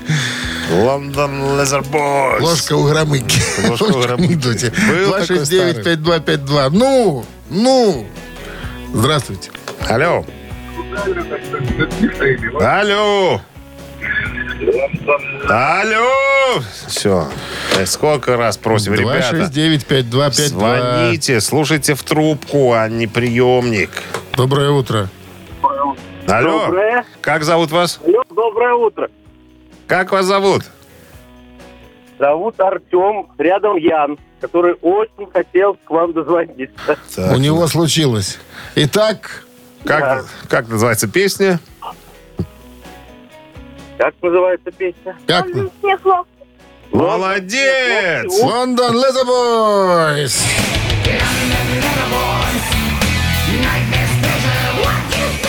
Лондон 0.72 1.58
Лезер 1.58 1.82
Бойс. 1.82 2.42
Ложка 2.42 2.74
у 2.74 2.84
громыки. 2.88 3.40
Ложка 3.68 3.84
у 3.96 4.02
громыки. 4.02 4.32
Идете. 4.34 4.72
Был 4.88 5.12
такой 5.12 5.38
269-5252. 5.38 6.68
Ну, 6.72 7.24
ну. 7.50 8.06
Здравствуйте. 8.92 9.50
Алло. 9.88 10.24
Алло. 12.60 13.40
Алло. 15.48 16.60
Все. 16.86 17.28
Сколько 17.86 18.36
раз 18.36 18.56
просим, 18.58 18.94
ребята. 18.94 19.36
269-5252. 19.36 20.30
Звоните, 20.30 21.40
слушайте 21.40 21.94
в 21.94 22.02
трубку, 22.02 22.72
а 22.72 22.88
не 22.88 23.06
приемник. 23.06 23.90
Доброе 24.36 24.70
утро. 24.70 25.08
Алло. 25.62 26.66
Доброе. 26.66 27.04
Как 27.20 27.44
зовут 27.44 27.70
вас? 27.70 28.00
Алло, 28.04 28.22
доброе 28.30 28.74
утро. 28.74 29.08
Как 29.86 30.12
вас 30.12 30.26
зовут? 30.26 30.62
Зовут 32.18 32.58
Артем, 32.60 33.28
рядом 33.38 33.76
Ян, 33.76 34.18
который 34.40 34.74
очень 34.82 35.30
хотел 35.32 35.74
к 35.84 35.90
вам 35.90 36.12
дозвониться. 36.12 36.98
Так, 37.14 37.32
У 37.32 37.38
него 37.38 37.66
случилось. 37.68 38.38
Итак, 38.74 39.44
как, 39.84 40.00
Да. 40.00 40.24
как 40.48 40.68
называется 40.68 41.08
песня? 41.08 41.60
Как 43.98 44.14
называется 44.22 44.70
песня? 44.70 45.16
как. 45.26 45.46
Молодец! 46.92 48.40
Лондон 48.40 48.94
Леза 48.94 49.24
Бойс. 49.24 50.44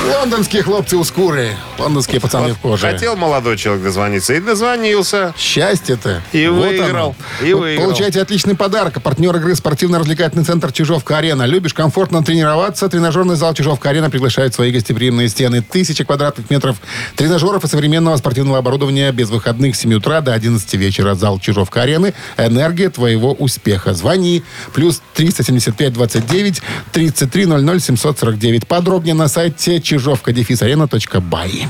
Лондонские 0.08 0.64
хлопцы 0.64 0.96
у 0.96 1.04
скуры. 1.04 1.56
Лондонские 1.78 2.22
пацаны 2.22 2.54
в 2.54 2.58
коже. 2.60 2.90
Хотел 2.90 3.18
молодой 3.18 3.58
человек 3.58 3.84
дозвониться 3.84 4.34
и 4.34 4.40
дозвонился. 4.40 5.34
Счастье-то. 5.38 6.22
И 6.32 6.48
Вот 6.48 6.68
выиграл. 6.70 7.16
оно. 7.42 7.46
И 7.46 7.54
Вот 7.54 7.62
выиграл. 7.62 7.86
Получайте 7.86 8.22
отличный 8.22 8.56
подарок. 8.56 9.02
Партнер 9.04 9.36
игры 9.36 9.56
спортивно-развлекательный 9.56 10.46
центр 10.46 10.72
«Чижовка-арена». 10.72 11.44
Любишь 11.44 11.74
комфортно 11.74 12.24
тренироваться? 12.24 12.88
Тренажерный 12.88 13.36
зал 13.36 13.54
«Чижовка-арена» 13.54 14.10
приглашает 14.10 14.54
в 14.54 14.56
свои 14.56 14.72
гостеприимные 14.72 15.28
стены. 15.28 15.62
Тысячи 15.62 16.06
квадратных 16.06 16.50
метров 16.50 16.78
тренажеров 17.18 17.66
и 17.66 17.68
современного 17.68 18.16
спортивного 18.16 18.60
оборудования 18.60 19.12
без 19.12 19.30
выходных 19.30 19.76
с 19.76 19.80
7 19.80 19.96
утра 19.96 20.22
до 20.22 20.34
11 20.34 20.74
вечера. 20.76 21.14
Зал 21.16 21.40
«Чижовка-арены». 21.40 22.14
Энергия 22.38 22.90
твоего 22.90 23.34
успеха. 23.34 23.94
Звони. 23.94 24.44
Плюс 24.74 25.02
375 25.16 25.92
29 25.94 26.62
33 26.94 27.46
00 27.46 27.80
749. 27.82 28.66
Подробнее 28.66 29.14
на 29.14 29.28
сайте 29.28 29.82
чижовка-арена.бай. 29.90 31.68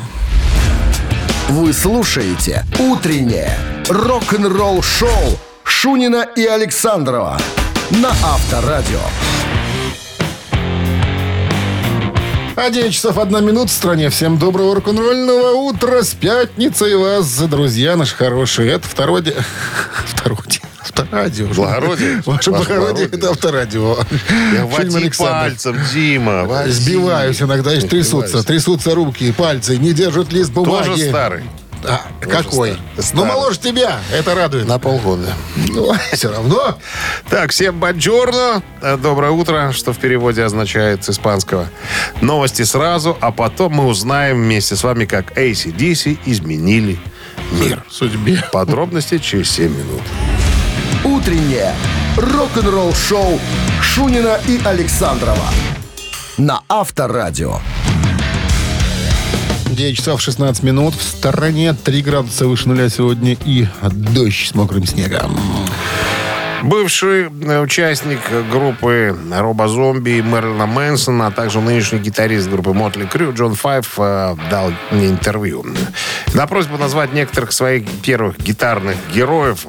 Вы 1.47 1.72
слушаете 1.72 2.65
«Утреннее 2.78 3.57
рок-н-ролл-шоу» 3.88 5.39
Шунина 5.63 6.28
и 6.36 6.45
Александрова 6.45 7.39
на 7.91 8.09
Авторадио. 8.09 8.99
А 12.57 12.70
9 12.70 12.93
часов 12.93 13.17
1 13.17 13.45
минут 13.45 13.70
в 13.70 13.74
стране. 13.74 14.09
Всем 14.09 14.38
доброго 14.38 14.76
рок-н-ролльного 14.76 15.53
утра 15.53 16.03
с 16.03 16.13
пятницей 16.13 16.97
вас, 16.97 17.39
друзья 17.43 17.95
наши 17.95 18.17
хорошие. 18.17 18.70
Это 18.74 18.86
второе... 18.86 19.22
де- 19.22 19.36
Второе... 20.07 20.41
де- 20.45 20.59
Авторадио. 21.02 21.47
Благородие. 21.47 22.22
Ваше 22.26 22.52
благородие, 22.52 23.08
это 23.08 23.30
авторадио. 23.30 23.97
Я 24.54 24.66
води 24.66 25.10
пальцем, 25.18 25.78
Дима. 25.93 26.45
води. 26.45 26.72
Сбиваюсь 26.72 27.41
иногда, 27.41 27.74
и 27.74 27.82
трясутся. 27.82 28.43
Трясутся 28.43 28.95
руки, 28.95 29.32
пальцы, 29.32 29.78
не 29.78 29.93
держат 29.93 30.32
лист 30.32 30.52
бумаги. 30.52 30.88
Тоже 30.88 31.10
старый. 31.10 31.43
А, 31.86 32.02
какой? 32.20 32.78
старый. 32.97 33.14
Ну, 33.14 33.26
моложе 33.26 33.60
тебя. 33.60 34.00
Это 34.12 34.36
радует. 34.36 34.68
На 34.68 34.80
полгода. 34.80 35.34
Ну, 35.56 35.93
все 36.12 36.30
равно. 36.30 36.78
Так, 37.30 37.52
всем 37.52 37.80
бонжорно. 37.80 38.62
Э, 38.82 38.97
Доброе 38.97 39.32
утро, 39.32 39.72
что 39.72 39.93
в 39.93 39.97
переводе 39.97 40.43
означает 40.43 41.06
с 41.06 41.12
испанского. 41.12 41.70
Новости 42.22 42.64
сразу, 42.64 43.18
а 43.22 43.32
потом 43.32 43.74
мы 43.76 43.86
узнаем 43.86 44.41
вместе 44.43 44.76
с 44.76 44.84
вами, 44.84 45.06
как 45.06 45.38
ACDC 45.38 46.20
изменили 46.26 47.00
мир. 47.52 47.82
Судьбе. 47.89 48.43
Подробности 48.52 49.18
через 49.18 49.50
7 49.52 49.72
минут. 49.72 50.02
«Утреннее 51.20 51.76
рок-н-ролл-шоу» 52.15 53.41
Шунина 53.82 54.39
и 54.47 54.57
Александрова 54.63 55.49
на 56.38 56.61
Авторадио. 56.70 57.59
9 59.65 59.97
часов 59.97 60.22
16 60.22 60.63
минут. 60.63 60.95
В 60.95 61.01
стороне 61.01 61.74
3 61.74 62.01
градуса 62.03 62.47
выше 62.47 62.70
нуля 62.70 62.88
сегодня 62.88 63.36
и 63.43 63.67
дождь 63.91 64.47
с 64.47 64.55
мокрым 64.55 64.86
снегом. 64.86 65.38
Бывший 66.63 67.30
э, 67.30 67.61
участник 67.61 68.20
группы 68.49 69.17
Роба 69.30 69.67
Зомби 69.67 70.11
и 70.11 70.22
Мерлина 70.22 70.65
Мэнсона, 70.67 71.28
а 71.28 71.32
также 71.32 71.59
нынешний 71.59 71.99
гитарист 71.99 72.49
группы 72.49 72.74
Мотли 72.74 73.05
Крю 73.05 73.34
Джон 73.34 73.55
Файв 73.55 73.93
э, 73.97 74.36
дал 74.49 74.72
мне 74.91 75.07
интервью. 75.07 75.65
На 76.34 76.47
просьбу 76.47 76.78
назвать 76.78 77.13
некоторых 77.13 77.51
своих 77.51 77.89
первых 78.01 78.39
гитарных 78.39 78.95
героев 79.13 79.67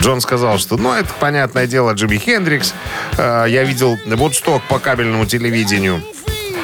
Джон 0.00 0.20
сказал, 0.20 0.58
что, 0.58 0.76
ну, 0.76 0.92
это, 0.92 1.08
понятное 1.18 1.66
дело, 1.66 1.92
Джимми 1.92 2.16
Хендрикс. 2.16 2.74
Э, 3.18 3.44
Я 3.48 3.64
видел 3.64 3.98
Вудсток 4.06 4.62
по 4.62 4.78
кабельному 4.78 5.26
телевидению. 5.26 6.02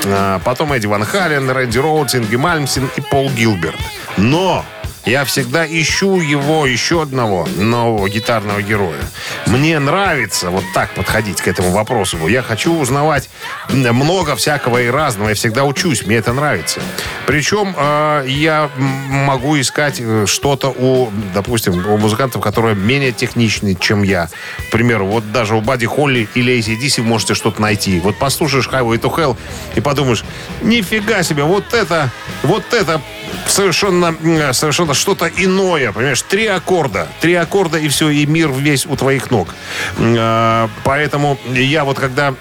Э, 0.05 0.41
Потом 0.45 0.73
Эдди 0.73 0.87
Ван 0.87 1.05
Хален, 1.05 1.51
Рэнди 1.51 1.79
Инги 2.15 2.37
Мальмсин 2.37 2.89
и 2.97 3.01
Пол 3.01 3.31
Гилберт. 3.31 3.77
Но 4.17 4.65
Я 5.07 5.25
всегда 5.25 5.65
ищу 5.65 6.21
его, 6.21 6.67
еще 6.67 7.03
одного 7.03 7.47
нового 7.57 8.09
гитарного 8.09 8.61
героя. 8.61 8.99
Мне 9.47 9.79
нравится 9.79 10.51
вот 10.51 10.65
так 10.75 10.91
подходить 10.95 11.41
к 11.41 11.47
этому 11.47 11.71
вопросу. 11.71 12.27
Я 12.27 12.43
хочу 12.43 12.77
узнавать 12.77 13.31
много 13.69 14.35
всякого 14.35 14.83
и 14.83 14.89
разного. 14.89 15.29
Я 15.29 15.37
всегда 15.37 15.63
учусь, 15.63 16.05
мне 16.05 16.17
это 16.17 16.33
нравится. 16.33 16.81
Причем 17.25 17.73
э, 17.79 18.25
я 18.27 18.69
могу 18.77 19.61
искать 19.61 20.01
э, 20.01 20.25
что-то 20.27 20.71
у, 20.71 21.13
допустим, 21.33 21.87
у 21.87 21.97
музыкантов, 21.99 22.43
которые 22.43 22.75
менее 22.75 23.13
техничны, 23.13 23.77
чем 23.79 24.03
я. 24.03 24.29
К 24.69 24.73
примеру, 24.73 25.07
вот 25.07 25.31
даже 25.31 25.55
у 25.55 25.61
Бади 25.61 25.87
Холли 25.87 26.29
или 26.35 26.59
ACDC 26.59 27.03
вы 27.03 27.07
можете 27.07 27.35
что-то 27.35 27.63
найти. 27.63 28.01
Вот 28.01 28.19
послушаешь 28.19 28.69
Highway 28.69 28.99
to 28.99 29.15
Hell 29.15 29.37
и 29.77 29.81
подумаешь, 29.81 30.25
нифига 30.63 31.23
себе, 31.23 31.45
вот 31.45 31.75
это, 31.75 32.11
вот 32.43 32.75
это 32.75 33.01
совершенно, 33.47 34.53
совершенно 34.53 34.96
что-то 34.97 35.29
иное, 35.29 35.93
понимаешь? 35.93 36.23
Три 36.23 36.47
аккорда, 36.47 37.09
три 37.21 37.35
аккорда 37.35 37.79
и 37.79 37.89
все, 37.89 38.09
и 38.09 38.27
мир 38.27 38.51
весь 38.51 38.87
у 38.87 38.97
твоих 38.97 39.31
ног. 39.31 39.55
А, 39.99 40.69
поэтому 40.85 41.39
я 41.49 41.85
вот 41.85 41.99
когда 41.99 42.35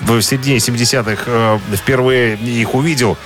в 0.00 0.20
середине 0.22 0.58
70-х 0.58 1.22
э, 1.26 1.58
впервые 1.76 2.36
их 2.36 2.74
увидел, 2.74 3.16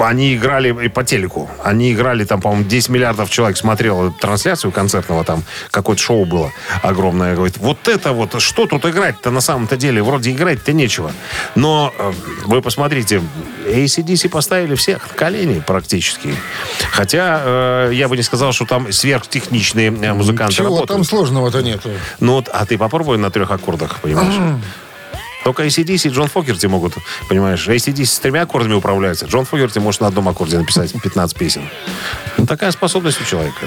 они 0.00 0.34
играли 0.34 0.84
и 0.84 0.88
по 0.88 1.04
телеку. 1.04 1.48
Они 1.62 1.92
играли 1.92 2.24
там, 2.24 2.40
по-моему, 2.40 2.64
10 2.64 2.88
миллиардов 2.88 3.30
человек 3.30 3.56
смотрел 3.56 4.12
трансляцию 4.12 4.72
концертного, 4.72 5.24
там 5.24 5.42
какое-то 5.70 6.02
шоу 6.02 6.24
было 6.24 6.52
огромное. 6.82 7.34
Говорит, 7.34 7.56
вот 7.58 7.88
это 7.88 8.12
вот, 8.12 8.40
что 8.40 8.66
тут 8.66 8.84
играть-то 8.84 9.30
на 9.30 9.40
самом-то 9.40 9.76
деле? 9.76 10.02
Вроде 10.02 10.32
играть-то 10.32 10.72
нечего. 10.72 11.12
Но 11.54 11.92
э, 11.96 12.12
вы 12.46 12.62
посмотрите, 12.62 13.22
ACDC 13.66 14.28
поставили 14.28 14.74
всех 14.74 15.08
на 15.08 15.14
колени 15.14 15.60
практически. 15.60 16.34
Хотя 16.90 17.40
э, 17.44 17.90
я 17.94 18.08
бы 18.08 18.16
не 18.16 18.22
сказал, 18.22 18.52
что 18.52 18.66
там 18.66 18.92
сверхтехничные 18.92 19.88
э, 19.88 20.12
музыканты 20.12 20.54
Чего 20.54 20.66
работают. 20.66 20.88
там 20.88 21.04
сложного-то 21.04 21.62
нету? 21.62 21.90
Ну 22.20 22.34
вот, 22.34 22.48
а 22.52 22.66
ты 22.66 22.76
попробуй 22.78 23.18
на 23.18 23.30
трех 23.30 23.50
аккордах, 23.50 24.00
понимаешь? 24.00 24.34
Только 25.44 25.64
ACDC 25.64 26.08
и 26.08 26.10
Джон 26.10 26.28
Фокерти 26.28 26.66
могут, 26.66 26.94
понимаешь, 27.28 27.68
ACDC 27.68 28.06
с 28.06 28.18
тремя 28.18 28.42
аккордами 28.42 28.74
управляется. 28.74 29.26
Джон 29.26 29.44
Фокерти 29.44 29.78
может 29.78 30.00
на 30.00 30.06
одном 30.06 30.28
аккорде 30.28 30.58
написать 30.58 30.92
15 30.92 31.36
песен. 31.36 31.68
Ну, 32.38 32.46
такая 32.46 32.72
способность 32.72 33.20
у 33.20 33.24
человека. 33.24 33.66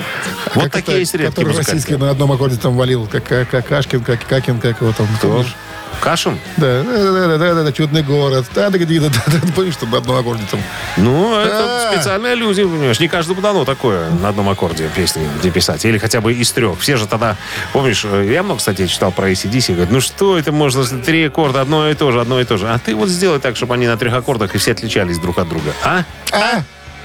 вот 0.56 0.64
Как 0.66 0.74
такие 0.74 0.94
это, 0.94 1.00
есть 1.00 1.14
редкие 1.14 1.32
который 1.32 1.56
российский 1.56 1.96
на 1.96 2.10
одном 2.10 2.32
аккорде 2.32 2.58
там 2.58 2.76
валил, 2.76 3.08
как, 3.08 3.24
как 3.24 3.50
Какашкин, 3.50 4.04
как 4.04 4.26
Какин, 4.28 4.60
как 4.60 4.82
его 4.82 4.92
там. 4.92 5.08
Кто? 5.18 5.30
помнишь? 5.30 5.56
Кашин? 6.02 6.40
Да, 6.58 6.84
да, 6.84 7.12
да, 7.12 7.38
да, 7.38 7.54
да, 7.56 7.64
да, 7.64 7.72
чудный 7.72 8.04
город. 8.04 8.46
Да, 8.54 8.70
да, 8.70 8.78
да, 8.78 8.86
да, 9.00 9.10
да, 9.28 9.40
помнишь, 9.56 9.74
что 9.74 9.86
на 9.86 9.98
одном 9.98 10.18
аккорде 10.18 10.44
там. 10.50 10.60
Ну, 10.98 11.38
это 11.38 11.90
А. 11.90 11.94
специальные 11.94 12.36
люди, 12.36 12.64
понимаешь. 12.64 13.00
Не 13.00 13.08
каждому 13.08 13.42
дано 13.42 13.66
такое 13.66 14.10
на 14.10 14.30
одном 14.30 14.50
аккорде 14.50 14.90
песни 14.96 15.28
где 15.40 15.52
писать. 15.52 15.84
Или 15.86 15.98
хотя 15.98 16.22
бы 16.22 16.34
из 16.34 16.52
трех. 16.52 16.80
Все 16.80 16.98
же 16.98 17.08
тогда, 17.08 17.36
помнишь, 17.74 18.06
э, 18.06 18.30
я 18.32 18.44
много, 18.44 18.60
кстати, 18.60 18.88
читал 18.88 19.12
про 19.12 19.32
ACDC. 19.32 19.74
Говорят, 19.74 19.92
ну 19.92 20.02
что 20.02 20.38
это 20.38 20.52
можно, 20.52 20.84
три 21.02 21.26
аккорда, 21.26 21.62
одно 21.62 21.90
и 21.90 21.94
то 21.94 22.12
же, 22.12 22.22
одно 22.22 22.40
и 22.40 22.44
то 22.46 22.58
же. 22.58 22.70
А 22.70 22.80
ты 22.80 22.96
вот 22.96 23.10
сделай 23.10 23.40
так, 23.40 23.56
чтобы 23.56 23.74
они 23.74 23.88
на 23.88 23.98
трех 23.98 24.14
аккордах 24.14 24.56
и 24.56 24.58
все 24.58 24.72
отличались 24.72 25.20
друг 25.20 25.40
от 25.40 25.50
друга. 25.50 25.74
А? 25.84 26.04
А? 26.32 26.62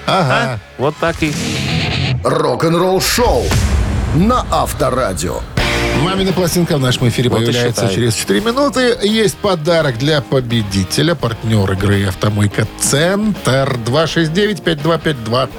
Ага. 0.06 0.60
Вот 0.78 0.96
так 0.98 1.16
и... 1.22 1.32
Рок-н-ролл 2.24 3.00
шоу 3.00 3.44
на 4.14 4.44
Авторадио. 4.50 5.40
Мамина 6.02 6.32
пластинка 6.32 6.76
в 6.76 6.80
нашем 6.80 7.08
эфире 7.08 7.30
Вот 7.30 7.38
появляется 7.38 7.88
через 7.88 8.14
4 8.14 8.40
минуты. 8.40 8.98
Есть 9.02 9.36
подарок 9.36 9.98
для 9.98 10.20
победителя. 10.20 11.14
Партнер 11.14 11.70
игры 11.72 12.04
«Автомойка 12.06 12.66
Центр» 12.80 13.78
269-5252. 13.86 15.50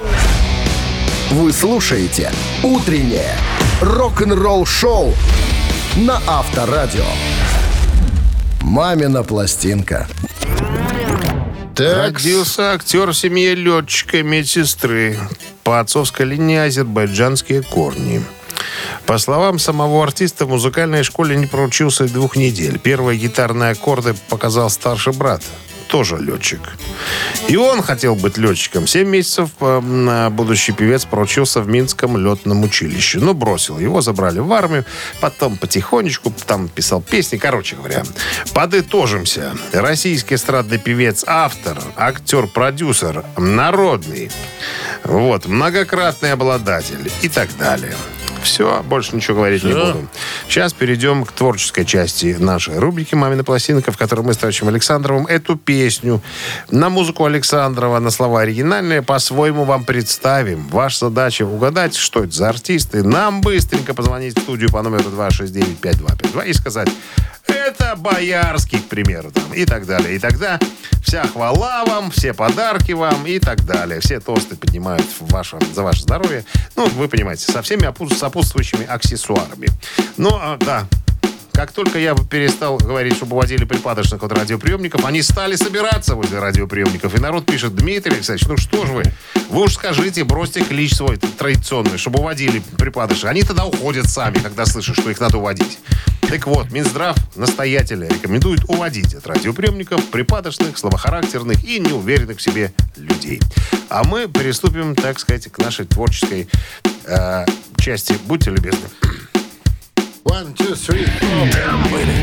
Вы 1.32 1.52
слушаете 1.52 2.30
«Утреннее 2.62 3.36
рок-н-ролл 3.80 4.66
шоу» 4.66 5.14
на 5.96 6.20
Авторадио. 6.26 7.04
«Мамина 8.60 9.22
пластинка». 9.22 10.06
Так, 11.74 12.14
Родился 12.14 12.72
актер 12.72 13.10
в 13.10 13.14
семье 13.14 13.56
летчика 13.56 14.18
и 14.18 14.22
медсестры. 14.22 15.18
По 15.64 15.80
отцовской 15.80 16.24
линии 16.24 16.58
азербайджанские 16.58 17.62
корни. 17.62 18.22
По 19.06 19.18
словам 19.18 19.58
самого 19.58 20.02
артиста, 20.02 20.46
в 20.46 20.50
музыкальной 20.50 21.02
школе 21.02 21.36
не 21.36 21.46
проучился 21.46 22.04
двух 22.04 22.36
недель. 22.36 22.78
Первые 22.78 23.18
гитарные 23.18 23.72
аккорды 23.72 24.14
показал 24.28 24.70
старший 24.70 25.12
брат, 25.12 25.42
тоже 25.88 26.16
летчик. 26.16 26.60
И 27.48 27.56
он 27.56 27.82
хотел 27.82 28.14
быть 28.16 28.36
летчиком. 28.38 28.86
Семь 28.86 29.08
месяцев 29.08 29.50
э, 29.60 30.28
будущий 30.30 30.72
певец 30.72 31.04
проучился 31.04 31.60
в 31.60 31.68
Минском 31.68 32.16
летном 32.16 32.64
училище. 32.64 33.20
Но 33.20 33.34
бросил. 33.34 33.78
Его 33.78 34.00
забрали 34.00 34.38
в 34.38 34.52
армию. 34.52 34.84
Потом 35.20 35.56
потихонечку 35.56 36.32
там 36.46 36.68
писал 36.68 37.00
песни. 37.02 37.36
Короче 37.36 37.76
говоря, 37.76 38.02
подытожимся. 38.54 39.54
Российский 39.72 40.34
эстрадный 40.34 40.78
певец, 40.78 41.24
автор, 41.26 41.78
актер, 41.96 42.46
продюсер, 42.46 43.24
народный. 43.36 44.30
Вот, 45.04 45.46
многократный 45.46 46.32
обладатель 46.32 47.12
и 47.22 47.28
так 47.28 47.56
далее. 47.58 47.94
Все, 48.44 48.82
больше 48.82 49.16
ничего 49.16 49.36
говорить 49.38 49.64
не 49.64 49.72
буду. 49.72 50.06
Сейчас 50.48 50.72
перейдем 50.72 51.24
к 51.24 51.32
творческой 51.32 51.84
части 51.84 52.36
нашей 52.38 52.78
рубрики 52.78 53.14
«Мамина 53.14 53.42
пластинка», 53.42 53.90
в 53.90 53.96
которой 53.96 54.20
мы 54.20 54.34
с 54.34 54.36
товарищем 54.36 54.68
Александровым 54.68 55.26
эту 55.26 55.56
песню 55.56 56.20
на 56.70 56.90
музыку 56.90 57.24
Александрова, 57.24 57.98
на 57.98 58.10
слова 58.10 58.42
оригинальные, 58.42 59.02
по-своему 59.02 59.64
вам 59.64 59.84
представим. 59.84 60.68
Ваша 60.68 61.06
задача 61.06 61.44
угадать, 61.44 61.96
что 61.96 62.22
это 62.24 62.32
за 62.32 62.50
артисты. 62.50 63.02
Нам 63.02 63.40
быстренько 63.40 63.94
позвонить 63.94 64.36
в 64.38 64.42
студию 64.42 64.70
по 64.70 64.82
номеру 64.82 65.04
269-5252 65.10 66.46
и 66.46 66.52
сказать 66.52 66.88
это 67.46 67.94
Боярский, 67.96 68.78
к 68.78 68.88
примеру, 68.88 69.30
там, 69.30 69.52
и 69.54 69.64
так 69.64 69.86
далее. 69.86 70.16
И 70.16 70.18
тогда 70.18 70.58
вся 71.02 71.24
хвала 71.26 71.84
вам, 71.84 72.10
все 72.10 72.32
подарки 72.34 72.92
вам 72.92 73.26
и 73.26 73.38
так 73.38 73.64
далее. 73.64 74.00
Все 74.00 74.20
тосты 74.20 74.56
поднимают 74.56 75.06
ваше, 75.20 75.58
за 75.74 75.82
ваше 75.82 76.02
здоровье. 76.02 76.44
Ну, 76.76 76.86
вы 76.88 77.08
понимаете, 77.08 77.50
со 77.50 77.62
всеми 77.62 77.82
опу- 77.82 78.12
сопутствующими 78.12 78.86
аксессуарами. 78.86 79.68
Ну, 80.16 80.30
а, 80.34 80.56
да, 80.58 80.86
как 81.54 81.70
только 81.70 81.98
я 82.00 82.14
перестал 82.14 82.76
говорить, 82.78 83.14
чтобы 83.14 83.36
уводили 83.36 83.64
припадочных 83.64 84.22
от 84.22 84.32
радиоприемников, 84.32 85.04
они 85.04 85.22
стали 85.22 85.54
собираться 85.54 86.16
возле 86.16 86.40
радиоприемников. 86.40 87.14
И 87.14 87.20
народ 87.20 87.46
пишет, 87.46 87.76
Дмитрий 87.76 88.16
Александрович, 88.16 88.48
ну 88.48 88.56
что 88.56 88.84
ж 88.84 88.90
вы, 88.90 89.02
вы 89.50 89.62
уж 89.62 89.74
скажите, 89.74 90.24
бросьте 90.24 90.64
клич 90.64 90.94
свой 90.94 91.16
традиционный, 91.16 91.96
чтобы 91.96 92.18
уводили 92.18 92.60
припадочных. 92.76 93.30
Они 93.30 93.42
тогда 93.42 93.64
уходят 93.66 94.06
сами, 94.06 94.38
когда 94.38 94.66
слышат, 94.66 94.96
что 94.96 95.08
их 95.10 95.20
надо 95.20 95.38
уводить. 95.38 95.78
Так 96.28 96.46
вот, 96.48 96.72
Минздрав 96.72 97.16
настоятельно 97.36 98.04
рекомендует 98.04 98.64
уводить 98.68 99.14
от 99.14 99.24
радиоприемников 99.26 100.04
припадочных, 100.06 100.76
слабохарактерных 100.76 101.62
и 101.62 101.78
неуверенных 101.78 102.38
в 102.38 102.42
себе 102.42 102.72
людей. 102.96 103.40
А 103.88 104.02
мы 104.02 104.26
приступим, 104.28 104.96
так 104.96 105.20
сказать, 105.20 105.46
к 105.52 105.58
нашей 105.58 105.86
творческой 105.86 106.48
э, 107.04 107.46
части. 107.78 108.16
Будьте 108.26 108.50
любезны. 108.50 108.88
One, 110.24 110.54
two, 110.54 110.74
three. 110.74 111.04
Там 111.52 111.82
были 111.90 112.16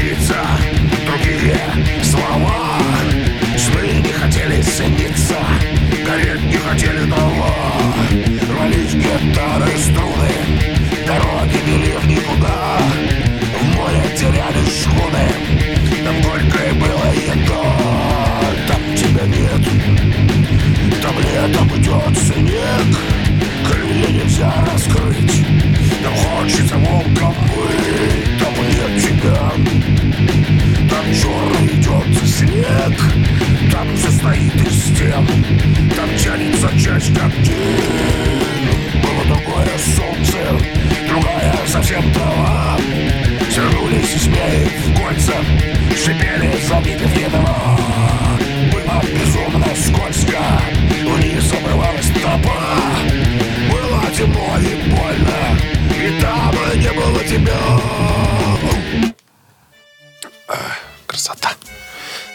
лица, 0.00 0.42
другие 1.06 1.60
слова. 2.02 2.78
Сны 3.58 4.00
не 4.00 4.12
хотели 4.12 4.62
цениться, 4.62 5.36
гореть 6.06 6.42
не 6.42 6.56
хотели 6.56 7.04
дрова 7.04 7.54
Рвались 8.48 8.94
гитары 8.94 9.70
струны, 9.76 10.32
дороги 11.06 11.58
вели 11.66 11.92
в 11.98 12.06
никуда. 12.08 12.78
В 13.60 13.76
море 13.76 14.02
терялись 14.18 14.82
шхуны, 14.82 15.28
там 16.02 16.22
горькое 16.22 16.72
было 16.72 17.12
еда 17.12 17.62
Там 18.68 18.96
тебя 18.96 19.26
нет, 19.26 21.02
там 21.02 21.18
летом 21.18 21.68
идет 21.78 22.18
снег. 22.18 22.98
Крылья 23.68 24.08
нельзя 24.08 24.52
раскрыть 24.72 25.44
нам 26.04 26.14
хочется 26.14 26.76
волком 26.76 27.34
быть, 27.54 28.38
там 28.38 28.54
нет 28.68 29.02
тебя. 29.02 29.52
Там 30.90 31.04
черный 31.12 31.66
идет 31.74 32.28
снег, 32.28 33.00
там 33.72 33.96
все 33.96 34.10
стоит 34.10 34.54
из 34.54 34.84
стен 34.84 35.26
Там 35.96 36.08
тянется 36.16 36.68
часть 36.78 37.14
как 37.14 37.32
Было 39.02 39.24
другое 39.26 39.70
солнце, 39.78 40.38
другая 41.08 41.56
совсем 41.66 42.12
трава. 42.12 42.78
Свернулись 43.50 44.14
и 44.14 44.18
змеи 44.18 44.70
в 44.84 45.00
кольца, 45.00 45.34
шипели, 45.96 46.52
забитые 46.68 47.24
едва 47.24 47.78
Было 48.72 49.02
безумно 49.02 49.66
скользко, 49.74 50.60
вниз 51.02 51.52
обрывалась 51.52 52.10
тропа 52.20 52.93
темно 54.16 54.58
и 54.58 54.90
больно 54.90 55.58
И 55.90 56.20
там 56.20 56.54
и 56.72 56.78
не 56.78 56.92
было 56.92 57.24
тебя 57.24 57.58
Красота 61.06 61.50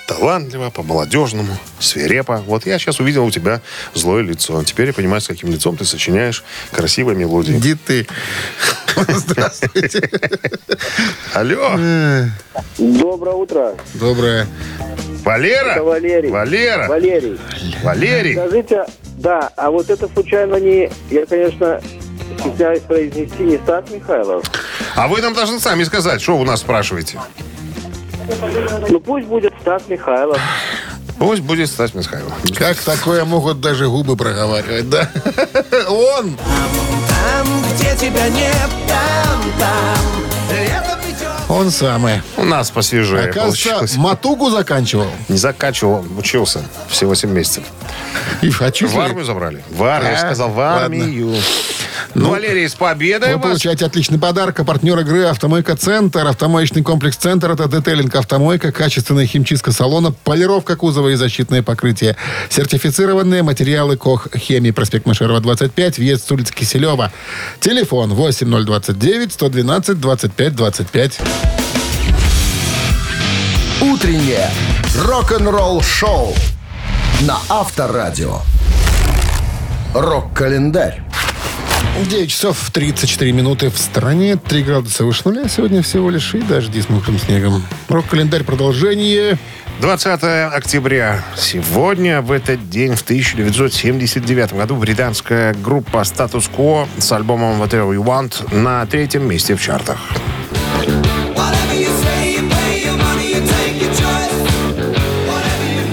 талантливо, 0.07 0.71
по-молодежному, 0.71 1.55
свирепо. 1.79 2.43
Вот 2.47 2.65
я 2.65 2.79
сейчас 2.79 2.99
увидел 2.99 3.25
у 3.25 3.31
тебя 3.31 3.61
злое 3.93 4.23
лицо. 4.23 4.61
Теперь 4.63 4.87
я 4.87 4.93
понимаю, 4.93 5.21
с 5.21 5.27
каким 5.27 5.51
лицом 5.51 5.77
ты 5.77 5.85
сочиняешь 5.85 6.43
красивые 6.71 7.15
мелодии. 7.15 7.57
Иди 7.57 7.75
ты. 7.75 8.07
Здравствуйте. 9.07 10.09
Алло. 11.33 11.77
Доброе 12.79 13.35
утро. 13.35 13.75
Доброе. 13.93 14.47
Валера? 15.23 15.71
Это 15.71 15.83
Валерий. 15.83 16.29
Валера. 16.31 16.87
Валерий. 16.87 17.39
Валерий. 17.83 18.33
Скажите, 18.33 18.85
да, 19.19 19.51
а 19.57 19.69
вот 19.69 19.89
это 19.89 20.07
случайно 20.07 20.55
не... 20.55 20.89
Я, 21.09 21.25
конечно, 21.25 21.81
стесняюсь 22.39 22.81
произнести 22.81 23.43
не 23.43 23.57
Стас 23.57 23.89
Михайлов. 23.89 24.45
А 24.95 25.07
вы 25.07 25.21
нам 25.21 25.33
должны 25.33 25.59
сами 25.59 25.83
сказать, 25.83 26.21
что 26.21 26.37
у 26.37 26.43
нас 26.45 26.61
спрашиваете. 26.61 27.19
Ну 28.89 28.99
пусть 28.99 29.27
будет 29.27 29.53
Стас 29.61 29.83
Михайлов. 29.89 30.39
Пусть 31.17 31.41
будет 31.41 31.69
Стас 31.69 31.93
Михайлов. 31.93 32.31
Как 32.57 32.77
такое 32.77 33.25
могут 33.25 33.59
даже 33.59 33.89
губы 33.89 34.15
проговаривать, 34.15 34.89
да? 34.89 35.09
Он! 35.89 36.37
Там, 36.37 37.47
где 37.73 37.95
тебя 37.97 38.29
нет, 38.29 38.69
там, 38.87 39.41
там. 39.59 40.57
Лето. 40.57 40.98
Он 41.49 41.71
самый. 41.71 42.21
У 42.37 42.43
нас 42.45 42.69
посвежее 42.69 43.23
Оказывается, 43.29 43.69
получилось. 43.69 43.95
матугу 43.97 44.49
заканчивал. 44.51 45.07
Не 45.29 45.37
заканчивал, 45.37 46.05
учился 46.17 46.63
все 46.89 47.07
8 47.07 47.29
месяцев. 47.31 47.63
И 48.41 48.51
хочу 48.51 48.87
В 48.87 48.99
армию 48.99 49.25
забрали. 49.25 49.63
В 49.71 49.83
армию, 49.83 50.11
я 50.13 50.17
А, 50.19 50.21
сказал, 50.21 50.49
в 50.51 50.59
армию. 50.59 51.35
Ну, 52.15 52.31
Валерий, 52.31 52.67
с 52.67 52.75
победой 52.75 53.29
Вы 53.29 53.37
вас. 53.37 53.47
получаете 53.47 53.85
отличный 53.85 54.19
подарок. 54.19 54.59
А 54.59 54.63
партнер 54.63 54.97
игры 54.99 55.23
«Автомойка 55.25 55.75
Центр». 55.75 56.25
Автомоечный 56.25 56.83
комплекс 56.83 57.17
«Центр»— 57.17 57.51
это 57.53 57.67
детейлинг 57.67 58.15
«Автомойка», 58.15 58.71
качественная 58.71 59.25
химчистка 59.25 59.71
салона, 59.71 60.11
полировка 60.11 60.75
кузова 60.75 61.09
и 61.09 61.15
защитное 61.15 61.63
покрытие. 61.63 62.15
Сертифицированные 62.49 63.43
материалы 63.43 63.97
КОХ 63.97 64.27
«Хемии». 64.35 64.71
Проспект 64.71 65.05
Машерова, 65.05 65.39
25, 65.39 65.97
въезд 65.97 66.27
с 66.27 66.31
улицы 66.31 66.53
Киселева. 66.53 67.11
Телефон 67.59 68.13
8029 68.13 69.33
112 69.33 69.99
25 69.99 70.55
25. 70.55 71.19
Утреннее 73.81 74.49
рок-н-ролл-шоу 75.05 76.33
на 77.21 77.37
Авторадио. 77.49 78.39
Рок-календарь. 79.93 81.01
9 82.07 82.29
часов 82.29 82.69
34 82.71 83.31
минуты 83.31 83.69
в 83.69 83.77
стране. 83.77 84.37
3 84.37 84.63
градуса 84.63 85.03
выше 85.03 85.23
нуля. 85.25 85.49
Сегодня 85.49 85.81
всего 85.81 86.09
лишь 86.09 86.33
и 86.33 86.39
дожди 86.39 86.81
с 86.81 86.89
мокрым 86.89 87.19
снегом. 87.19 87.63
Рок-календарь 87.89 88.43
продолжение. 88.43 89.37
20 89.81 90.23
октября. 90.53 91.23
Сегодня, 91.37 92.21
в 92.21 92.31
этот 92.31 92.69
день, 92.69 92.95
в 92.95 93.01
1979 93.01 94.53
году, 94.53 94.75
британская 94.75 95.53
группа 95.53 95.97
Status 95.99 96.49
Quo 96.55 96.87
с 96.97 97.11
альбомом 97.11 97.61
Whatever 97.61 97.95
You 97.95 98.03
Want 98.03 98.53
на 98.55 98.85
третьем 98.85 99.27
месте 99.27 99.55
в 99.55 99.61
чартах. 99.61 99.99
Whatever 101.35 101.75
you 101.75 101.87
say, 102.01 102.08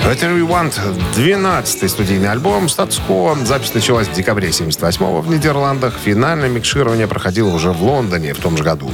Whatever 0.06 0.38
You 0.38 0.48
Want— 0.48 0.72
12-й 1.16 1.88
студийный 1.88 2.30
альбом 2.30 2.66
Quo. 2.66 3.44
Запись 3.44 3.74
началась 3.74 4.06
в 4.06 4.12
декабре 4.12 4.52
78 4.52 5.20
в 5.20 5.28
Нидерландах. 5.28 5.94
Финальное 5.98 6.48
микширование 6.48 7.08
проходило 7.08 7.52
уже 7.52 7.72
в 7.72 7.82
Лондоне 7.82 8.32
в 8.32 8.38
том 8.38 8.56
же 8.56 8.62
году. 8.62 8.88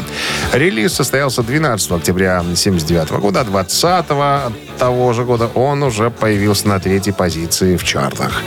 Релиз 0.55 0.95
состоялся 0.95 1.43
12 1.43 1.93
октября 1.93 2.43
79 2.57 3.11
года, 3.21 3.43
а 3.43 3.45
20 3.45 4.07
того 4.83 5.13
же 5.13 5.25
года 5.25 5.49
он 5.55 5.85
уже 5.85 6.11
появился 6.11 6.67
на 6.67 6.81
третьей 6.81 7.13
позиции 7.13 7.77
в 7.77 7.85
чартах. 7.85 8.43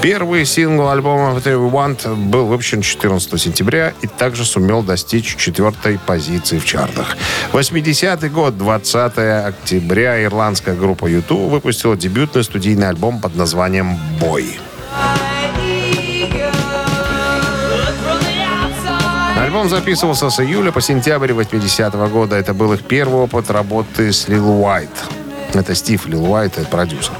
Первый 0.00 0.44
сингл 0.46 0.88
альбома 0.88 1.32
Whatever 1.32 1.68
You 1.68 1.72
Want 1.72 2.14
был 2.14 2.46
выпущен 2.46 2.80
14 2.80 3.40
сентября 3.40 3.92
и 4.00 4.06
также 4.06 4.44
сумел 4.44 4.84
достичь 4.84 5.34
четвертой 5.34 5.98
позиции 5.98 6.60
в 6.60 6.64
чартах. 6.64 7.16
80-й 7.52 8.28
год, 8.28 8.56
20 8.56 9.18
октября, 9.48 10.22
ирландская 10.22 10.76
группа 10.76 11.06
YouTube 11.06 11.50
выпустила 11.50 11.96
дебютный 11.96 12.44
студийный 12.44 12.88
альбом 12.88 13.20
под 13.20 13.34
названием 13.34 13.98
«Бой». 14.20 14.60
Альбом 19.36 19.68
записывался 19.68 20.30
с 20.30 20.38
июля 20.38 20.70
по 20.70 20.80
сентябрь 20.80 21.32
80-го 21.32 22.06
года. 22.06 22.36
Это 22.36 22.54
был 22.54 22.72
их 22.74 22.82
первый 22.84 23.22
опыт 23.22 23.50
работы 23.50 24.12
с 24.12 24.28
Лил 24.28 24.48
Уайт. 24.62 24.90
Это 25.54 25.74
Стив 25.74 26.06
Лил 26.06 26.30
Уайт, 26.30 26.54
продюсер. 26.70 27.12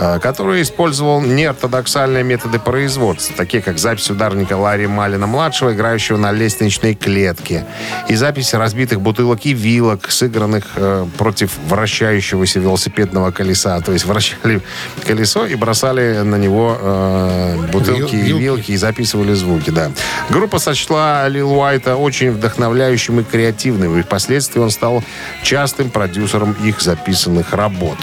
Э, 0.00 0.18
Который 0.20 0.62
использовал 0.62 1.20
неортодоксальные 1.20 2.24
методы 2.24 2.58
производства, 2.58 3.34
такие 3.36 3.62
как 3.62 3.78
запись 3.78 4.10
ударника 4.10 4.54
Ларри 4.56 4.86
Малина-младшего, 4.86 5.72
играющего 5.74 6.16
на 6.16 6.32
лестничной 6.32 6.94
клетке, 6.94 7.64
и 8.08 8.14
запись 8.14 8.54
разбитых 8.54 9.00
бутылок 9.00 9.44
и 9.46 9.52
вилок, 9.52 10.10
сыгранных 10.10 10.64
э, 10.76 11.06
против 11.18 11.52
вращающегося 11.68 12.60
велосипедного 12.60 13.30
колеса. 13.30 13.80
То 13.80 13.92
есть 13.92 14.04
вращали 14.06 14.60
колесо 15.06 15.46
и 15.46 15.54
бросали 15.54 16.18
на 16.22 16.36
него 16.36 16.76
э, 16.80 17.56
бутылки 17.72 18.14
Вил- 18.14 18.20
и 18.20 18.28
вилки. 18.28 18.42
вилки 18.42 18.70
и 18.72 18.76
записывали 18.76 19.34
звуки, 19.34 19.70
да. 19.70 19.90
Группа 20.30 20.58
сочла 20.58 21.28
Лил 21.28 21.52
Уайта 21.52 21.96
очень 21.96 22.30
вдохновляющим 22.30 23.20
и 23.20 23.24
креативным, 23.24 23.98
и 23.98 24.02
впоследствии 24.02 24.60
он 24.60 24.70
стал 24.70 25.02
частым 25.42 25.90
продюсером 25.90 26.52
их 26.64 26.80
записанных 26.80 27.52
работ. 27.52 27.98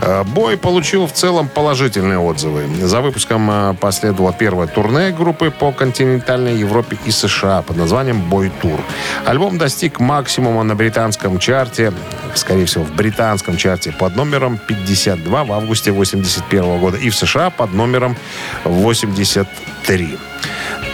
Э, 0.00 0.22
Бой 0.24 0.56
получил 0.56 1.06
в 1.06 1.12
целом 1.12 1.41
положительные 1.48 2.18
отзывы. 2.18 2.66
За 2.82 3.00
выпуском 3.00 3.50
э, 3.50 3.74
последовало 3.74 4.32
первое 4.32 4.66
турне 4.66 5.10
группы 5.10 5.50
по 5.50 5.72
континентальной 5.72 6.56
Европе 6.56 6.98
и 7.04 7.10
США 7.10 7.62
под 7.62 7.76
названием 7.76 8.20
«Бой 8.20 8.50
Тур». 8.60 8.80
Альбом 9.24 9.58
достиг 9.58 10.00
максимума 10.00 10.62
на 10.62 10.74
британском 10.74 11.38
чарте, 11.38 11.92
скорее 12.34 12.66
всего, 12.66 12.84
в 12.84 12.94
британском 12.94 13.56
чарте 13.56 13.92
под 13.92 14.16
номером 14.16 14.58
52 14.58 15.44
в 15.44 15.52
августе 15.52 15.92
81 15.92 16.78
года 16.80 16.96
и 16.96 17.10
в 17.10 17.16
США 17.16 17.50
под 17.50 17.72
номером 17.72 18.16
83. 18.64 20.18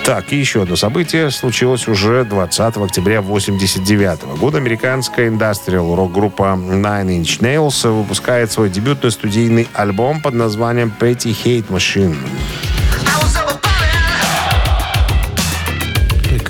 Так, 0.09 0.33
и 0.33 0.37
еще 0.37 0.63
одно 0.63 0.75
событие 0.75 1.31
случилось 1.31 1.87
уже 1.87 2.25
20 2.25 2.79
октября 2.79 3.21
89 3.21 4.39
года. 4.39 4.57
Американская 4.57 5.29
индастриал 5.29 5.95
рок-группа 5.95 6.59
Nine 6.59 7.21
Inch 7.21 7.41
Nails 7.41 7.87
выпускает 7.87 8.51
свой 8.51 8.71
дебютный 8.71 9.11
студийный 9.11 9.69
альбом 9.75 10.23
под 10.23 10.33
названием 10.33 10.91
Pretty 10.99 11.37
Hate 11.45 11.69
Machine. 11.69 12.17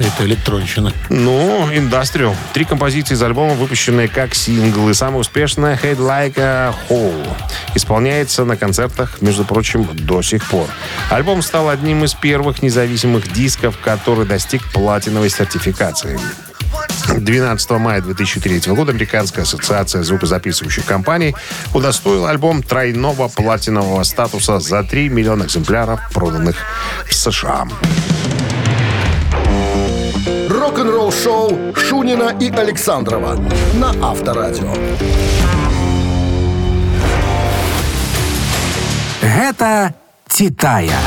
Какая-то 0.09 0.25
электронщина. 0.25 0.93
Ну, 1.11 1.69
индастриал. 1.71 2.35
Три 2.55 2.65
композиции 2.65 3.15
из 3.15 3.23
альбома, 3.23 3.53
выпущенные 3.55 4.09
как 4.09 4.35
синглы. 4.35 4.95
Самая 4.95 5.21
успешная 5.21 5.77
«Head 5.77 5.99
Like 5.99 6.39
a 6.39 6.75
Hole» 6.89 7.29
исполняется 7.75 8.45
на 8.45 8.57
концертах, 8.57 9.21
между 9.21 9.45
прочим, 9.45 9.87
до 9.93 10.23
сих 10.23 10.45
пор. 10.47 10.67
Альбом 11.11 11.43
стал 11.43 11.69
одним 11.69 12.05
из 12.05 12.15
первых 12.15 12.63
независимых 12.63 13.31
дисков, 13.33 13.77
который 13.79 14.25
достиг 14.25 14.63
платиновой 14.73 15.29
сертификации. 15.29 16.19
12 17.15 17.71
мая 17.73 18.01
2003 18.01 18.73
года 18.73 18.93
Американская 18.93 19.45
ассоциация 19.45 20.03
звукозаписывающих 20.03 20.85
компаний 20.87 21.35
удостоила 21.75 22.31
альбом 22.31 22.63
тройного 22.63 23.29
платинового 23.29 24.03
статуса 24.05 24.59
за 24.59 24.85
3 24.85 25.11
миллиона 25.11 25.45
экземпляров, 25.45 26.01
проданных 26.13 26.57
в 27.07 27.15
США. 27.15 27.67
Рок-н-ролл-шоу 30.69 31.75
Шунина 31.75 32.37
и 32.39 32.51
Александрова 32.51 33.37
на 33.73 33.89
Авторадио. 34.07 34.71
Гэта 39.23 39.95
«Титая». 40.29 41.01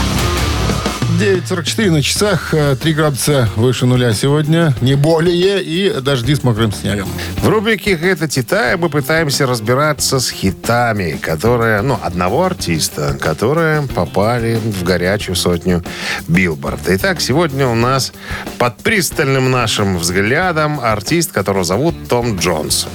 9.44 1.21 1.91
на 1.91 2.01
часах, 2.01 2.51
э, 2.55 2.75
3 2.75 2.93
градуса 2.95 3.47
выше 3.55 3.85
нуля 3.85 4.11
сегодня, 4.11 4.73
не 4.81 4.95
более, 4.95 5.61
и 5.61 6.01
дожди 6.01 6.33
с 6.33 6.41
мокрым 6.41 6.71
снегом. 6.71 7.07
В 7.37 7.47
рубрике 7.47 7.91
«Это 7.91 8.27
Титая» 8.27 8.75
мы 8.75 8.89
пытаемся 8.89 9.45
разбираться 9.45 10.19
с 10.19 10.31
хитами, 10.31 11.19
которые, 11.21 11.81
ну, 11.83 11.99
одного 12.01 12.43
артиста, 12.43 13.19
которые 13.21 13.83
попали 13.83 14.55
в 14.55 14.83
горячую 14.83 15.35
сотню 15.35 15.83
Билборда. 16.27 16.95
Итак, 16.95 17.21
сегодня 17.21 17.67
у 17.67 17.75
нас 17.75 18.13
под 18.57 18.77
пристальным 18.77 19.51
нашим 19.51 19.99
взглядом 19.99 20.79
артист, 20.79 21.31
которого 21.31 21.63
зовут 21.63 21.93
Том 22.09 22.39
Джонс. 22.39 22.87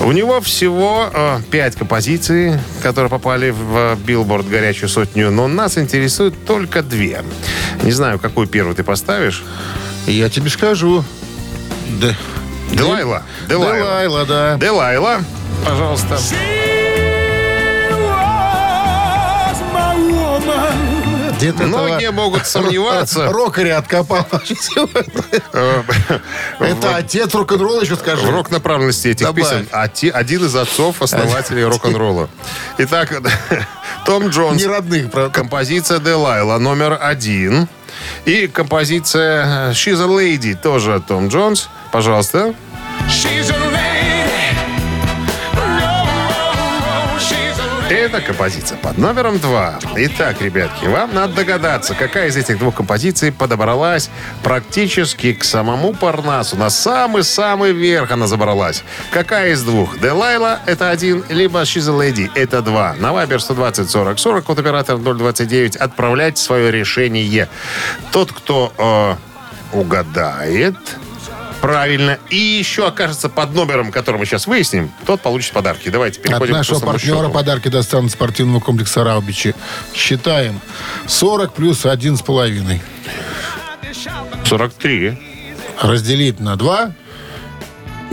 У 0.00 0.12
него 0.12 0.40
всего 0.40 1.10
э, 1.12 1.38
пять 1.50 1.74
композиций, 1.74 2.54
которые 2.80 3.10
попали 3.10 3.50
в 3.50 3.98
Билборд 4.06 4.48
горячую 4.48 4.88
сотню, 4.88 5.32
но 5.32 5.48
нас 5.48 5.78
интересует 5.78 6.34
только 6.46 6.84
две. 6.84 7.24
Не 7.82 7.92
знаю, 7.92 8.18
какой 8.18 8.46
первый 8.46 8.74
ты 8.74 8.84
поставишь. 8.84 9.44
Я 10.06 10.28
тебе 10.28 10.50
скажу. 10.50 11.04
Да. 12.00 12.14
Delilah. 12.72 13.22
Delilah, 13.48 13.76
Delilah 13.76 14.26
да. 14.26 14.56
Delilah. 14.56 15.20
Пожалуйста. 15.64 16.18
Где-то 21.40 21.62
Многие 21.62 22.08
этого... 22.08 22.16
могут 22.16 22.46
сомневаться. 22.46 23.32
Рокаря 23.32 23.78
откопал 23.78 24.26
э, 25.54 25.82
Это 26.58 26.96
отец 26.96 27.34
рок-н-ролла, 27.34 27.80
еще 27.80 27.96
скажи. 27.96 28.30
Рок 28.30 28.50
направленности 28.50 29.08
этих 29.08 29.34
песен. 29.34 29.66
Один 29.72 30.44
из 30.44 30.54
отцов, 30.54 31.00
основателей 31.00 31.64
рок-н-ролла. 31.64 32.28
Итак, 32.76 33.22
Том 34.10 34.26
Джонс. 34.26 34.60
Не 34.60 34.66
родных, 34.66 35.08
правда. 35.12 35.32
Композиция 35.32 36.00
Делайла 36.00 36.58
номер 36.58 36.98
один. 37.00 37.68
И 38.24 38.48
композиция 38.48 39.70
She's 39.70 40.02
a 40.02 40.08
Lady 40.08 40.56
тоже 40.60 41.00
Том 41.06 41.28
Джонс. 41.28 41.68
Пожалуйста. 41.92 42.52
Это 48.00 48.22
композиция 48.22 48.78
под 48.78 48.96
номером 48.96 49.38
два. 49.38 49.78
Итак, 49.94 50.40
ребятки, 50.40 50.86
вам 50.86 51.12
надо 51.12 51.34
догадаться, 51.34 51.94
какая 51.94 52.28
из 52.28 52.36
этих 52.38 52.58
двух 52.58 52.76
композиций 52.76 53.30
подобралась 53.30 54.08
практически 54.42 55.34
к 55.34 55.44
самому 55.44 55.92
Парнасу. 55.92 56.56
На 56.56 56.70
самый-самый 56.70 57.72
верх 57.72 58.10
она 58.10 58.26
забралась. 58.26 58.84
Какая 59.10 59.52
из 59.52 59.62
двух? 59.62 60.00
Делайла– 60.00 60.60
это 60.66 60.88
один, 60.88 61.22
либо 61.28 61.60
She's 61.60 61.90
a 61.90 62.10
Lady– 62.10 62.30
это 62.34 62.62
два. 62.62 62.94
На 62.94 63.12
Вайбер 63.12 63.38
120 63.38 63.90
40 63.90 64.18
40, 64.18 64.44
код 64.44 64.58
оператор 64.58 64.96
029. 64.96 65.76
Отправляйте 65.76 66.40
свое 66.40 66.70
решение. 66.70 67.50
Тот, 68.12 68.32
кто 68.32 68.72
э, 68.78 69.76
угадает 69.76 70.76
правильно 71.60 72.18
и 72.30 72.36
еще 72.36 72.86
окажется 72.86 73.28
под 73.28 73.54
номером, 73.54 73.92
который 73.92 74.16
мы 74.16 74.26
сейчас 74.26 74.46
выясним, 74.46 74.90
тот 75.06 75.20
получит 75.20 75.52
подарки. 75.52 75.88
Давайте 75.88 76.20
От 76.20 76.26
переходим 76.26 76.54
нашего 76.54 76.80
к 76.80 76.84
партнера 76.84 77.18
счету. 77.18 77.30
подарки 77.30 77.68
достанут 77.68 78.10
спортивного 78.12 78.60
комплекса 78.60 79.04
«Раубичи». 79.04 79.54
Считаем. 79.94 80.60
40 81.06 81.52
плюс 81.54 81.84
1,5. 81.84 82.80
43, 84.44 85.18
Разделить 85.80 86.40
на 86.40 86.56
2. 86.56 86.92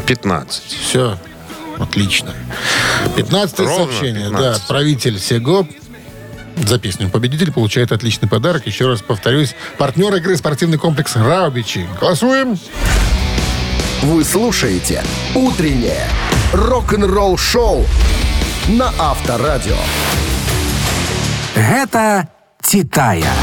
15. 0.06 0.64
Все. 0.64 1.18
Отлично. 1.78 2.34
15 3.16 3.60
Ровно 3.60 3.76
сообщение. 3.76 4.26
15. 4.30 4.38
Да, 4.38 4.52
отправитель 4.54 5.20
Сего 5.20 5.68
за 6.56 6.80
песню 6.80 7.10
«Победитель» 7.10 7.52
получает 7.52 7.92
отличный 7.92 8.28
подарок. 8.28 8.66
Еще 8.66 8.88
раз 8.88 9.02
повторюсь. 9.02 9.56
Партнер 9.78 10.14
игры 10.16 10.36
спортивный 10.38 10.78
комплекс 10.78 11.16
«Раубичи». 11.16 11.88
Голосуем. 12.00 12.58
Вы 14.04 14.24
слушаете 14.24 15.04
«Утреннее 15.34 16.08
рок-н-ролл-шоу» 16.54 17.84
на 18.68 18.94
Авторадио. 19.00 19.76
Гэта 21.56 22.28
«Титая». 22.62 23.34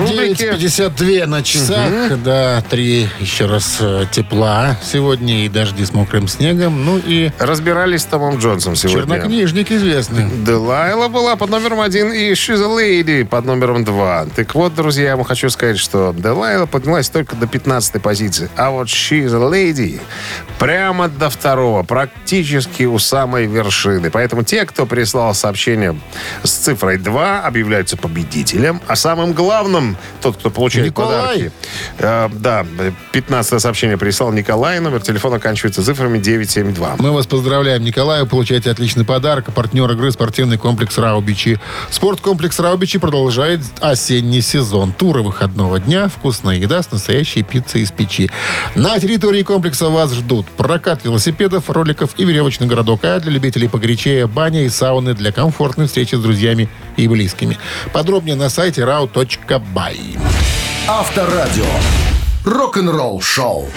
Рубрике 0.00 0.50
9.52 0.50 1.26
на 1.26 1.42
часах. 1.42 2.22
Да, 2.22 2.62
3 2.68 3.08
еще 3.20 3.46
раз 3.46 3.78
э, 3.80 4.06
тепла 4.10 4.76
сегодня 4.82 5.44
и 5.44 5.48
дожди 5.48 5.84
с 5.84 5.92
мокрым 5.92 6.28
снегом. 6.28 6.84
Ну 6.84 6.98
и 7.04 7.30
разбирались 7.38 8.02
с 8.02 8.04
Томом 8.04 8.38
Джонсом 8.38 8.76
сегодня. 8.76 9.02
чернокнижник 9.02 9.70
известный. 9.72 10.28
Делайла 10.44 11.08
была 11.08 11.36
под 11.36 11.50
номером 11.50 11.80
один 11.80 12.12
и 12.12 12.32
She's 12.32 12.62
a 12.62 13.02
Lady 13.02 13.24
под 13.24 13.44
номером 13.44 13.84
два. 13.84 14.26
Так 14.34 14.54
вот, 14.54 14.74
друзья, 14.74 15.10
я 15.10 15.16
вам 15.16 15.24
хочу 15.24 15.50
сказать, 15.50 15.78
что 15.78 16.14
Делайла 16.16 16.66
поднялась 16.66 17.08
только 17.08 17.36
до 17.36 17.46
15 17.46 18.02
позиции. 18.02 18.50
А 18.56 18.70
вот 18.70 18.88
She's 18.88 19.34
a 19.34 19.50
Lady 19.50 20.00
прямо 20.58 21.08
до 21.08 21.30
второго, 21.30 21.82
практически 21.82 22.84
у 22.84 22.98
самой 22.98 23.46
вершины. 23.46 24.10
Поэтому 24.10 24.42
те, 24.42 24.64
кто 24.66 24.86
прислал 24.86 25.34
сообщение 25.34 25.98
с 26.42 26.50
цифрой 26.50 26.98
2, 26.98 27.40
объявляются 27.40 27.96
победителем. 27.96 28.80
А 28.86 28.96
самым 28.96 29.32
главным, 29.32 29.96
тот, 30.20 30.36
кто 30.36 30.50
получает 30.50 30.88
Николай. 30.88 31.20
подарки. 31.20 31.52
э, 31.98 32.28
да, 32.32 32.66
15 33.12 33.60
сообщение 33.60 33.96
прислал 33.98 34.32
Николай. 34.32 34.80
Номер 34.80 35.00
телефона 35.00 35.36
оканчивается 35.36 35.82
цифрами 35.82 36.18
972. 36.18 36.96
Мы 36.98 37.12
вас 37.12 37.26
поздравляем, 37.26 37.82
Николай. 37.84 38.22
Вы 38.22 38.26
получаете 38.26 38.70
отличный 38.70 39.04
подарок. 39.04 39.52
Партнер 39.54 39.90
игры 39.90 40.10
спортивный 40.10 40.58
комплекс 40.58 40.96
«Раубичи». 40.98 41.58
Спорткомплекс 41.90 42.58
«Раубичи» 42.60 42.98
продолжает 42.98 43.60
осенний 43.80 44.40
сезон. 44.40 44.92
Туры 44.92 45.22
выходного 45.22 45.78
дня, 45.80 46.08
вкусная 46.08 46.56
еда 46.56 46.82
с 46.82 46.90
настоящей 46.90 47.42
пиццей 47.42 47.82
из 47.82 47.90
печи. 47.90 48.30
На 48.74 48.98
территории 48.98 49.42
комплекса 49.42 49.88
вас 49.88 50.12
ждут 50.12 50.46
прокат 50.46 51.04
велосипедов, 51.04 51.70
роликов 51.70 52.10
и 52.16 52.24
веревочный 52.24 52.66
городок. 52.66 53.00
А 53.04 53.18
для 53.20 53.32
любителей 53.32 53.68
погорячее 53.68 54.26
баня 54.26 54.64
и 54.64 54.68
сауны 54.68 55.14
для 55.14 55.32
комфортной 55.32 55.86
встречи 55.86 56.14
с 56.14 56.20
друзьями 56.20 56.68
и 56.96 57.08
близкими. 57.08 57.58
Подробнее 57.92 58.36
на 58.36 58.48
сайте 58.48 58.84
rau.by. 59.80 60.18
Авторадио. 60.88 61.64
Рок-н-ролл-шоу. 62.44 63.68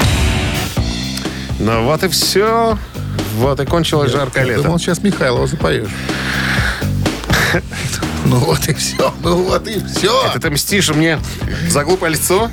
Ну 1.60 1.84
вот 1.86 2.04
и 2.04 2.08
все. 2.10 2.78
Вот 3.36 3.60
и 3.60 3.66
кончилось 3.66 4.12
жаркое 4.12 4.44
Я 4.44 4.50
лето. 4.52 4.64
думал, 4.64 4.80
сейчас 4.80 5.02
Михайлова 5.02 5.48
запоешь. 5.48 5.90
Ну 8.26 8.38
вот 8.38 8.68
и 8.70 8.74
все. 8.74 9.14
Ну 9.22 9.44
вот 9.44 9.68
и 9.68 9.84
все. 9.86 10.26
Это 10.28 10.40
ты 10.40 10.50
мстишь 10.50 10.90
мне 10.90 11.20
за 11.70 11.84
глупое 11.84 12.14
лицо? 12.14 12.50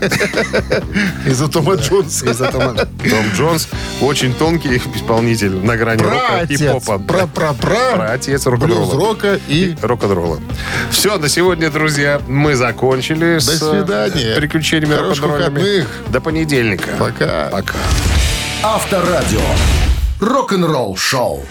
Из-за 1.27 1.49
Тома 1.49 1.75
Джонса. 1.75 2.27
Из-за 2.31 2.47
Тома- 2.51 2.75
Том 2.75 3.25
Джонс 3.37 3.69
очень 4.01 4.35
тонкий 4.35 4.77
исполнитель 4.95 5.55
на 5.65 5.77
грани 5.77 6.03
рока 6.03 6.47
и 6.49 6.57
попа. 6.59 6.99
Пра-пра-пра. 6.99 7.93
Праотец 7.95 8.45
Блюз 8.47 8.61
рок-н-ролла. 8.61 8.95
рока 8.95 9.41
и... 9.49 9.77
Рок-н-ролла. 9.81 10.41
Все, 10.91 11.17
на 11.19 11.29
сегодня, 11.29 11.71
друзья, 11.71 12.21
мы 12.27 12.57
закончили 12.57 13.39
с 13.39 13.59
свидания. 13.59 14.33
э, 14.33 14.37
приключениями 14.37 14.95
рок-н-ролльными. 14.95 15.61
выходных. 15.61 15.89
До 16.09 16.21
понедельника. 16.21 16.89
Пока. 16.99 17.49
Пока. 17.51 17.75
Авторадио. 18.63 19.41
Рок-н-ролл-шоу. 20.21 21.47